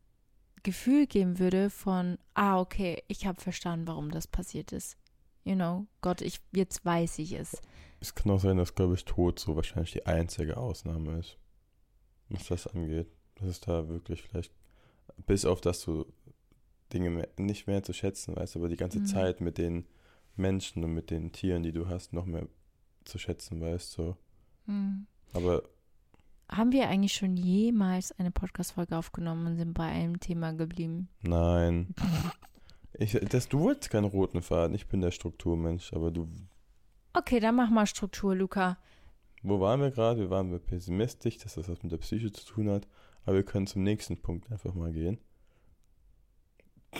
Gefühl 0.62 1.06
geben 1.06 1.38
würde 1.38 1.70
von, 1.70 2.18
ah, 2.34 2.60
okay, 2.60 3.02
ich 3.06 3.26
habe 3.26 3.40
verstanden, 3.40 3.86
warum 3.86 4.10
das 4.10 4.26
passiert 4.26 4.72
ist. 4.72 4.96
You 5.44 5.54
know, 5.54 5.86
Gott, 6.00 6.20
ich, 6.20 6.40
jetzt 6.52 6.84
weiß 6.84 7.20
ich 7.20 7.32
es. 7.32 7.60
Es 8.00 8.14
kann 8.14 8.30
auch 8.30 8.40
sein, 8.40 8.56
dass, 8.56 8.74
glaube 8.74 8.94
ich, 8.94 9.04
Tod 9.04 9.38
so 9.38 9.56
wahrscheinlich 9.56 9.92
die 9.92 10.06
einzige 10.06 10.56
Ausnahme 10.56 11.18
ist, 11.18 11.38
was 12.28 12.48
das 12.48 12.66
angeht. 12.66 13.08
Das 13.36 13.48
ist 13.48 13.66
da 13.68 13.88
wirklich 13.88 14.22
vielleicht, 14.22 14.52
bis 15.26 15.44
auf 15.44 15.60
dass 15.60 15.80
du 15.80 16.06
Dinge 16.92 17.10
mehr, 17.10 17.28
nicht 17.38 17.66
mehr 17.66 17.82
zu 17.82 17.92
schätzen 17.92 18.36
weißt, 18.36 18.56
aber 18.56 18.68
die 18.68 18.76
ganze 18.76 19.00
Mhm. 19.00 19.06
Zeit 19.06 19.40
mit 19.40 19.58
den 19.58 19.86
Menschen 20.36 20.84
und 20.84 20.92
mit 20.94 21.10
den 21.10 21.32
Tieren, 21.32 21.62
die 21.62 21.72
du 21.72 21.88
hast, 21.88 22.12
noch 22.12 22.24
mehr 22.26 22.46
zu 23.04 23.18
schätzen 23.18 23.60
weißt. 23.60 23.92
So. 23.92 24.16
Hm. 24.66 25.06
Aber 25.32 25.62
Haben 26.48 26.72
wir 26.72 26.88
eigentlich 26.88 27.12
schon 27.12 27.36
jemals 27.36 28.12
eine 28.18 28.30
Podcast-Folge 28.30 28.96
aufgenommen 28.96 29.46
und 29.46 29.56
sind 29.56 29.74
bei 29.74 29.84
einem 29.86 30.18
Thema 30.20 30.52
geblieben? 30.52 31.08
nein. 31.22 31.94
Ich, 33.00 33.12
das, 33.12 33.48
du 33.48 33.60
wolltest 33.60 33.90
keinen 33.90 34.06
roten 34.06 34.42
Faden, 34.42 34.74
ich 34.74 34.88
bin 34.88 35.00
der 35.00 35.12
Strukturmensch, 35.12 35.92
aber 35.92 36.10
du, 36.10 36.26
Okay, 37.12 37.38
dann 37.38 37.54
mach 37.54 37.70
mal 37.70 37.86
Struktur, 37.86 38.34
Luca. 38.34 38.76
wo 39.42 39.60
waren 39.60 39.80
wir 39.80 39.92
gerade? 39.92 40.18
Wir 40.20 40.30
waren 40.30 40.58
pessimistisch, 40.60 41.38
dass 41.38 41.54
das 41.54 41.68
was 41.68 41.80
mit 41.84 41.92
der 41.92 41.98
Psyche 41.98 42.32
zu 42.32 42.44
tun 42.44 42.68
hat, 42.70 42.88
aber 43.24 43.36
wir 43.36 43.44
können 43.44 43.68
zum 43.68 43.84
nächsten 43.84 44.16
Punkt 44.16 44.50
einfach 44.50 44.74
mal 44.74 44.90
gehen. 44.92 45.18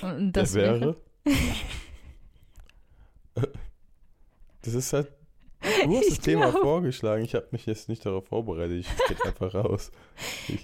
Und 0.03 0.33
das 0.33 0.53
Der 0.53 0.81
wäre? 0.81 0.97
wäre. 1.25 1.37
das 4.63 4.75
ist 4.75 4.93
halt. 4.93 5.13
Du 5.85 5.97
hast 5.97 6.05
Ich 6.05 6.09
das 6.17 6.21
Thema 6.21 6.51
glaub- 6.51 6.63
vorgeschlagen. 6.63 7.25
Ich 7.25 7.35
habe 7.35 7.49
mich 7.51 7.67
jetzt 7.67 7.89
nicht 7.89 8.07
darauf 8.07 8.27
vorbereitet. 8.29 8.87
Ich 8.87 9.07
gehe 9.09 9.25
einfach 9.27 9.55
raus. 9.55 9.91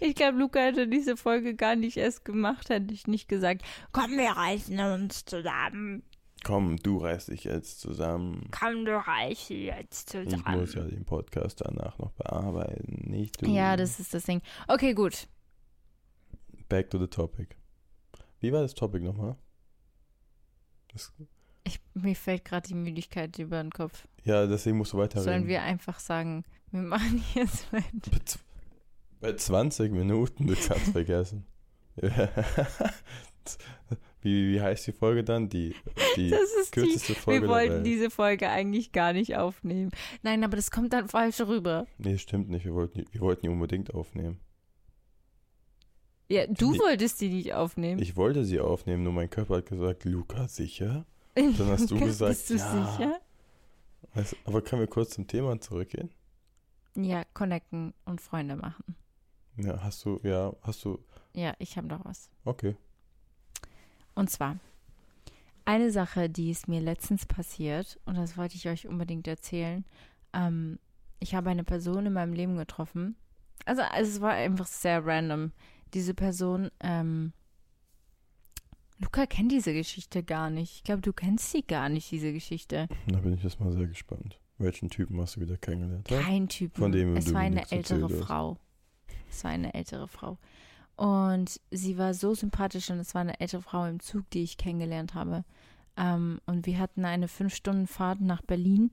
Ich 0.00 0.14
glaube, 0.14 0.38
Luca 0.38 0.60
hätte 0.60 0.86
diese 0.86 1.16
Folge 1.16 1.56
gar 1.56 1.74
nicht 1.74 1.96
erst 1.96 2.24
gemacht, 2.24 2.68
hätte 2.70 2.94
ich 2.94 3.08
nicht 3.08 3.28
gesagt, 3.28 3.62
komm, 3.90 4.12
wir 4.12 4.30
reißen 4.30 4.78
uns 4.78 5.24
zusammen. 5.24 6.04
Komm, 6.44 6.76
du 6.76 6.98
reißt 6.98 7.28
dich 7.28 7.44
jetzt 7.44 7.80
zusammen. 7.80 8.48
Komm, 8.56 8.84
du 8.84 8.96
reißen 8.96 9.56
jetzt 9.56 10.14
Ich 10.14 10.28
zusammen. 10.30 10.60
muss 10.60 10.74
ja 10.74 10.82
den 10.84 11.04
Podcast 11.04 11.60
danach 11.62 11.98
noch 11.98 12.12
bearbeiten. 12.12 13.10
Nicht 13.10 13.42
du. 13.42 13.46
Ja, 13.50 13.76
das 13.76 13.98
ist 13.98 14.14
das 14.14 14.24
Ding. 14.24 14.42
Okay, 14.68 14.94
gut. 14.94 15.26
back 16.68 16.88
to 16.90 16.98
the 16.98 17.06
topic. 17.08 17.56
Wie 18.44 18.52
war 18.52 18.62
das 18.62 18.74
Topic 18.74 19.02
nochmal? 19.02 19.37
Das, 20.92 21.12
Ich, 21.64 21.80
mir 21.94 22.14
fällt 22.14 22.44
gerade 22.44 22.68
die 22.68 22.74
Müdigkeit 22.74 23.38
über 23.38 23.62
den 23.62 23.70
Kopf. 23.70 24.07
ja, 24.24 24.46
deswegen 24.46 24.76
musst 24.76 24.92
du 24.92 24.98
weiterreden. 24.98 25.24
Sollen 25.33 25.46
wir 25.48 25.62
einfach 25.62 25.98
sagen, 25.98 26.44
wir 26.70 26.83
machen 26.83 27.24
jetzt 27.35 27.72
weiter. 27.72 28.11
Bei 28.11 28.18
z- 28.24 28.40
Bei 29.20 29.33
20 29.35 29.92
Minuten, 29.92 30.46
du 30.46 30.54
kannst 30.54 30.92
vergessen. 30.92 31.46
Wie, 34.20 34.52
wie 34.54 34.61
heißt 34.61 34.87
die 34.87 34.92
Folge 34.92 35.22
dann? 35.22 35.50
Die, 35.50 35.74
die 36.16 36.30
Das 36.30 36.40
ist 36.61 36.74
die. 36.74 36.80
kürzeste 36.80 37.14
Folge 37.14 37.42
Wir 37.42 37.48
wollten 37.48 37.85
diese 37.85 38.09
Folge 38.09 38.48
eigentlich 38.48 38.90
gar 38.92 39.12
nicht 39.12 39.37
aufnehmen. 39.37 39.90
Nein, 40.22 40.42
aber 40.44 40.57
das 40.57 40.70
kommt 40.70 40.94
dann 40.94 41.09
falsch 41.09 41.40
rüber. 41.42 41.87
Nee, 41.98 42.16
stimmt 42.16 42.48
nicht. 42.48 42.64
Wir 42.64 42.72
wollten, 42.74 43.00
die- 43.00 43.07
wir 43.12 43.20
wollten 43.20 43.42
die 43.42 43.48
unbedingt 43.50 43.92
aufnehmen. 43.92 44.40
Ja, 46.28 46.46
du 46.46 46.72
Die- 46.72 46.78
wolltest 46.78 47.20
die 47.20 47.28
nicht 47.28 47.52
aufnehmen. 47.52 48.00
Ich 48.00 48.16
wollte 48.16 48.44
sie 48.44 48.60
aufnehmen, 48.60 49.02
nur 49.04 49.12
mein 49.12 49.28
Körper 49.30 49.56
hat 49.58 49.66
gesagt, 49.66 50.04
Luca, 50.04 50.48
sicher? 50.48 51.04
Dann 51.34 51.66
hast 51.68 51.90
du 51.90 51.98
gesagt, 51.98 52.30
Bist 52.30 52.50
du 52.50 52.54
ja. 52.54 52.92
sicher? 52.92 53.20
Weißt, 54.14 54.37
aber 54.44 54.62
können 54.62 54.80
wir 54.80 54.87
kurz 54.87 55.10
zum 55.10 55.26
Thema 55.26 55.60
zurückgehen? 55.60 56.10
Ja, 56.96 57.24
connecten 57.34 57.92
und 58.04 58.20
Freunde 58.20 58.56
machen. 58.56 58.94
Ja, 59.56 59.82
hast 59.82 60.04
du, 60.04 60.20
ja, 60.22 60.52
hast 60.62 60.84
du, 60.84 60.98
Ja, 61.34 61.54
ich 61.58 61.76
habe 61.76 61.88
noch 61.88 62.04
was. 62.04 62.30
okay. 62.44 62.76
Und 64.14 64.30
zwar 64.30 64.56
eine 65.64 65.90
Sache, 65.90 66.28
die 66.30 66.50
ist 66.50 66.68
mir 66.68 66.80
letztens 66.80 67.26
passiert 67.26 67.98
und 68.04 68.16
das 68.16 68.37
wollte 68.37 68.54
ich 68.54 68.68
euch 68.68 68.87
unbedingt 68.87 69.26
erzählen. 69.26 69.84
Ähm, 70.32 70.78
ich 71.20 71.34
habe 71.34 71.50
eine 71.50 71.64
Person 71.64 72.06
in 72.06 72.12
meinem 72.12 72.32
Leben 72.32 72.56
getroffen. 72.56 73.16
Also, 73.64 73.82
also 73.82 74.10
es 74.10 74.20
war 74.20 74.32
einfach 74.32 74.66
sehr 74.66 75.04
random. 75.04 75.52
Diese 75.94 76.14
Person, 76.14 76.70
ähm, 76.80 77.33
Luca 78.98 79.26
kennt 79.26 79.52
diese 79.52 79.72
Geschichte 79.72 80.22
gar 80.22 80.50
nicht. 80.50 80.76
Ich 80.76 80.85
glaube, 80.85 81.02
du 81.02 81.12
kennst 81.12 81.50
sie 81.50 81.62
gar 81.62 81.88
nicht, 81.88 82.11
diese 82.11 82.33
Geschichte. 82.33 82.88
Da 83.07 83.18
bin 83.18 83.35
ich 83.35 83.42
jetzt 83.42 83.61
mal 83.61 83.72
sehr 83.72 83.87
gespannt. 83.87 84.38
Welchen 84.59 84.88
Typen 84.88 85.20
hast 85.20 85.37
du 85.37 85.40
wieder 85.40 85.57
kennengelernt? 85.57 86.07
Kein 86.07 86.48
Typ. 86.48 86.76
Von 86.76 86.92
dem 86.92 87.16
es 87.16 87.26
du 87.26 87.35
war 87.35 87.40
eine 87.40 87.70
ältere. 87.70 88.09
Frau. 88.09 88.57
Es 89.28 89.42
war 89.42 89.50
eine 89.50 89.74
ältere 89.74 90.07
Frau. 90.07 90.38
Und 90.96 91.61
sie 91.72 91.98
war 91.98 92.14
so 92.14 92.35
sympathisch 92.35 92.90
und 92.90 92.98
es 92.98 93.14
war 93.14 93.22
eine 93.22 93.40
ältere 93.40 93.62
Frau 93.62 93.85
im 93.87 93.98
Zug, 93.98 94.30
die 94.30 94.44
ich 94.44 94.59
kennengelernt 94.59 95.14
habe. 95.14 95.44
Ähm, 95.96 96.40
und 96.46 96.66
wir 96.66 96.78
hatten 96.78 97.04
eine 97.04 97.26
Fünf-Stunden-Fahrt 97.26 98.20
nach 98.20 98.42
Berlin, 98.42 98.92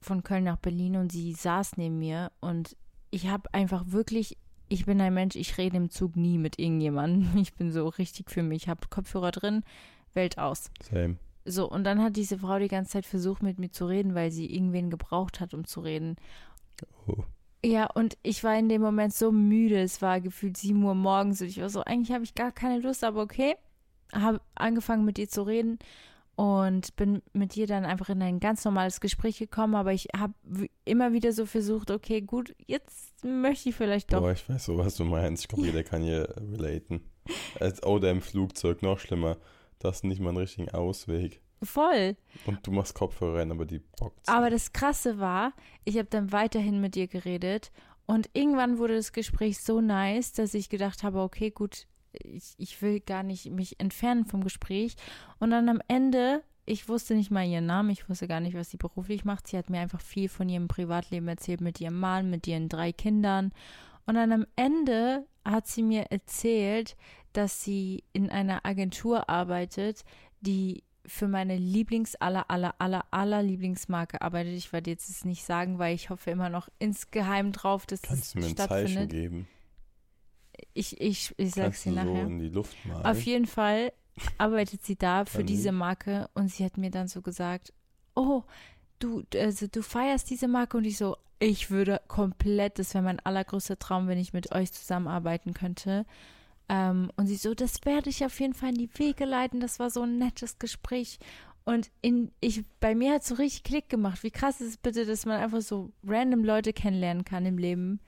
von 0.00 0.22
Köln 0.22 0.44
nach 0.44 0.58
Berlin 0.58 0.96
und 0.96 1.10
sie 1.10 1.32
saß 1.32 1.76
neben 1.76 1.98
mir 1.98 2.30
und 2.40 2.76
ich 3.10 3.28
habe 3.28 3.52
einfach 3.54 3.84
wirklich, 3.88 4.36
ich 4.74 4.86
bin 4.86 5.00
ein 5.00 5.14
Mensch, 5.14 5.36
ich 5.36 5.56
rede 5.56 5.76
im 5.76 5.88
Zug 5.88 6.16
nie 6.16 6.36
mit 6.36 6.58
irgendjemandem. 6.58 7.28
Ich 7.40 7.54
bin 7.54 7.70
so 7.72 7.88
richtig 7.88 8.30
für 8.30 8.42
mich, 8.42 8.64
ich 8.64 8.68
habe 8.68 8.88
Kopfhörer 8.88 9.30
drin, 9.30 9.62
Welt 10.12 10.38
aus. 10.38 10.70
Same. 10.82 11.16
So, 11.46 11.70
und 11.70 11.84
dann 11.84 12.02
hat 12.02 12.16
diese 12.16 12.38
Frau 12.38 12.58
die 12.58 12.68
ganze 12.68 12.92
Zeit 12.92 13.06
versucht, 13.06 13.42
mit 13.42 13.58
mir 13.58 13.70
zu 13.70 13.86
reden, 13.86 14.14
weil 14.14 14.30
sie 14.30 14.52
irgendwen 14.52 14.90
gebraucht 14.90 15.40
hat, 15.40 15.54
um 15.54 15.66
zu 15.66 15.80
reden. 15.80 16.16
Oh. 17.06 17.22
Ja, 17.64 17.86
und 17.86 18.16
ich 18.22 18.42
war 18.44 18.58
in 18.58 18.68
dem 18.68 18.82
Moment 18.82 19.14
so 19.14 19.30
müde. 19.30 19.80
Es 19.80 20.02
war 20.02 20.20
gefühlt 20.20 20.56
7 20.56 20.82
Uhr 20.82 20.94
morgens 20.94 21.40
und 21.40 21.48
ich 21.48 21.60
war 21.60 21.70
so, 21.70 21.82
eigentlich 21.82 22.12
habe 22.12 22.24
ich 22.24 22.34
gar 22.34 22.52
keine 22.52 22.80
Lust, 22.80 23.04
aber 23.04 23.22
okay. 23.22 23.56
Habe 24.12 24.40
angefangen 24.54 25.04
mit 25.04 25.18
ihr 25.18 25.28
zu 25.28 25.42
reden 25.42 25.78
und 26.36 26.96
bin 26.96 27.22
mit 27.32 27.56
ihr 27.56 27.66
dann 27.66 27.84
einfach 27.84 28.08
in 28.08 28.22
ein 28.22 28.40
ganz 28.40 28.64
normales 28.64 29.00
Gespräch 29.00 29.38
gekommen, 29.38 29.74
aber 29.74 29.92
ich 29.92 30.08
habe 30.16 30.34
immer 30.84 31.12
wieder 31.12 31.32
so 31.32 31.46
versucht, 31.46 31.90
okay, 31.90 32.20
gut, 32.20 32.54
jetzt 32.66 33.24
möchte 33.24 33.68
ich 33.68 33.74
vielleicht 33.74 34.12
doch. 34.12 34.20
Boah, 34.20 34.32
ich 34.32 34.48
weiß 34.48 34.64
so, 34.64 34.78
was 34.78 34.96
du 34.96 35.04
meinst. 35.04 35.44
Ich 35.44 35.48
glaube, 35.48 35.66
jeder 35.66 35.84
kann 35.84 36.02
hier 36.02 36.34
relaten. 36.36 37.04
Als, 37.60 37.82
oder 37.82 38.10
im 38.10 38.20
Flugzeug, 38.20 38.82
noch 38.82 38.98
schlimmer. 38.98 39.36
Da 39.78 39.88
hast 39.88 40.02
du 40.02 40.08
nicht 40.08 40.20
mal 40.20 40.30
einen 40.30 40.38
richtigen 40.38 40.70
Ausweg. 40.70 41.40
Voll. 41.62 42.16
Und 42.46 42.66
du 42.66 42.72
machst 42.72 42.94
Kopfhörer 42.94 43.38
rein, 43.38 43.50
aber 43.50 43.64
die 43.64 43.78
bockt. 43.78 44.28
Aber 44.28 44.50
das 44.50 44.72
Krasse 44.72 45.18
war, 45.18 45.52
ich 45.84 45.96
habe 45.96 46.08
dann 46.10 46.32
weiterhin 46.32 46.80
mit 46.80 46.96
ihr 46.96 47.06
geredet 47.06 47.70
und 48.06 48.28
irgendwann 48.34 48.78
wurde 48.78 48.96
das 48.96 49.12
Gespräch 49.12 49.60
so 49.60 49.80
nice, 49.80 50.32
dass 50.32 50.52
ich 50.54 50.68
gedacht 50.68 51.02
habe, 51.02 51.20
okay, 51.20 51.50
gut, 51.50 51.86
ich, 52.22 52.54
ich 52.58 52.80
will 52.82 53.00
gar 53.00 53.22
nicht 53.22 53.50
mich 53.50 53.78
entfernen 53.80 54.24
vom 54.24 54.42
Gespräch. 54.42 54.96
Und 55.38 55.50
dann 55.50 55.68
am 55.68 55.80
Ende, 55.88 56.42
ich 56.66 56.88
wusste 56.88 57.14
nicht 57.14 57.30
mal 57.30 57.46
ihren 57.46 57.66
Namen, 57.66 57.90
ich 57.90 58.08
wusste 58.08 58.28
gar 58.28 58.40
nicht, 58.40 58.56
was 58.56 58.70
sie 58.70 58.76
beruflich 58.76 59.24
macht. 59.24 59.46
Sie 59.46 59.56
hat 59.56 59.70
mir 59.70 59.80
einfach 59.80 60.00
viel 60.00 60.28
von 60.28 60.48
ihrem 60.48 60.68
Privatleben 60.68 61.28
erzählt, 61.28 61.60
mit 61.60 61.80
ihrem 61.80 61.98
Mann, 61.98 62.30
mit 62.30 62.46
ihren 62.46 62.68
drei 62.68 62.92
Kindern. 62.92 63.52
Und 64.06 64.14
dann 64.14 64.32
am 64.32 64.46
Ende 64.56 65.26
hat 65.44 65.66
sie 65.66 65.82
mir 65.82 66.04
erzählt, 66.10 66.96
dass 67.32 67.62
sie 67.62 68.04
in 68.12 68.30
einer 68.30 68.64
Agentur 68.64 69.28
arbeitet, 69.28 70.04
die 70.40 70.84
für 71.06 71.28
meine 71.28 71.56
Lieblings 71.56 72.14
aller 72.16 72.50
aller 72.50 72.74
aller 72.78 73.04
aller 73.10 73.42
Lieblingsmarke 73.42 74.22
arbeitet. 74.22 74.54
Ich 74.54 74.72
werde 74.72 74.90
jetzt 74.90 75.10
es 75.10 75.24
nicht 75.24 75.44
sagen, 75.44 75.78
weil 75.78 75.94
ich 75.94 76.10
hoffe 76.10 76.30
immer 76.30 76.48
noch 76.48 76.68
insgeheim 76.78 77.52
drauf, 77.52 77.86
dass 77.86 78.02
Kannst 78.02 78.24
es 78.24 78.32
du 78.32 78.38
mir 78.38 78.46
ein 78.46 78.56
Zeichen 78.56 79.08
geben? 79.08 79.46
Ich 80.74 81.00
ich 81.00 81.34
ich 81.36 81.52
sag's 81.52 81.84
dir 81.84 81.90
so 81.90 81.96
nachher. 81.96 82.26
in 82.26 82.38
die 82.38 82.48
Luft 82.48 82.76
malen? 82.84 83.06
Auf 83.06 83.22
jeden 83.22 83.46
Fall 83.46 83.92
arbeitet 84.38 84.84
sie 84.84 84.96
da 84.96 85.24
für 85.24 85.44
diese. 85.44 85.72
Marke 85.72 86.28
und 86.34 86.48
sie 86.48 86.64
hat 86.64 86.76
mir 86.76 86.90
dann 86.90 87.08
so 87.08 87.22
gesagt, 87.22 87.72
oh, 88.14 88.42
du, 88.98 89.24
also 89.34 89.66
du 89.66 89.82
feierst 89.82 90.30
diese 90.30 90.48
Marke 90.48 90.76
und 90.76 90.84
ich 90.84 90.96
so, 90.96 91.16
ich 91.38 91.70
würde 91.70 92.00
komplett, 92.08 92.78
das 92.78 92.94
wäre 92.94 93.04
mein 93.04 93.20
allergrößter 93.20 93.78
Traum, 93.78 94.08
wenn 94.08 94.18
ich 94.18 94.32
mit 94.32 94.52
euch 94.52 94.72
zusammenarbeiten 94.72 95.52
könnte. 95.52 96.06
Ähm, 96.68 97.10
und 97.16 97.26
sie 97.26 97.36
so, 97.36 97.54
das 97.54 97.84
werde 97.84 98.10
ich 98.10 98.24
auf 98.24 98.38
jeden 98.40 98.54
Fall 98.54 98.70
in 98.70 98.76
die 98.76 98.90
Wege 98.98 99.24
leiten. 99.24 99.60
Das 99.60 99.78
war 99.78 99.90
so 99.90 100.02
ein 100.02 100.18
nettes 100.18 100.58
Gespräch. 100.58 101.18
Und 101.64 101.90
in, 102.02 102.30
ich, 102.40 102.64
bei 102.80 102.94
mir 102.94 103.14
hat 103.14 103.24
so 103.24 103.34
richtig 103.34 103.64
Klick 103.64 103.88
gemacht. 103.88 104.22
Wie 104.22 104.30
krass 104.30 104.60
ist 104.60 104.68
es 104.68 104.76
bitte, 104.76 105.06
dass 105.06 105.26
man 105.26 105.40
einfach 105.40 105.60
so 105.60 105.90
random 106.06 106.44
Leute 106.44 106.72
kennenlernen 106.72 107.24
kann 107.24 107.46
im 107.46 107.58
Leben. 107.58 108.00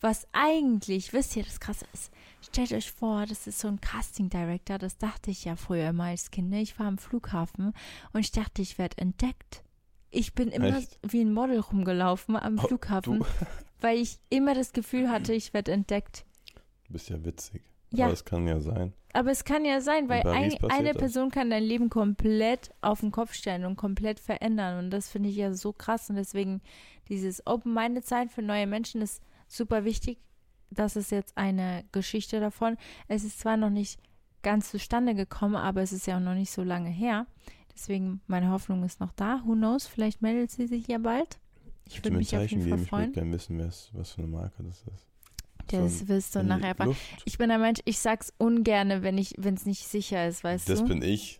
Was 0.00 0.26
eigentlich, 0.32 1.12
wisst 1.12 1.36
ihr, 1.36 1.42
das 1.44 1.60
krasse 1.60 1.84
ist, 1.92 2.10
stellt 2.40 2.72
euch 2.72 2.90
vor, 2.90 3.26
das 3.26 3.46
ist 3.46 3.58
so 3.58 3.68
ein 3.68 3.80
Casting 3.80 4.30
Director, 4.30 4.78
das 4.78 4.96
dachte 4.96 5.30
ich 5.30 5.44
ja 5.44 5.56
früher 5.56 5.90
immer 5.90 6.04
als 6.04 6.30
Kind. 6.30 6.50
ne? 6.50 6.62
Ich 6.62 6.78
war 6.78 6.86
am 6.86 6.98
Flughafen 6.98 7.74
und 8.12 8.20
ich 8.20 8.32
dachte, 8.32 8.62
ich 8.62 8.78
werde 8.78 8.98
entdeckt. 8.98 9.62
Ich 10.10 10.34
bin 10.34 10.48
immer 10.48 10.76
Echt? 10.78 10.98
wie 11.02 11.20
ein 11.20 11.32
Model 11.32 11.60
rumgelaufen 11.60 12.36
am 12.36 12.58
Oh, 12.58 12.66
Flughafen, 12.66 13.18
Du 13.20 13.26
weil 13.80 13.98
ich 13.98 14.18
immer 14.30 14.54
das 14.54 14.72
Gefühl 14.72 15.10
hatte, 15.10 15.32
ich 15.34 15.52
werde 15.54 15.72
entdeckt. 15.72 16.24
bist 16.88 17.10
ja 17.10 17.22
witzig. 17.24 17.62
Ja. 17.92 18.06
Aber 18.06 18.14
es 18.14 18.24
kann 18.24 18.46
ja 18.46 18.60
sein. 18.60 18.92
Aber 19.12 19.30
es 19.32 19.44
kann 19.44 19.64
ja 19.64 19.80
sein, 19.80 20.08
weil 20.08 20.22
ein, 20.26 20.56
eine 20.68 20.92
das. 20.92 20.98
Person 20.98 21.30
kann 21.30 21.50
dein 21.50 21.64
Leben 21.64 21.90
komplett 21.90 22.70
auf 22.80 23.00
den 23.00 23.10
Kopf 23.10 23.34
stellen 23.34 23.64
und 23.64 23.74
komplett 23.76 24.20
verändern. 24.20 24.78
Und 24.84 24.90
das 24.90 25.08
finde 25.08 25.28
ich 25.28 25.36
ja 25.36 25.52
so 25.52 25.72
krass. 25.72 26.08
Und 26.08 26.16
deswegen 26.16 26.60
dieses 27.08 27.44
Open-Minded 27.46 28.06
sein 28.06 28.28
für 28.28 28.42
neue 28.42 28.68
Menschen 28.68 29.02
ist 29.02 29.20
super 29.56 29.84
wichtig. 29.84 30.18
Das 30.70 30.96
ist 30.96 31.10
jetzt 31.10 31.36
eine 31.36 31.84
Geschichte 31.92 32.40
davon. 32.40 32.76
Es 33.08 33.24
ist 33.24 33.40
zwar 33.40 33.56
noch 33.56 33.70
nicht 33.70 33.98
ganz 34.42 34.70
zustande 34.70 35.14
gekommen, 35.14 35.56
aber 35.56 35.82
es 35.82 35.92
ist 35.92 36.06
ja 36.06 36.16
auch 36.16 36.20
noch 36.20 36.34
nicht 36.34 36.50
so 36.50 36.62
lange 36.62 36.90
her. 36.90 37.26
Deswegen, 37.74 38.20
meine 38.26 38.50
Hoffnung 38.50 38.84
ist 38.84 39.00
noch 39.00 39.12
da. 39.12 39.42
Who 39.44 39.54
knows? 39.54 39.86
Vielleicht 39.86 40.22
meldet 40.22 40.50
sie 40.50 40.66
sich 40.66 40.86
ja 40.86 40.98
bald. 40.98 41.38
Ich 41.86 41.98
würde 41.98 42.10
ein 42.10 42.18
mich 42.18 42.28
auf 42.36 42.42
Zeichen 42.42 42.60
jeden 42.60 42.70
Fall 42.70 42.78
geben? 42.78 42.84
Ich 42.84 42.92
würde 42.92 43.02
freuen. 43.04 43.12
gerne 43.12 43.32
wissen, 43.32 43.58
was 43.94 44.10
für 44.12 44.18
eine 44.22 44.28
Marke 44.28 44.62
das 44.62 44.82
ist. 44.94 45.06
Das 45.68 45.98
So 46.00 46.08
wirst 46.08 46.34
du 46.34 46.42
nachher 46.42 46.68
erfahren. 46.68 46.96
Ich 47.24 47.38
bin 47.38 47.50
ein 47.50 47.60
Mensch, 47.60 47.80
ich 47.84 47.98
sag's 47.98 48.32
ungerne, 48.38 49.02
wenn 49.02 49.18
ich, 49.18 49.34
wenn 49.38 49.54
es 49.54 49.66
nicht 49.66 49.86
sicher 49.86 50.26
ist, 50.26 50.42
weißt 50.42 50.68
Das 50.68 50.80
du? 50.80 50.88
bin 50.88 51.02
ich. 51.02 51.39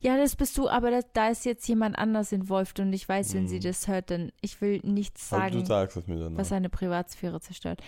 Ja, 0.00 0.16
das 0.16 0.36
bist 0.36 0.56
du, 0.58 0.68
aber 0.68 0.90
das, 0.90 1.04
da 1.12 1.28
ist 1.28 1.44
jetzt 1.44 1.66
jemand 1.68 1.96
anders 1.98 2.32
involviert 2.32 2.80
und 2.80 2.92
ich 2.92 3.08
weiß, 3.08 3.34
wenn 3.34 3.48
sie 3.48 3.56
Mhm. 3.58 3.62
das 3.62 3.88
hört, 3.88 4.10
dann 4.10 4.32
ich 4.40 4.60
will 4.60 4.80
nichts 4.84 5.28
sagen, 5.28 5.64
sagst 5.64 5.96
es 5.96 6.06
mir 6.06 6.18
dann. 6.18 6.36
was 6.36 6.48
seine 6.48 6.68
Privatsphäre 6.68 7.40
zerstört. 7.40 7.82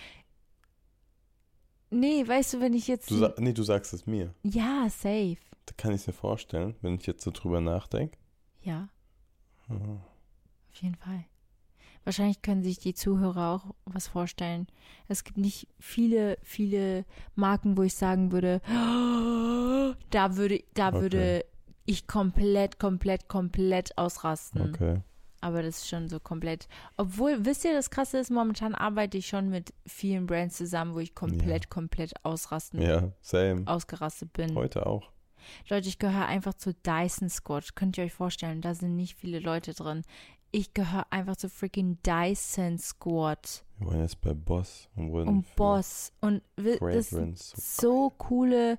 Nee, 1.91 2.27
weißt 2.27 2.55
du, 2.55 2.61
wenn 2.61 2.75
ich 2.75 2.87
jetzt. 2.89 3.11
Du 3.11 3.33
nee, 3.39 3.53
du 3.53 3.63
sagst 3.63 3.93
es 3.95 4.07
mir. 4.07 4.35
ja, 4.43 4.89
safe. 4.91 5.39
Da 5.67 5.75
kann 5.77 5.93
ich 5.95 6.03
es 6.03 6.07
mir 6.07 6.13
vorstellen, 6.13 6.75
wenn 6.83 6.95
ich 6.95 7.07
jetzt 7.07 7.23
so 7.25 7.31
drüber 7.31 7.61
nachdenke. 7.61 8.17
Ja, 8.63 8.89
Mhm. 9.69 10.01
auf 10.71 10.75
jeden 10.83 10.95
Fall. 10.97 11.25
Wahrscheinlich 12.05 12.41
können 12.41 12.63
sich 12.63 12.79
die 12.79 12.95
Zuhörer 12.95 13.51
auch 13.55 13.75
was 13.85 14.09
vorstellen. 14.09 14.67
Es 15.09 15.25
gibt 15.25 15.37
nicht 15.37 15.69
viele, 15.79 16.39
viele 16.43 17.05
Marken, 17.35 17.77
wo 17.77 17.83
ich 17.83 17.95
sagen 17.95 18.33
würde, 18.33 18.61
da 20.11 20.37
würde, 20.37 20.63
da 20.75 20.89
Okay. 20.89 21.01
würde 21.01 21.45
ich 21.89 22.07
komplett, 22.07 22.79
komplett, 22.79 23.29
komplett 23.29 23.97
ausrasten. 23.97 24.61
Okay. 24.75 25.01
Aber 25.41 25.63
das 25.63 25.79
ist 25.79 25.89
schon 25.89 26.09
so 26.09 26.19
komplett. 26.21 26.67
Obwohl, 26.97 27.45
wisst 27.45 27.65
ihr, 27.65 27.73
das 27.73 27.91
Krasse 27.91 28.19
ist, 28.19 28.31
momentan 28.31 28.75
arbeite 28.75 29.17
ich 29.19 29.29
schon 29.29 29.49
mit 29.51 29.73
vielen 29.87 30.27
Brands 30.27 30.57
zusammen, 30.57 30.95
wo 30.95 30.99
ich 30.99 31.15
komplett, 31.15 31.71
komplett 31.71 32.13
ausrasten, 32.25 32.83
Ja, 32.83 33.13
same. 33.21 33.63
ausgerastet 33.67 34.33
bin. 34.33 34.55
Heute 34.57 34.85
auch. 34.87 35.11
Leute, 35.69 35.89
ich 35.89 35.99
gehöre 36.01 36.27
einfach 36.27 36.55
zu 36.55 36.75
Dyson 36.75 37.31
Squad. 37.31 37.77
Könnt 37.77 37.97
ihr 37.97 38.05
euch 38.05 38.13
vorstellen, 38.13 38.61
da 38.61 38.75
sind 38.75 38.97
nicht 38.97 39.17
viele 39.17 39.39
Leute 39.39 39.73
drin. 39.75 40.03
Ich 40.51 40.75
gehöre 40.75 41.07
einfach 41.11 41.37
zu 41.37 41.49
freaking 41.49 41.99
Dyson 42.03 42.77
Squad. 42.79 43.65
Wir 43.79 43.87
waren 43.87 44.01
jetzt 44.01 44.21
bei 44.21 44.35
Boss 44.35 44.89
und 44.97 45.13
wurden 45.13 45.29
und 45.29 45.47
für 45.47 45.55
Boss. 45.57 46.13
Und 46.21 46.43
wi- 46.57 46.79
das 46.81 47.11
sind 47.11 47.39
Fragrance. 47.39 47.55
so 47.81 48.11
coole 48.19 48.79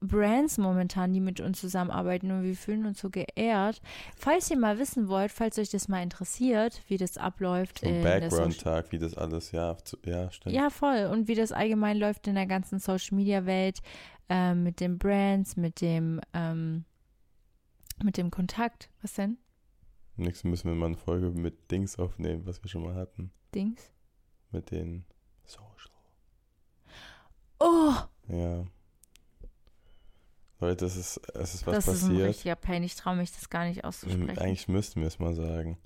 Brands 0.00 0.56
momentan, 0.56 1.12
die 1.12 1.20
mit 1.20 1.40
uns 1.40 1.60
zusammenarbeiten 1.60 2.30
und 2.30 2.42
wir 2.42 2.56
fühlen 2.56 2.86
uns 2.86 3.00
so 3.00 3.10
geehrt. 3.10 3.82
Falls 4.16 4.50
ihr 4.50 4.58
mal 4.58 4.78
wissen 4.78 5.08
wollt, 5.08 5.30
falls 5.30 5.58
euch 5.58 5.70
das 5.70 5.88
mal 5.88 6.02
interessiert, 6.02 6.82
wie 6.88 6.96
das 6.96 7.18
abläuft 7.18 7.80
So 7.80 7.90
Background-Tag, 7.90 8.92
wie 8.92 8.98
das 8.98 9.14
alles, 9.14 9.52
ja, 9.52 9.76
ja, 10.04 10.30
stimmt. 10.30 10.54
Ja, 10.54 10.70
voll. 10.70 11.08
Und 11.12 11.28
wie 11.28 11.34
das 11.34 11.52
allgemein 11.52 11.98
läuft 11.98 12.26
in 12.26 12.34
der 12.34 12.46
ganzen 12.46 12.78
Social 12.78 13.16
Media 13.16 13.44
Welt, 13.44 13.80
ähm, 14.30 14.62
mit 14.62 14.80
den 14.80 14.98
Brands, 14.98 15.56
mit 15.56 15.80
dem, 15.82 16.20
ähm, 16.32 16.84
mit 18.02 18.16
dem 18.16 18.30
Kontakt. 18.30 18.88
Was 19.02 19.14
denn? 19.14 19.36
Nächstes 20.16 20.44
müssen 20.44 20.68
wir 20.68 20.74
mal 20.74 20.86
eine 20.86 20.96
Folge 20.96 21.30
mit 21.30 21.70
Dings 21.70 21.98
aufnehmen, 21.98 22.46
was 22.46 22.62
wir 22.62 22.70
schon 22.70 22.84
mal 22.84 22.94
hatten. 22.94 23.32
Dings? 23.54 23.90
Mit 24.50 24.70
den 24.70 25.04
Social. 25.44 25.90
Oh, 27.58 27.94
Ja. 28.28 28.64
Leute, 30.60 30.84
es 30.84 30.96
ist, 30.96 31.16
es 31.34 31.54
ist 31.54 31.66
was 31.66 31.84
das 31.86 31.88
ist 31.96 32.02
ein 32.04 32.10
passiert. 32.10 32.28
richtiger 32.28 32.56
Pain. 32.56 32.82
Ich 32.82 32.94
traue 32.96 33.16
mich 33.16 33.32
das 33.32 33.48
gar 33.50 33.64
nicht 33.64 33.84
auszusprechen. 33.84 34.38
Eigentlich 34.38 34.68
müssten 34.68 35.00
wir 35.00 35.08
es 35.08 35.18
mal 35.18 35.34
sagen. 35.34 35.78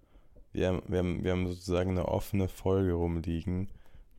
Wir 0.53 0.69
haben, 0.69 0.83
wir, 0.89 0.99
haben, 0.99 1.25
wir 1.25 1.33
haben 1.33 1.47
sozusagen 1.49 1.91
eine 1.91 2.07
offene 2.09 2.49
Folge 2.49 2.93
rumliegen, 2.93 3.69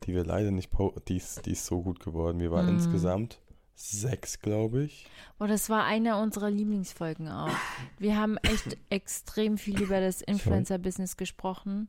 die 0.04 0.14
wir 0.14 0.24
leider 0.24 0.50
nicht 0.50 0.70
die 1.08 1.16
ist, 1.16 1.46
die 1.46 1.52
ist 1.52 1.66
so 1.66 1.82
gut 1.82 2.00
geworden. 2.00 2.40
Wir 2.40 2.50
waren 2.50 2.66
Mm. 2.66 2.76
insgesamt 2.76 3.38
sechs, 3.74 4.40
glaube 4.40 4.84
ich. 4.84 5.06
Oh, 5.38 5.46
das 5.46 5.68
war 5.68 5.84
einer 5.84 6.20
unserer 6.20 6.50
Lieblingsfolgen 6.50 7.28
auch. 7.28 7.50
Wir 7.98 8.16
haben 8.16 8.36
echt 8.38 8.76
extrem 8.90 9.58
viel 9.58 9.80
über 9.82 10.00
das 10.00 10.22
Influencer-Business 10.22 11.16
gesprochen. 11.16 11.88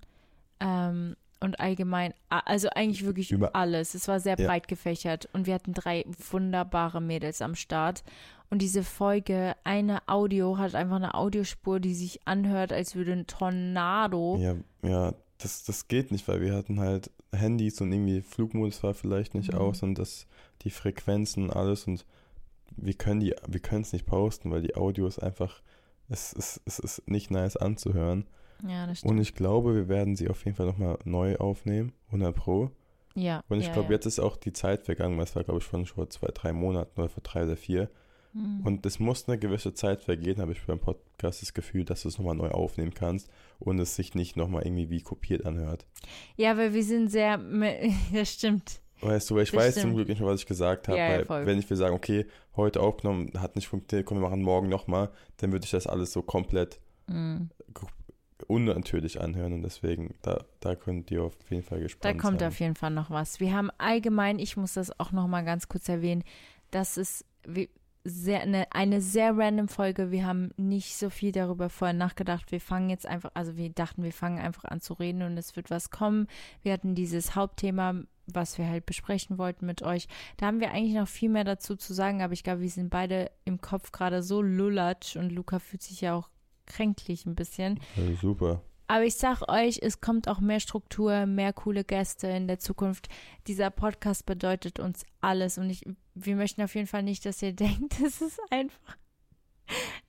Ähm, 0.59 1.15
und 1.39 1.59
allgemein, 1.59 2.13
also 2.29 2.69
eigentlich 2.69 3.05
wirklich 3.05 3.31
Über- 3.31 3.55
alles. 3.55 3.93
Es 3.93 4.07
war 4.07 4.19
sehr 4.19 4.37
Ja. 4.39 4.47
breit 4.47 4.67
gefächert 4.67 5.27
und 5.33 5.45
wir 5.45 5.53
hatten 5.53 5.73
drei 5.73 6.05
wunderbare 6.31 7.01
Mädels 7.01 7.41
am 7.41 7.55
Start. 7.55 8.03
Und 8.49 8.61
diese 8.61 8.83
Folge, 8.83 9.55
eine 9.65 10.07
Audio 10.07 10.57
hat 10.57 10.73
einfach 10.73 10.95
eine 10.95 11.15
Audiospur, 11.15 11.79
die 11.81 11.93
sich 11.93 12.21
anhört, 12.25 12.71
als 12.71 12.95
würde 12.95 13.11
ein 13.13 13.27
Tornado. 13.27 14.37
Ja, 14.39 14.55
ja, 14.83 15.13
das, 15.37 15.63
das 15.65 15.87
geht 15.87 16.11
nicht, 16.11 16.27
weil 16.27 16.41
wir 16.41 16.53
hatten 16.55 16.79
halt 16.79 17.11
Handys 17.33 17.81
und 17.81 17.91
irgendwie 17.91 18.21
Flugmodus 18.21 18.81
war 18.83 18.93
vielleicht 18.93 19.33
nicht 19.35 19.51
Mhm. 19.53 19.59
aus 19.59 19.83
und 19.83 19.95
das, 19.95 20.27
die 20.61 20.69
Frequenzen 20.69 21.43
und 21.43 21.51
alles 21.55 21.85
und 21.87 22.05
wir 22.75 22.93
können 22.93 23.19
die, 23.19 23.33
wir 23.47 23.59
können 23.59 23.81
es 23.81 23.91
nicht 23.93 24.05
posten, 24.05 24.49
weil 24.51 24.61
die 24.61 24.75
Audio 24.75 25.07
ist 25.07 25.19
einfach, 25.19 25.61
es 26.09 26.31
ist, 26.33 26.61
es 26.65 26.79
ist 26.79 27.07
nicht 27.07 27.31
nice 27.31 27.57
anzuhören. 27.57 28.25
Ja, 28.67 28.87
das 28.87 28.99
stimmt. 28.99 29.11
Und 29.11 29.19
ich 29.19 29.33
glaube, 29.35 29.75
wir 29.75 29.87
werden 29.89 30.15
sie 30.15 30.29
auf 30.29 30.43
jeden 30.45 30.55
Fall 30.55 30.65
nochmal 30.67 30.97
neu 31.03 31.35
aufnehmen, 31.37 31.93
100 32.07 32.35
Pro. 32.35 32.71
ja, 33.15 33.43
Und 33.49 33.59
ich 33.59 33.67
ja, 33.67 33.73
glaube, 33.73 33.89
ja. 33.89 33.93
jetzt 33.95 34.05
ist 34.05 34.19
auch 34.19 34.37
die 34.37 34.53
Zeit 34.53 34.81
vergangen, 34.83 35.17
weil 35.17 35.25
es 35.25 35.35
war, 35.35 35.43
glaube 35.43 35.59
ich, 35.59 35.65
schon 35.65 35.85
vor 35.85 36.09
zwei, 36.09 36.27
drei 36.33 36.53
Monaten 36.53 36.99
oder 36.99 37.09
vor 37.09 37.23
drei 37.23 37.43
oder 37.43 37.57
vier. 37.57 37.89
Mhm. 38.33 38.61
Und 38.65 38.85
es 38.85 38.99
muss 38.99 39.27
eine 39.27 39.37
gewisse 39.37 39.73
Zeit 39.73 40.01
vergehen, 40.01 40.39
habe 40.41 40.51
ich 40.51 40.61
beim 40.65 40.79
Podcast 40.79 41.41
das 41.41 41.53
Gefühl, 41.53 41.85
dass 41.85 42.01
du 42.03 42.09
es 42.09 42.17
nochmal 42.17 42.35
neu 42.35 42.49
aufnehmen 42.49 42.93
kannst 42.93 43.29
und 43.59 43.79
es 43.79 43.95
sich 43.95 44.15
nicht 44.15 44.35
nochmal 44.35 44.63
irgendwie 44.65 44.89
wie 44.89 45.01
kopiert 45.01 45.45
anhört. 45.45 45.85
ja, 46.35 46.57
weil 46.57 46.73
wir 46.73 46.83
sind 46.83 47.09
sehr, 47.09 47.39
das 48.13 48.33
stimmt. 48.33 48.81
Weißt 49.01 49.29
du, 49.29 49.37
ich 49.37 49.51
Das 49.51 49.59
weiß 49.59 49.71
stimmt. 49.73 49.81
zum 49.83 49.95
Glück 49.95 50.07
nicht 50.09 50.19
mehr, 50.19 50.29
was 50.29 50.39
ich 50.41 50.47
gesagt 50.47 50.87
habe. 50.87 50.97
Ja, 50.97 51.05
ja, 51.09 51.17
weil 51.19 51.25
voll. 51.25 51.45
wenn 51.45 51.59
ich 51.59 51.69
will 51.69 51.77
sagen, 51.77 51.95
okay, 51.95 52.25
heute 52.55 52.81
aufgenommen, 52.81 53.31
hat 53.37 53.55
nicht 53.55 53.67
funktioniert, 53.67 54.07
komm, 54.07 54.17
wir 54.17 54.27
machen 54.27 54.41
morgen 54.41 54.69
nochmal, 54.69 55.09
dann 55.37 55.51
würde 55.51 55.65
ich 55.65 55.71
das 55.71 55.85
alles 55.87 56.11
so 56.11 56.21
komplett 56.23 56.79
Mhm. 57.09 57.49
Unnatürlich 58.43 59.19
anhören 59.21 59.53
und 59.53 59.63
deswegen, 59.63 60.15
da, 60.21 60.43
da 60.59 60.75
könnt 60.75 61.09
ihr 61.11 61.23
auf 61.23 61.33
jeden 61.49 61.63
Fall 61.63 61.79
Da 61.79 61.83
gespannt 61.83 62.19
kommt 62.21 62.39
sein. 62.39 62.47
auf 62.49 62.59
jeden 62.59 62.75
Fall 62.75 62.91
noch 62.91 63.09
was. 63.09 63.39
Wir 63.39 63.53
haben 63.53 63.69
allgemein, 63.77 64.39
ich 64.39 64.57
muss 64.57 64.73
das 64.73 64.97
auch 64.99 65.11
noch 65.11 65.27
mal 65.27 65.43
ganz 65.43 65.67
kurz 65.67 65.89
erwähnen, 65.89 66.23
das 66.71 66.97
ist 66.97 67.25
wie- 67.47 67.69
sehr, 68.09 68.41
eine, 68.41 68.71
eine 68.71 69.01
sehr 69.01 69.37
random 69.37 69.67
Folge. 69.67 70.11
Wir 70.11 70.25
haben 70.25 70.51
nicht 70.55 70.95
so 70.95 71.09
viel 71.09 71.33
darüber 71.33 71.69
vorher 71.69 71.93
nachgedacht. 71.93 72.53
Wir 72.53 72.61
fangen 72.61 72.89
jetzt 72.89 73.05
einfach, 73.05 73.31
also 73.33 73.57
wir 73.57 73.69
dachten, 73.69 74.01
wir 74.01 74.13
fangen 74.13 74.39
einfach 74.39 74.63
an 74.63 74.79
zu 74.79 74.93
reden 74.93 75.23
und 75.23 75.37
es 75.37 75.57
wird 75.57 75.69
was 75.69 75.89
kommen. 75.89 76.27
Wir 76.61 76.71
hatten 76.71 76.95
dieses 76.95 77.35
Hauptthema, 77.35 77.95
was 78.25 78.57
wir 78.57 78.69
halt 78.69 78.85
besprechen 78.85 79.37
wollten 79.37 79.65
mit 79.65 79.83
euch. 79.83 80.07
Da 80.37 80.45
haben 80.45 80.61
wir 80.61 80.71
eigentlich 80.71 80.93
noch 80.95 81.09
viel 81.09 81.27
mehr 81.27 81.43
dazu 81.43 81.75
zu 81.75 81.93
sagen, 81.93 82.21
aber 82.21 82.31
ich 82.31 82.43
glaube, 82.45 82.61
wir 82.61 82.69
sind 82.69 82.89
beide 82.89 83.29
im 83.43 83.59
Kopf 83.59 83.91
gerade 83.91 84.23
so 84.23 84.41
lullatsch 84.41 85.17
und 85.17 85.29
Luca 85.33 85.59
fühlt 85.59 85.81
sich 85.81 85.99
ja 85.99 86.13
auch 86.15 86.29
kränklich 86.67 87.25
ein 87.25 87.35
bisschen. 87.35 87.79
Ja, 87.95 88.15
super. 88.21 88.61
Aber 88.89 89.03
ich 89.03 89.15
sag 89.15 89.51
euch, 89.51 89.79
es 89.81 89.99
kommt 89.99 90.29
auch 90.29 90.39
mehr 90.39 90.61
Struktur, 90.61 91.25
mehr 91.25 91.51
coole 91.51 91.83
Gäste 91.83 92.27
in 92.27 92.47
der 92.47 92.59
Zukunft. 92.59 93.09
Dieser 93.47 93.69
Podcast 93.69 94.25
bedeutet 94.25 94.79
uns 94.79 95.03
alles 95.19 95.57
und 95.57 95.69
ich, 95.69 95.83
wir 96.15 96.35
möchten 96.37 96.61
auf 96.61 96.73
jeden 96.75 96.87
Fall 96.87 97.03
nicht, 97.03 97.25
dass 97.25 97.41
ihr 97.41 97.51
denkt, 97.53 97.95
das 98.01 98.21
ist 98.21 98.39
einfach, 98.49 98.95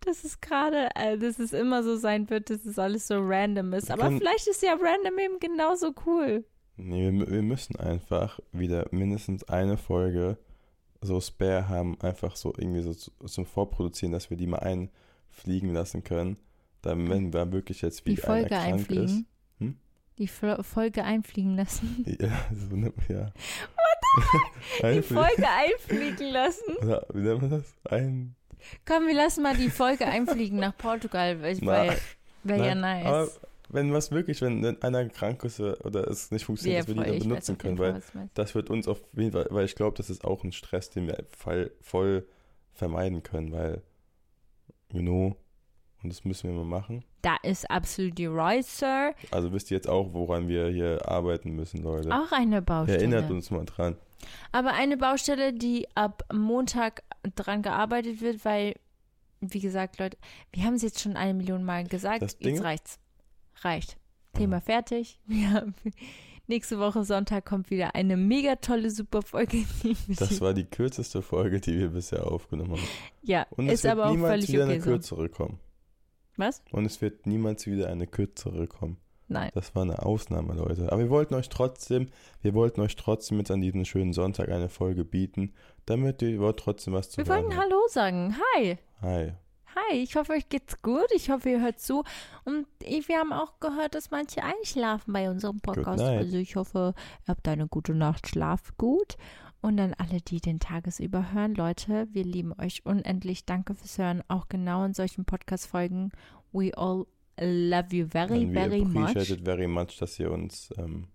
dass 0.01 0.23
es 0.23 0.40
gerade, 0.40 0.90
äh, 0.94 1.18
dass 1.18 1.40
es 1.40 1.53
immer 1.53 1.83
so 1.83 1.97
sein 1.97 2.31
wird, 2.31 2.51
dass 2.51 2.64
es 2.64 2.79
alles 2.79 3.09
so 3.09 3.16
random 3.18 3.73
ist. 3.73 3.90
Aber 3.90 4.03
Kann- 4.03 4.18
vielleicht 4.18 4.47
ist 4.47 4.62
ja 4.62 4.75
random 4.75 5.18
eben 5.18 5.40
genauso 5.40 5.92
cool. 6.07 6.44
Nee, 6.77 7.11
wir, 7.12 7.29
wir 7.29 7.42
müssen 7.42 7.75
einfach 7.77 8.38
wieder 8.53 8.87
mindestens 8.92 9.42
eine 9.49 9.77
Folge 9.77 10.38
so 11.01 11.21
spare 11.21 11.68
haben, 11.68 12.01
einfach 12.01 12.37
so 12.37 12.53
irgendwie 12.57 12.83
so 12.83 12.94
zu- 12.94 13.11
zum 13.27 13.44
Vorproduzieren, 13.44 14.12
dass 14.12 14.31
wir 14.31 14.37
die 14.37 14.47
mal 14.47 14.61
einfliegen 14.61 15.73
lassen 15.73 16.05
können. 16.05 16.38
Dann, 16.88 17.11
wenn 17.11 17.33
wir 17.35 17.53
wirklich 17.53 17.83
jetzt 17.83 18.07
wie 18.07 18.14
Die 18.14 18.16
Folge 18.16 18.57
einer 18.57 18.70
krank 18.70 18.74
einfliegen. 18.74 19.27
Hm? 19.59 19.77
Die 20.16 20.27
Flo 20.27 20.62
Folge 20.62 21.05
einfliegen 21.05 21.55
lassen. 21.57 22.05
ist. 22.07 22.20
Ja, 22.22 22.46
so 22.55 22.74
ne, 22.74 22.92
ja. 23.09 23.31
Die 24.81 24.85
Einfliegen. 24.85 25.24
Folge 25.24 25.48
einfliegen 25.48 26.33
lassen. 26.33 26.88
Ja, 26.88 27.03
wie 27.12 27.20
nennt 27.20 27.42
man 27.42 27.51
das? 27.51 27.74
Ein. 27.85 28.35
Komm, 28.87 29.07
wir 29.07 29.14
lassen 29.14 29.42
mal 29.42 29.57
die 29.57 29.68
Folge 29.68 30.07
einfliegen 30.07 30.59
nach 30.59 30.77
Portugal, 30.77 31.40
weil, 31.42 31.96
wäre 32.42 32.66
ja 32.66 32.74
nice. 32.74 33.07
Aber 33.07 33.29
wenn 33.68 33.92
was 33.92 34.11
wirklich, 34.11 34.40
wenn 34.40 34.83
einer 34.83 35.09
krank 35.11 35.44
ist 35.44 35.61
oder 35.61 36.09
es 36.09 36.31
nicht 36.31 36.46
funktioniert, 36.46 36.88
dass 36.88 36.88
wir 36.88 37.05
die 37.05 37.11
dann 37.11 37.18
benutzen 37.18 37.59
können, 37.59 37.79
weil 37.79 38.03
das 38.35 38.55
wird 38.55 38.70
uns 38.70 38.88
auf 38.88 39.01
jeden 39.12 39.33
Fall, 39.33 39.46
weil 39.51 39.66
ich 39.66 39.74
glaube, 39.74 39.96
das 39.96 40.09
ist 40.09 40.24
auch 40.24 40.42
ein 40.42 40.53
Stress, 40.53 40.88
den 40.90 41.07
wir 41.07 41.22
voll, 41.37 41.70
voll 41.83 42.27
vermeiden 42.72 43.22
können, 43.22 43.53
weil, 43.53 43.83
you 44.90 45.03
know, 45.03 45.37
und 46.03 46.11
das 46.11 46.25
müssen 46.25 46.49
wir 46.51 46.57
mal 46.57 46.65
machen. 46.81 47.05
Da 47.23 47.37
ist 47.43 47.69
absolut 47.71 48.15
right, 48.21 48.65
Sir. 48.65 49.15
Also 49.31 49.53
wisst 49.53 49.71
ihr 49.71 49.77
jetzt 49.77 49.89
auch, 49.89 50.13
woran 50.13 50.49
wir 50.49 50.69
hier 50.69 51.07
arbeiten 51.09 51.53
müssen, 51.53 51.83
Leute. 51.83 52.11
Auch 52.15 52.31
eine 52.33 52.63
Baustelle. 52.63 52.99
Erinnert 52.99 53.31
uns 53.31 53.51
mal 53.51 53.65
dran. 53.65 53.97
Aber 54.53 54.73
eine 54.75 54.97
Baustelle, 54.97 55.53
die 55.53 55.87
ab 55.95 56.25
Montag 56.33 57.03
dran 57.37 57.63
gearbeitet 57.63 58.21
wird, 58.21 58.45
weil, 58.45 58.75
wie 59.41 59.61
gesagt, 59.61 59.99
Leute, 59.99 60.17
wir 60.53 60.65
haben 60.65 60.75
es 60.75 60.83
jetzt 60.83 61.01
schon 61.01 61.17
eine 61.17 61.35
Million 61.35 61.65
Mal 61.65 61.85
gesagt. 61.85 62.23
Das 62.23 62.39
Ding- 62.39 62.55
jetzt 62.55 62.65
reicht's. 62.65 62.99
Reicht. 63.63 63.97
Thema 64.35 64.61
fertig. 64.61 65.19
Ja. 65.29 65.65
Nächste 66.51 66.79
Woche 66.79 67.05
Sonntag 67.05 67.45
kommt 67.45 67.71
wieder 67.71 67.95
eine 67.95 68.17
mega 68.17 68.57
tolle, 68.57 68.91
super 68.91 69.21
Folge. 69.21 69.65
Das 70.19 70.41
war 70.41 70.55
die 70.55 70.65
kürzeste 70.65 71.21
Folge, 71.21 71.61
die 71.61 71.79
wir 71.79 71.89
bisher 71.89 72.27
aufgenommen 72.27 72.73
haben. 72.73 72.89
ja, 73.23 73.47
Und 73.51 73.67
es 73.69 73.75
ist 73.75 73.85
wird 73.85 73.93
aber 73.93 74.07
auch 74.07 74.11
niemals 74.13 74.31
völlig 74.33 74.49
wieder 74.49 74.65
okay 74.65 74.73
eine 74.73 74.81
so. 74.83 74.91
kürzere 74.91 75.29
kommen. 75.29 75.59
Was? 76.38 76.62
Und 76.72 76.87
es 76.87 77.03
wird 77.03 77.27
niemals 77.27 77.66
wieder 77.66 77.88
eine 77.88 78.07
kürzere 78.07 78.66
kommen. 78.66 78.96
Nein. 79.31 79.51
Das 79.53 79.74
war 79.74 79.83
eine 79.83 80.07
Ausnahme, 80.07 80.55
Leute. 80.55 80.90
Aber 80.90 81.01
wir 81.01 81.11
wollten 81.11 81.35
euch 81.35 81.51
trotzdem, 81.51 82.09
wir 82.40 82.55
wollten 82.55 82.81
euch 82.81 82.96
trotzdem 82.96 83.38
jetzt 83.38 83.51
an 83.51 83.61
diesem 83.61 83.85
schönen 83.85 84.14
Sonntag 84.14 84.48
eine 84.48 84.70
Folge 84.70 85.05
bieten, 85.05 85.53
damit 85.85 86.22
ihr 86.22 86.57
trotzdem 86.57 86.94
was 86.94 87.11
zu 87.11 87.18
Wir 87.18 87.27
hören 87.27 87.44
wollten. 87.44 87.59
Hallo 87.59 87.77
sagen. 87.88 88.37
Hi. 88.55 88.79
Hi. 89.03 89.35
Hi, 89.77 89.96
ich 89.98 90.16
hoffe, 90.16 90.33
euch 90.33 90.48
geht's 90.48 90.81
gut. 90.81 91.07
Ich 91.14 91.29
hoffe, 91.31 91.51
ihr 91.51 91.61
hört 91.61 91.79
zu. 91.79 92.05
Und 92.44 92.66
wir 92.81 93.18
haben 93.18 93.33
auch 93.33 93.61
gehört, 93.61 93.94
dass 93.94 94.11
manche 94.11 94.42
einschlafen 94.42 95.12
bei 95.12 95.29
unserem 95.29 95.61
Podcast. 95.61 96.03
Also 96.03 96.38
ich 96.38 96.57
hoffe, 96.57 96.94
ihr 97.27 97.29
habt 97.29 97.46
eine 97.48 97.68
gute 97.68 97.94
Nacht, 97.94 98.29
schlaft 98.29 98.79
gut. 98.79 99.16
Und 99.61 99.81
an 99.81 99.94
alle, 99.94 100.21
die 100.21 100.40
den 100.40 100.61
Tagesüber 100.61 101.33
hören, 101.33 101.55
Leute, 101.55 102.07
wir 102.12 102.24
lieben 102.24 102.53
euch 102.61 102.87
unendlich. 102.87 103.45
Danke 103.45 103.74
fürs 103.74 103.99
Hören. 103.99 104.22
Auch 104.28 104.49
genau 104.49 104.85
in 104.85 104.95
solchen 104.95 105.24
Podcast-Folgen. 105.24 106.12
We 106.53 106.70
all 106.76 107.07
love 107.41 107.95
you 107.95 108.07
very, 108.07 108.43
And 108.45 108.51
we 108.51 108.55
very 108.55 108.85
much. 108.85 109.11
appreciate 109.11 109.33
it 109.41 109.45
very 109.45 109.66
much, 109.66 109.97
dass 109.99 110.18
ihr 110.20 110.30
uns 110.30 110.70
ähm, 110.78 111.09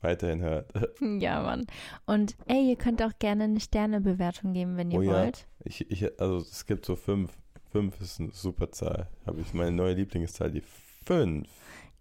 weiterhin 0.00 0.40
hört. 0.40 0.70
Ja, 1.00 1.42
Mann. 1.42 1.66
Und 2.06 2.36
ey, 2.46 2.68
ihr 2.70 2.76
könnt 2.76 3.02
auch 3.02 3.12
gerne 3.18 3.44
eine 3.44 3.60
Sternebewertung 3.60 4.52
geben, 4.52 4.76
wenn 4.76 4.90
ihr 4.92 4.98
Oh 5.00 5.02
ja. 5.02 5.12
wollt. 5.12 5.46
Ich, 5.64 5.90
ich, 5.90 6.20
also 6.20 6.36
es 6.38 6.64
gibt 6.66 6.86
so 6.86 6.94
fünf. 6.96 7.36
Fünf 7.70 8.00
ist 8.00 8.20
eine 8.20 8.30
super 8.32 8.70
Zahl. 8.70 9.08
Habe 9.26 9.40
ich 9.40 9.52
meine 9.52 9.72
neue 9.72 9.94
Lieblingszahl, 9.94 10.50
die 10.52 10.60
fünf. 11.04 11.48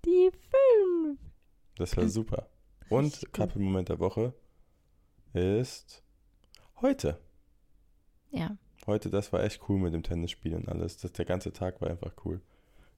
Die 0.05 0.29
fünf. 0.31 1.19
Das 1.77 1.97
war 1.97 2.07
super. 2.09 2.47
Und. 2.89 3.31
Couple-Moment 3.33 3.89
der 3.89 3.99
Woche 3.99 4.33
ist 5.33 6.03
heute. 6.81 7.19
Ja. 8.31 8.57
Heute, 8.87 9.09
das 9.09 9.31
war 9.31 9.43
echt 9.43 9.61
cool 9.69 9.79
mit 9.79 9.93
dem 9.93 10.03
Tennisspiel 10.03 10.55
und 10.55 10.67
alles. 10.69 10.97
Das, 10.97 11.11
der 11.13 11.25
ganze 11.25 11.53
Tag 11.53 11.81
war 11.81 11.89
einfach 11.89 12.13
cool. 12.25 12.41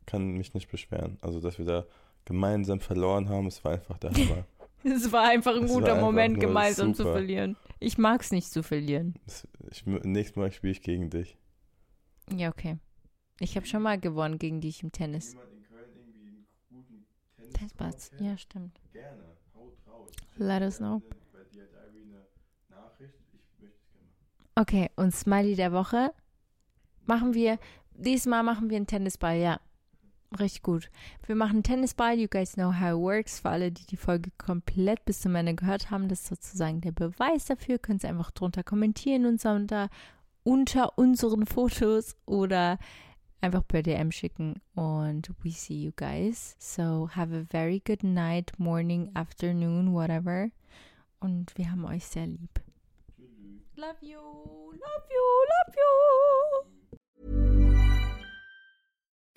Kann 0.05 0.31
mich 0.33 0.53
nicht 0.53 0.69
beschweren. 0.71 1.17
Also, 1.21 1.39
dass 1.39 1.57
wir 1.57 1.65
da 1.65 1.85
gemeinsam 2.25 2.79
verloren 2.79 3.29
haben, 3.29 3.47
es 3.47 3.63
war 3.63 3.73
einfach 3.73 3.97
der 3.97 4.11
Hammer. 4.11 4.45
Es 4.85 5.13
war 5.13 5.29
einfach 5.29 5.55
ein 5.55 5.63
Es 5.63 5.71
guter 5.71 5.95
Moment, 5.95 6.41
gemeinsam 6.41 6.93
zu 6.93 7.03
super. 7.03 7.13
verlieren. 7.13 7.55
Ich 7.79 7.97
mag's 7.97 8.31
nicht 8.33 8.49
zu 8.51 8.63
verlieren. 8.63 9.13
Das- 9.25 9.47
Ich, 9.71 9.85
nächstes 9.85 10.35
Mal 10.35 10.51
spiele 10.51 10.71
ich 10.71 10.81
gegen 10.81 11.09
dich. 11.09 11.37
Ja, 12.35 12.49
okay. 12.49 12.77
Ich 13.39 13.55
habe 13.55 13.65
schon 13.65 13.81
mal 13.81 13.97
gewonnen 13.97 14.39
gegen 14.39 14.59
dich 14.59 14.83
im 14.83 14.91
Tennis. 14.91 15.37
Tennisbats. 17.53 18.11
Ja, 18.19 18.37
stimmt. 18.37 18.77
Gerne, 18.91 19.23
haut 19.55 19.77
raus. 19.87 20.09
Let 20.35 20.61
us 20.63 20.77
know. 20.79 21.01
Bei 21.31 21.39
dir 21.51 21.63
hat 21.63 21.69
Irene 21.93 22.02
eine 22.13 22.81
Nachricht. 22.81 23.13
Ich 23.33 23.61
möchte 23.61 23.77
es 23.77 23.91
gerne 23.91 24.07
machen. 24.07 24.51
Okay, 24.55 24.89
und 24.95 25.13
Smiley 25.13 25.55
der 25.55 25.71
Woche 25.71 26.13
machen 27.05 27.33
wir, 27.33 27.59
diesmal 27.93 28.43
machen 28.43 28.69
wir 28.69 28.77
einen 28.77 28.87
Tennisball, 28.87 29.37
ja. 29.37 29.59
Richtig 30.39 30.63
gut. 30.63 30.89
Wir 31.27 31.35
machen 31.35 31.57
einen 31.57 31.63
Tennisball, 31.63 32.17
you 32.17 32.27
guys 32.27 32.53
know 32.53 32.73
how 32.73 32.89
it 32.89 32.97
works. 32.97 33.39
Für 33.39 33.49
alle, 33.49 33.71
die 33.71 33.85
die 33.85 33.97
Folge 33.97 34.31
komplett 34.37 35.05
bis 35.05 35.21
zum 35.21 35.35
Ende 35.35 35.53
gehört 35.53 35.91
haben, 35.91 36.07
das 36.07 36.21
ist 36.21 36.27
sozusagen 36.27 36.81
der 36.81 36.91
Beweis 36.91 37.45
dafür. 37.45 37.77
Könnt 37.77 38.03
ihr 38.03 38.09
einfach 38.09 38.31
drunter 38.31 38.63
kommentieren 38.63 39.25
und 39.27 39.45
unter, 39.45 39.89
unter 40.43 40.97
unseren 40.97 41.45
Fotos 41.45 42.15
oder 42.25 42.79
einfach 43.41 43.67
per 43.67 43.83
DM 43.83 44.11
schicken. 44.11 44.55
Und 44.73 45.29
we 45.43 45.51
see 45.51 45.83
you 45.83 45.91
guys. 45.95 46.55
So 46.57 47.09
have 47.15 47.35
a 47.35 47.43
very 47.51 47.79
good 47.85 48.03
night, 48.03 48.51
morning, 48.57 49.11
afternoon, 49.13 49.93
whatever. 49.93 50.49
Und 51.23 51.57
wir 51.57 51.71
haben 51.71 51.85
euch 51.85 52.05
sehr 52.05 52.27
lieb. 52.27 52.59
Love 53.77 53.95
you, 54.01 54.19
love 54.19 55.07
you, 55.09 55.45
love 55.53 55.73
you. 55.77 56.65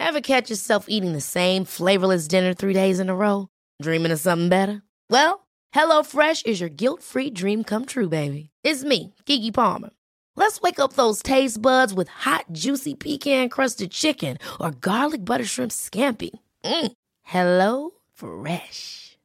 Ever 0.01 0.21
catch 0.21 0.51
yourself 0.51 0.87
eating 0.89 1.13
the 1.13 1.21
same 1.21 1.65
flavorless 1.65 2.27
dinner 2.27 2.55
three 2.55 2.75
days 2.75 2.99
in 2.99 3.09
a 3.09 3.15
row? 3.15 3.47
Dreaming 3.81 4.11
of 4.11 4.19
something 4.19 4.49
better? 4.49 4.83
Well, 5.11 5.47
HelloFresh 5.77 6.45
is 6.45 6.61
your 6.61 6.71
guilt-free 6.71 7.31
dream 7.31 7.63
come 7.63 7.85
true, 7.85 8.09
baby. 8.09 8.51
It's 8.65 8.83
me, 8.83 9.15
Kiki 9.25 9.53
Palmer. 9.53 9.91
Let's 10.35 10.61
wake 10.61 10.81
up 10.81 10.95
those 10.95 11.23
taste 11.23 11.63
buds 11.63 11.95
with 11.95 12.09
hot, 12.09 12.47
juicy 12.51 12.95
pecan-crusted 12.95 13.93
chicken 13.93 14.39
or 14.61 14.73
garlic 14.73 15.25
butter 15.25 15.45
shrimp 15.45 15.71
scampi. 15.71 16.31
Mm. 16.65 16.93
Hello 17.23 17.91
Fresh. 18.13 19.16